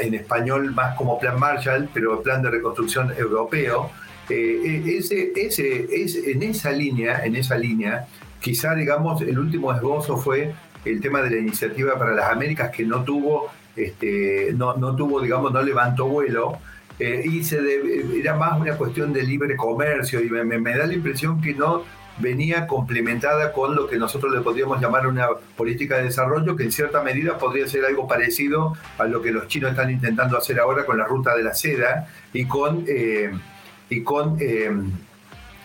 en 0.00 0.14
español 0.14 0.72
más 0.72 0.96
como 0.96 1.18
Plan 1.18 1.38
Marshall, 1.38 1.88
pero 1.92 2.22
Plan 2.22 2.42
de 2.42 2.50
Reconstrucción 2.50 3.12
Europeo 3.16 3.90
eh, 4.28 4.98
ese, 4.98 5.32
ese, 5.36 6.30
en 6.30 6.42
esa 6.42 6.72
línea, 6.72 7.24
en 7.24 7.36
esa 7.36 7.56
línea, 7.56 8.06
quizá 8.40 8.74
digamos 8.74 9.22
el 9.22 9.38
último 9.38 9.72
esbozo 9.72 10.16
fue 10.16 10.54
el 10.84 11.00
tema 11.00 11.22
de 11.22 11.30
la 11.30 11.36
iniciativa 11.38 11.98
para 11.98 12.14
las 12.14 12.30
Américas 12.30 12.70
que 12.70 12.84
no 12.84 13.02
tuvo, 13.04 13.50
este, 13.74 14.52
no, 14.54 14.76
no 14.76 14.94
tuvo, 14.94 15.20
digamos, 15.20 15.52
no 15.52 15.62
levantó 15.62 16.06
vuelo. 16.06 16.58
Eh, 16.98 17.24
y 17.26 17.44
se 17.44 17.58
era 18.18 18.36
más 18.36 18.58
una 18.58 18.74
cuestión 18.76 19.12
de 19.12 19.22
libre 19.22 19.54
comercio 19.54 20.22
y 20.22 20.30
me, 20.30 20.76
da 20.76 20.86
la 20.86 20.94
impresión 20.94 21.42
que 21.42 21.52
no 21.52 21.82
venía 22.18 22.66
complementada 22.66 23.52
con 23.52 23.76
lo 23.76 23.86
que 23.86 23.98
nosotros 23.98 24.32
le 24.32 24.40
podríamos 24.40 24.80
llamar 24.80 25.06
una 25.06 25.28
política 25.58 25.98
de 25.98 26.04
desarrollo 26.04 26.56
que 26.56 26.62
en 26.62 26.72
cierta 26.72 27.02
medida 27.02 27.36
podría 27.36 27.68
ser 27.68 27.84
algo 27.84 28.08
parecido 28.08 28.72
a 28.96 29.04
lo 29.04 29.20
que 29.20 29.30
los 29.30 29.46
chinos 29.46 29.72
están 29.72 29.90
intentando 29.90 30.38
hacer 30.38 30.58
ahora 30.58 30.86
con 30.86 30.96
la 30.96 31.04
ruta 31.04 31.36
de 31.36 31.42
la 31.42 31.52
seda 31.52 32.08
y 32.32 32.46
con 32.46 32.86
eh, 32.88 33.30
y 33.88 34.02
con, 34.02 34.36
eh, 34.40 34.70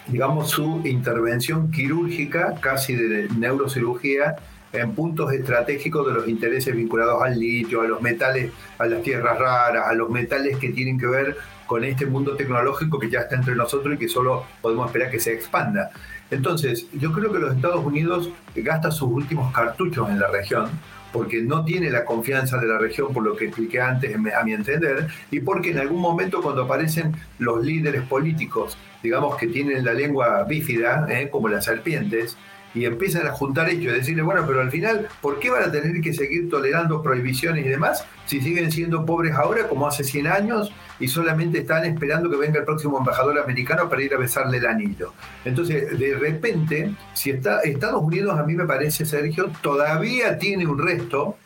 digamos, 0.08 0.50
su 0.50 0.82
intervención 0.86 1.72
quirúrgica, 1.72 2.56
casi 2.60 2.96
de 2.96 3.28
neurocirugía, 3.38 4.36
en 4.74 4.94
puntos 4.94 5.34
estratégicos 5.34 6.08
de 6.08 6.14
los 6.14 6.28
intereses 6.28 6.76
vinculados 6.76 7.22
al 7.22 7.40
litio, 7.40 7.82
a 7.82 7.86
los 7.86 8.02
metales, 8.02 8.52
a 8.78 8.86
las 8.86 9.02
tierras 9.04 9.38
raras, 9.38 9.88
a 9.88 9.94
los 9.94 10.10
metales 10.10 10.58
que 10.58 10.70
tienen 10.70 10.98
que 10.98 11.08
ver 11.08 11.38
con 11.68 11.84
este 11.84 12.06
mundo 12.06 12.36
tecnológico 12.36 13.00
que 13.00 13.10
ya 13.10 13.22
está 13.22 13.36
entre 13.36 13.56
nosotros 13.56 13.96
y 13.96 13.98
que 13.98 14.08
solo 14.08 14.46
podemos 14.62 14.88
esperar 14.88 15.12
que 15.12 15.20
se 15.20 15.34
expanda. 15.34 15.92
Entonces, 16.30 16.88
yo 16.94 17.12
creo 17.12 17.32
que 17.32 17.40
los 17.40 17.56
Estados 17.56 17.84
Unidos 17.86 18.30
gastan 18.56 18.92
sus 18.92 19.10
últimos 19.10 19.54
cartuchos 19.54 20.10
en 20.10 20.20
la 20.20 20.28
región, 20.28 20.70
porque 21.12 21.42
no 21.42 21.64
tiene 21.66 21.90
la 21.90 22.06
confianza 22.06 22.58
de 22.58 22.68
la 22.68 22.78
región, 22.78 23.14
por 23.14 23.24
lo 23.24 23.36
que 23.36 23.46
expliqué 23.46 23.82
antes, 23.82 24.16
a 24.16 24.44
mi 24.44 24.54
entender, 24.54 25.08
y 25.30 25.40
porque 25.40 25.72
en 25.72 25.80
algún 25.80 26.02
momento 26.02 26.42
cuando 26.42 26.64
aparecen 26.64 27.16
los 27.40 27.66
líderes 27.66 28.04
políticos, 28.04 28.78
digamos 29.04 29.36
que 29.38 29.48
tienen 29.48 29.84
la 29.84 29.94
lengua 29.94 30.44
bífida, 30.44 31.08
¿eh? 31.10 31.30
como 31.30 31.50
las 31.50 31.66
serpientes, 31.66 32.38
y 32.74 32.86
empiezan 32.86 33.28
a 33.28 33.32
juntar 33.32 33.70
hechos 33.70 33.94
y 33.94 33.98
decirle, 33.98 34.22
bueno, 34.22 34.44
pero 34.48 34.62
al 34.62 34.72
final, 34.72 35.08
¿por 35.22 35.40
qué 35.40 35.50
van 35.50 35.64
a 35.64 35.72
tener 35.72 36.00
que 36.02 36.14
seguir 36.14 36.50
tolerando 36.50 37.02
prohibiciones 37.02 37.66
y 37.66 37.70
demás 37.70 38.06
si 38.26 38.42
siguen 38.42 38.72
siendo 38.72 39.06
pobres 39.06 39.34
ahora 39.36 39.68
como 39.68 39.88
hace 39.88 40.04
100 40.04 40.28
años 40.28 40.72
y 41.00 41.08
solamente 41.08 41.60
están 41.60 41.86
esperando 41.86 42.30
que 42.30 42.38
venga 42.38 42.60
el 42.60 42.66
próximo 42.66 42.98
embajador 42.98 43.40
americano 43.40 43.90
para 43.90 44.02
ir 44.02 44.14
a 44.14 44.18
besarle 44.18 44.58
el 44.58 44.66
anillo? 44.66 45.14
Entonces, 45.44 45.98
de 45.98 46.14
repente, 46.16 46.96
si 47.14 47.32
está 47.32 47.60
Estados 47.62 48.02
Unidos, 48.02 48.40
a 48.40 48.44
mí 48.44 48.56
me 48.56 48.66
parece, 48.66 49.06
Sergio, 49.06 49.52
todavía 49.62 50.38
tiene 50.38 50.66
un 50.66 50.80
resto 50.80 51.38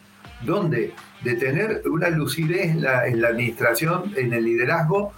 donde 0.41 0.93
de 1.23 1.34
tener 1.36 1.82
una 1.86 2.09
lucidez 2.09 2.71
en 2.71 2.84
la, 2.84 3.07
en 3.07 3.19
la 3.19 3.30
administración, 3.30 4.13
en 4.15 4.32
el 4.32 4.45
liderazgo, 4.45 5.11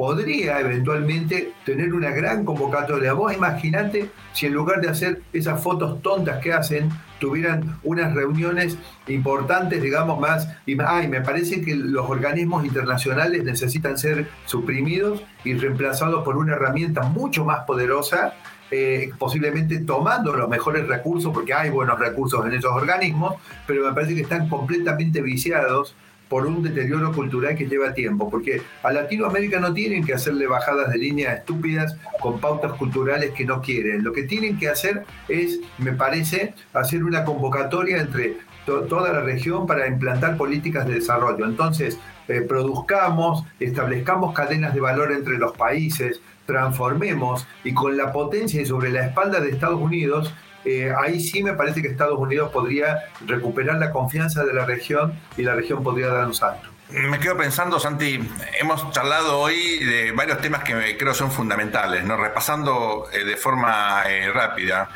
podría 0.00 0.60
eventualmente 0.60 1.52
tener 1.66 1.92
una 1.92 2.08
gran 2.08 2.46
convocatoria. 2.46 3.12
Vos 3.12 3.34
imaginate 3.34 4.08
si 4.32 4.46
en 4.46 4.54
lugar 4.54 4.80
de 4.80 4.88
hacer 4.88 5.20
esas 5.34 5.62
fotos 5.62 6.00
tontas 6.00 6.40
que 6.40 6.54
hacen, 6.54 6.88
tuvieran 7.18 7.78
unas 7.82 8.14
reuniones 8.14 8.78
importantes, 9.08 9.82
digamos, 9.82 10.18
más. 10.18 10.48
Y, 10.64 10.74
me 10.74 11.20
parece 11.20 11.60
que 11.60 11.74
los 11.74 12.08
organismos 12.08 12.64
internacionales 12.64 13.44
necesitan 13.44 13.98
ser 13.98 14.26
suprimidos 14.46 15.22
y 15.44 15.52
reemplazados 15.52 16.24
por 16.24 16.38
una 16.38 16.54
herramienta 16.54 17.02
mucho 17.02 17.44
más 17.44 17.66
poderosa 17.66 18.32
eh, 18.70 19.10
posiblemente 19.18 19.80
tomando 19.80 20.32
los 20.32 20.48
mejores 20.48 20.86
recursos, 20.86 21.30
porque 21.34 21.52
hay 21.52 21.68
buenos 21.68 21.98
recursos 21.98 22.46
en 22.46 22.54
esos 22.54 22.72
organismos, 22.72 23.34
pero 23.66 23.86
me 23.86 23.92
parece 23.92 24.14
que 24.14 24.22
están 24.22 24.48
completamente 24.48 25.20
viciados 25.20 25.94
por 26.30 26.46
un 26.46 26.62
deterioro 26.62 27.12
cultural 27.12 27.56
que 27.56 27.66
lleva 27.66 27.92
tiempo, 27.92 28.30
porque 28.30 28.62
a 28.84 28.92
Latinoamérica 28.92 29.58
no 29.58 29.74
tienen 29.74 30.04
que 30.04 30.14
hacerle 30.14 30.46
bajadas 30.46 30.92
de 30.92 30.98
línea 30.98 31.32
estúpidas 31.32 31.96
con 32.20 32.40
pautas 32.40 32.72
culturales 32.74 33.32
que 33.32 33.44
no 33.44 33.60
quieren. 33.60 34.04
Lo 34.04 34.12
que 34.12 34.22
tienen 34.22 34.56
que 34.56 34.68
hacer 34.68 35.04
es, 35.26 35.58
me 35.78 35.92
parece, 35.92 36.54
hacer 36.72 37.02
una 37.02 37.24
convocatoria 37.24 37.98
entre 37.98 38.36
toda 38.64 39.12
la 39.12 39.22
región 39.22 39.66
para 39.66 39.88
implantar 39.88 40.36
políticas 40.36 40.86
de 40.86 40.94
desarrollo. 40.94 41.44
Entonces, 41.44 41.98
eh, 42.28 42.42
produzcamos, 42.42 43.44
establezcamos 43.58 44.32
cadenas 44.32 44.72
de 44.72 44.80
valor 44.80 45.10
entre 45.10 45.36
los 45.36 45.56
países, 45.56 46.20
transformemos 46.46 47.44
y 47.64 47.74
con 47.74 47.96
la 47.96 48.12
potencia 48.12 48.62
y 48.62 48.66
sobre 48.66 48.92
la 48.92 49.06
espalda 49.06 49.40
de 49.40 49.50
Estados 49.50 49.80
Unidos, 49.80 50.32
eh, 50.64 50.92
ahí 50.98 51.20
sí 51.20 51.42
me 51.42 51.54
parece 51.54 51.80
que 51.80 51.88
Estados 51.88 52.18
Unidos 52.18 52.50
podría 52.52 52.98
recuperar 53.26 53.78
la 53.78 53.90
confianza 53.90 54.44
de 54.44 54.52
la 54.52 54.66
región 54.66 55.18
y 55.36 55.42
la 55.42 55.54
región 55.54 55.82
podría 55.82 56.08
dar 56.08 56.26
un 56.26 56.34
salto. 56.34 56.68
Me 56.90 57.20
quedo 57.20 57.36
pensando, 57.36 57.78
Santi, 57.78 58.20
hemos 58.58 58.90
charlado 58.90 59.38
hoy 59.38 59.78
de 59.84 60.10
varios 60.12 60.40
temas 60.40 60.64
que 60.64 60.96
creo 60.98 61.14
son 61.14 61.30
fundamentales, 61.30 62.04
¿no? 62.04 62.16
repasando 62.16 63.06
eh, 63.12 63.24
de 63.24 63.36
forma 63.36 64.02
eh, 64.08 64.30
rápida. 64.32 64.90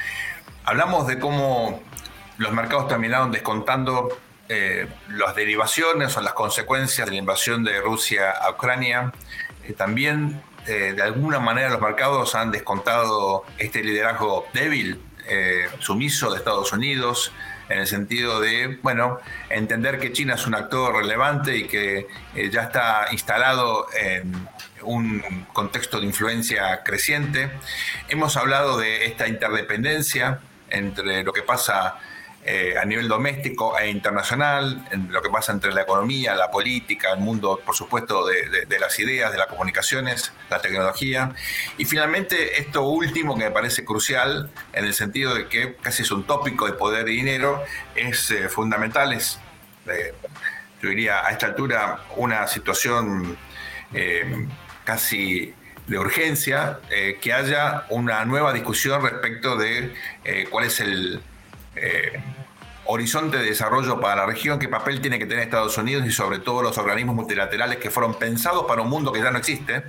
Hablamos 0.64 1.06
de 1.06 1.18
cómo 1.18 1.82
los 2.38 2.52
mercados 2.52 2.88
terminaron 2.88 3.30
descontando 3.30 4.18
las 5.08 5.34
derivaciones 5.34 6.16
o 6.16 6.20
las 6.20 6.34
consecuencias 6.34 7.06
de 7.06 7.12
la 7.12 7.18
invasión 7.18 7.64
de 7.64 7.80
Rusia 7.80 8.30
a 8.30 8.50
Ucrania. 8.50 9.10
también 9.76 10.42
de 10.66 11.02
alguna 11.02 11.40
manera 11.40 11.70
los 11.70 11.80
mercados 11.80 12.34
han 12.34 12.50
descontado 12.50 13.44
este 13.58 13.82
liderazgo 13.82 14.46
débil, 14.52 15.00
eh, 15.28 15.68
sumiso 15.78 16.30
de 16.30 16.38
Estados 16.38 16.72
Unidos, 16.72 17.32
en 17.68 17.78
el 17.78 17.86
sentido 17.86 18.40
de, 18.40 18.78
bueno, 18.82 19.20
entender 19.48 19.98
que 19.98 20.12
China 20.12 20.34
es 20.34 20.46
un 20.46 20.54
actor 20.54 20.94
relevante 20.94 21.56
y 21.56 21.64
que 21.66 22.06
eh, 22.34 22.50
ya 22.50 22.64
está 22.64 23.06
instalado 23.10 23.86
en 23.98 24.48
un 24.82 25.46
contexto 25.52 25.98
de 25.98 26.06
influencia 26.06 26.82
creciente. 26.82 27.50
Hemos 28.08 28.36
hablado 28.36 28.76
de 28.76 29.06
esta 29.06 29.28
interdependencia 29.28 30.40
entre 30.68 31.22
lo 31.22 31.32
que 31.32 31.42
pasa 31.42 31.96
eh, 32.46 32.76
a 32.78 32.84
nivel 32.84 33.08
doméstico 33.08 33.78
e 33.78 33.88
internacional, 33.88 34.86
en 34.90 35.10
lo 35.10 35.22
que 35.22 35.30
pasa 35.30 35.50
entre 35.50 35.72
la 35.72 35.80
economía, 35.80 36.34
la 36.34 36.50
política, 36.50 37.10
el 37.14 37.20
mundo, 37.20 37.58
por 37.64 37.74
supuesto, 37.74 38.26
de, 38.26 38.78
las 38.78 38.98
ideas, 38.98 39.32
de 39.32 39.38
las 39.38 39.46
comunicaciones, 39.46 40.30
la 40.50 40.60
tecnología. 40.60 41.34
Y 41.78 41.86
finalmente, 41.86 42.60
esto 42.60 42.86
último 42.86 43.34
que 43.38 43.44
me 43.44 43.50
parece 43.50 43.82
crucial, 43.86 44.50
en 44.74 44.84
el 44.84 44.92
sentido 44.92 45.34
de 45.34 45.48
que 45.48 45.76
casi 45.76 46.02
es 46.02 46.10
un 46.10 46.24
tópico 46.24 46.66
de 46.66 46.74
poder 46.74 47.08
y 47.08 47.16
dinero, 47.16 47.64
es 47.94 48.30
eh, 48.30 48.50
fundamental, 48.50 49.14
es, 49.14 49.38
eh, 49.86 50.12
yo 50.82 50.90
diría, 50.90 51.26
a 51.26 51.30
esta 51.30 51.46
altura, 51.46 52.00
una 52.16 52.46
situación 52.46 53.38
casi 54.84 55.54
de 55.86 55.98
urgencia, 55.98 56.80
que 57.22 57.32
haya 57.32 57.86
una 57.88 58.24
nueva 58.24 58.52
discusión 58.52 59.02
respecto 59.02 59.56
de 59.56 59.94
cuál 60.50 60.64
es 60.64 60.80
el 60.80 61.22
eh, 61.76 62.20
horizonte 62.86 63.38
de 63.38 63.44
desarrollo 63.44 64.00
para 64.00 64.16
la 64.16 64.26
región, 64.26 64.58
qué 64.58 64.68
papel 64.68 65.00
tiene 65.00 65.18
que 65.18 65.26
tener 65.26 65.44
Estados 65.44 65.76
Unidos 65.78 66.06
y 66.06 66.10
sobre 66.10 66.38
todo 66.38 66.62
los 66.62 66.76
organismos 66.78 67.14
multilaterales 67.16 67.78
que 67.78 67.90
fueron 67.90 68.14
pensados 68.14 68.64
para 68.66 68.82
un 68.82 68.90
mundo 68.90 69.12
que 69.12 69.22
ya 69.22 69.30
no 69.30 69.38
existe, 69.38 69.84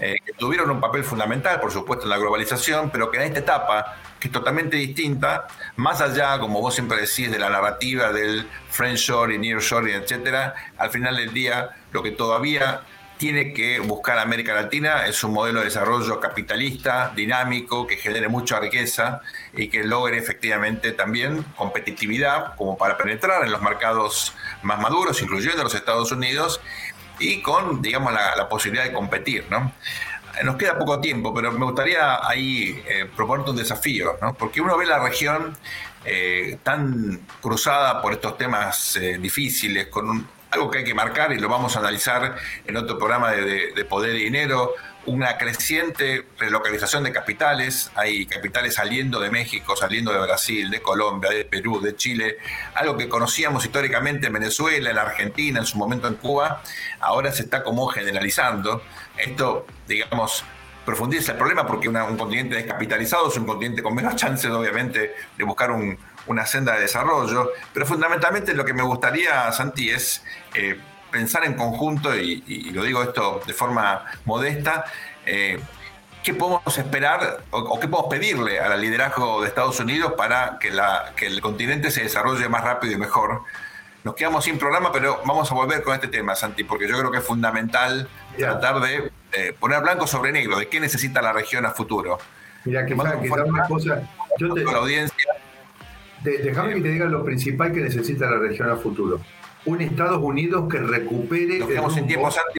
eh, 0.00 0.16
que 0.24 0.32
tuvieron 0.34 0.70
un 0.70 0.80
papel 0.80 1.02
fundamental, 1.02 1.58
por 1.60 1.72
supuesto, 1.72 2.04
en 2.04 2.10
la 2.10 2.18
globalización, 2.18 2.90
pero 2.90 3.10
que 3.10 3.16
en 3.16 3.24
esta 3.24 3.38
etapa, 3.38 3.96
que 4.20 4.28
es 4.28 4.32
totalmente 4.32 4.76
distinta, 4.76 5.46
más 5.76 6.02
allá, 6.02 6.38
como 6.38 6.60
vos 6.60 6.74
siempre 6.74 6.98
decís, 6.98 7.30
de 7.30 7.38
la 7.38 7.48
narrativa 7.48 8.12
del 8.12 8.46
friendshore 8.70 9.34
y 9.34 9.38
nearshore, 9.38 9.94
etcétera, 9.94 10.54
al 10.76 10.90
final 10.90 11.16
del 11.16 11.32
día, 11.32 11.70
lo 11.92 12.02
que 12.02 12.10
todavía 12.10 12.82
tiene 13.16 13.52
que 13.52 13.80
buscar 13.80 14.18
América 14.18 14.54
Latina 14.54 15.06
es 15.06 15.22
un 15.24 15.32
modelo 15.32 15.60
de 15.60 15.66
desarrollo 15.66 16.20
capitalista, 16.20 17.12
dinámico, 17.14 17.86
que 17.86 17.96
genere 17.96 18.28
mucha 18.28 18.60
riqueza 18.60 19.22
y 19.54 19.68
que 19.68 19.84
logre 19.84 20.18
efectivamente 20.18 20.92
también 20.92 21.42
competitividad 21.56 22.54
como 22.56 22.76
para 22.76 22.96
penetrar 22.96 23.44
en 23.44 23.52
los 23.52 23.62
mercados 23.62 24.34
más 24.62 24.80
maduros, 24.80 25.20
incluyendo 25.22 25.62
los 25.62 25.74
Estados 25.74 26.12
Unidos, 26.12 26.60
y 27.18 27.40
con, 27.40 27.80
digamos, 27.80 28.12
la, 28.12 28.48
posibilidad 28.48 28.84
de 28.84 28.92
competir, 28.92 29.46
¿no? 29.50 29.72
Nos 30.44 30.56
queda 30.56 30.78
poco 30.78 31.00
tiempo, 31.00 31.32
pero 31.32 31.50
me 31.50 31.64
gustaría 31.64 32.26
ahí 32.28 32.82
eh, 32.86 33.06
proponerte 33.16 33.52
un 33.52 33.56
desafío, 33.56 34.18
¿no? 34.20 34.34
Porque 34.34 34.60
uno 34.60 34.76
ve 34.76 34.84
la 34.84 34.98
región 34.98 35.56
eh, 36.04 36.58
tan 36.62 37.20
cruzada 37.40 38.02
por 38.02 38.12
estos 38.12 38.36
temas 38.36 38.96
eh, 38.96 39.16
difíciles, 39.18 39.86
con 39.86 40.10
un, 40.10 40.28
algo 40.50 40.70
que 40.70 40.78
hay 40.78 40.84
que 40.84 40.94
marcar 40.94 41.32
y 41.32 41.38
lo 41.38 41.48
vamos 41.48 41.76
a 41.76 41.80
analizar 41.80 42.36
en 42.66 42.76
otro 42.76 42.98
programa 42.98 43.32
de, 43.32 43.84
Poder 43.88 44.16
y 44.16 44.24
Dinero, 44.24 44.74
una 45.06 45.38
creciente 45.38 46.26
relocalización 46.38 47.04
de 47.04 47.12
capitales, 47.12 47.90
hay 47.94 48.26
capitales 48.26 48.74
saliendo 48.74 49.20
de 49.20 49.30
México, 49.30 49.76
saliendo 49.76 50.12
de 50.12 50.18
Brasil, 50.18 50.70
de 50.70 50.82
Colombia, 50.82 51.30
de 51.30 51.44
Perú, 51.44 51.80
de 51.80 51.94
Chile, 51.94 52.38
algo 52.74 52.96
que 52.96 53.08
conocíamos 53.08 53.64
históricamente 53.64 54.26
en 54.26 54.32
Venezuela, 54.32 54.90
en 54.90 54.98
Argentina, 54.98 55.60
en 55.60 55.66
su 55.66 55.78
momento 55.78 56.08
en 56.08 56.14
Cuba, 56.14 56.62
ahora 57.00 57.30
se 57.32 57.42
está 57.42 57.62
como 57.62 57.86
generalizando. 57.86 58.82
Esto, 59.16 59.66
digamos, 59.86 60.44
profundiza 60.84 61.32
el 61.32 61.38
problema 61.38 61.66
porque 61.66 61.88
un 61.88 62.16
continente 62.16 62.56
descapitalizado 62.56 63.28
es 63.28 63.36
un 63.36 63.46
continente 63.46 63.82
con 63.82 63.94
menos 63.94 64.16
chances, 64.16 64.50
obviamente, 64.50 65.14
de 65.36 65.44
buscar 65.44 65.70
un, 65.70 65.96
una 66.26 66.46
senda 66.46 66.74
de 66.74 66.82
desarrollo, 66.82 67.50
pero 67.72 67.86
fundamentalmente 67.86 68.54
lo 68.54 68.64
que 68.64 68.74
me 68.74 68.82
gustaría, 68.82 69.50
Santi, 69.52 69.90
es 69.90 70.22
eh, 70.54 70.78
pensar 71.10 71.44
en 71.44 71.54
conjunto, 71.54 72.14
y, 72.14 72.70
lo 72.72 72.82
digo 72.82 73.02
esto 73.02 73.40
de 73.46 73.52
forma 73.52 74.04
modesta, 74.24 74.84
eh, 75.24 75.58
¿qué 76.22 76.34
podemos 76.34 76.76
esperar 76.78 77.44
o, 77.50 77.78
qué 77.80 77.88
podemos 77.88 78.10
pedirle 78.10 78.60
al 78.60 78.80
liderazgo 78.80 79.42
de 79.42 79.48
Estados 79.48 79.78
Unidos 79.80 80.12
para 80.16 80.58
que, 80.58 80.70
la, 80.70 81.12
que 81.16 81.26
el 81.26 81.40
continente 81.40 81.90
se 81.90 82.02
desarrolle 82.02 82.48
más 82.48 82.64
rápido 82.64 82.92
y 82.92 82.98
mejor? 82.98 83.42
Nos 84.04 84.14
quedamos 84.14 84.44
sin 84.44 84.56
programa, 84.56 84.92
pero 84.92 85.20
vamos 85.24 85.50
a 85.50 85.54
volver 85.54 85.82
con 85.82 85.94
este 85.94 86.06
tema, 86.06 86.36
Santi, 86.36 86.62
porque 86.62 86.86
yo 86.86 86.96
creo 86.96 87.10
que 87.10 87.18
es 87.18 87.24
fundamental 87.24 88.08
tratar 88.38 88.80
de 88.80 89.10
eh, 89.32 89.52
poner 89.58 89.80
blanco 89.80 90.06
sobre 90.06 90.30
negro 90.30 90.58
de 90.58 90.68
qué 90.68 90.78
necesita 90.78 91.20
la 91.20 91.32
región 91.32 91.66
a 91.66 91.72
futuro. 91.72 92.18
Mira, 92.64 92.86
que, 92.86 92.94
más, 92.94 93.14
que 93.16 93.30
una 93.30 93.66
cosa. 93.66 94.02
Yo 94.38 94.54
te, 94.54 94.64
la 94.64 94.78
audiencia 94.78 95.32
déjame 96.30 96.74
que 96.74 96.80
te 96.80 96.88
diga 96.88 97.06
lo 97.06 97.24
principal 97.24 97.72
que 97.72 97.80
necesita 97.80 98.30
la 98.30 98.38
región 98.38 98.70
a 98.70 98.76
futuro. 98.76 99.20
Un 99.64 99.80
Estados 99.80 100.22
Unidos 100.22 100.68
que 100.70 100.78
recupere. 100.78 101.58
Nos 101.58 101.96
en 101.96 102.06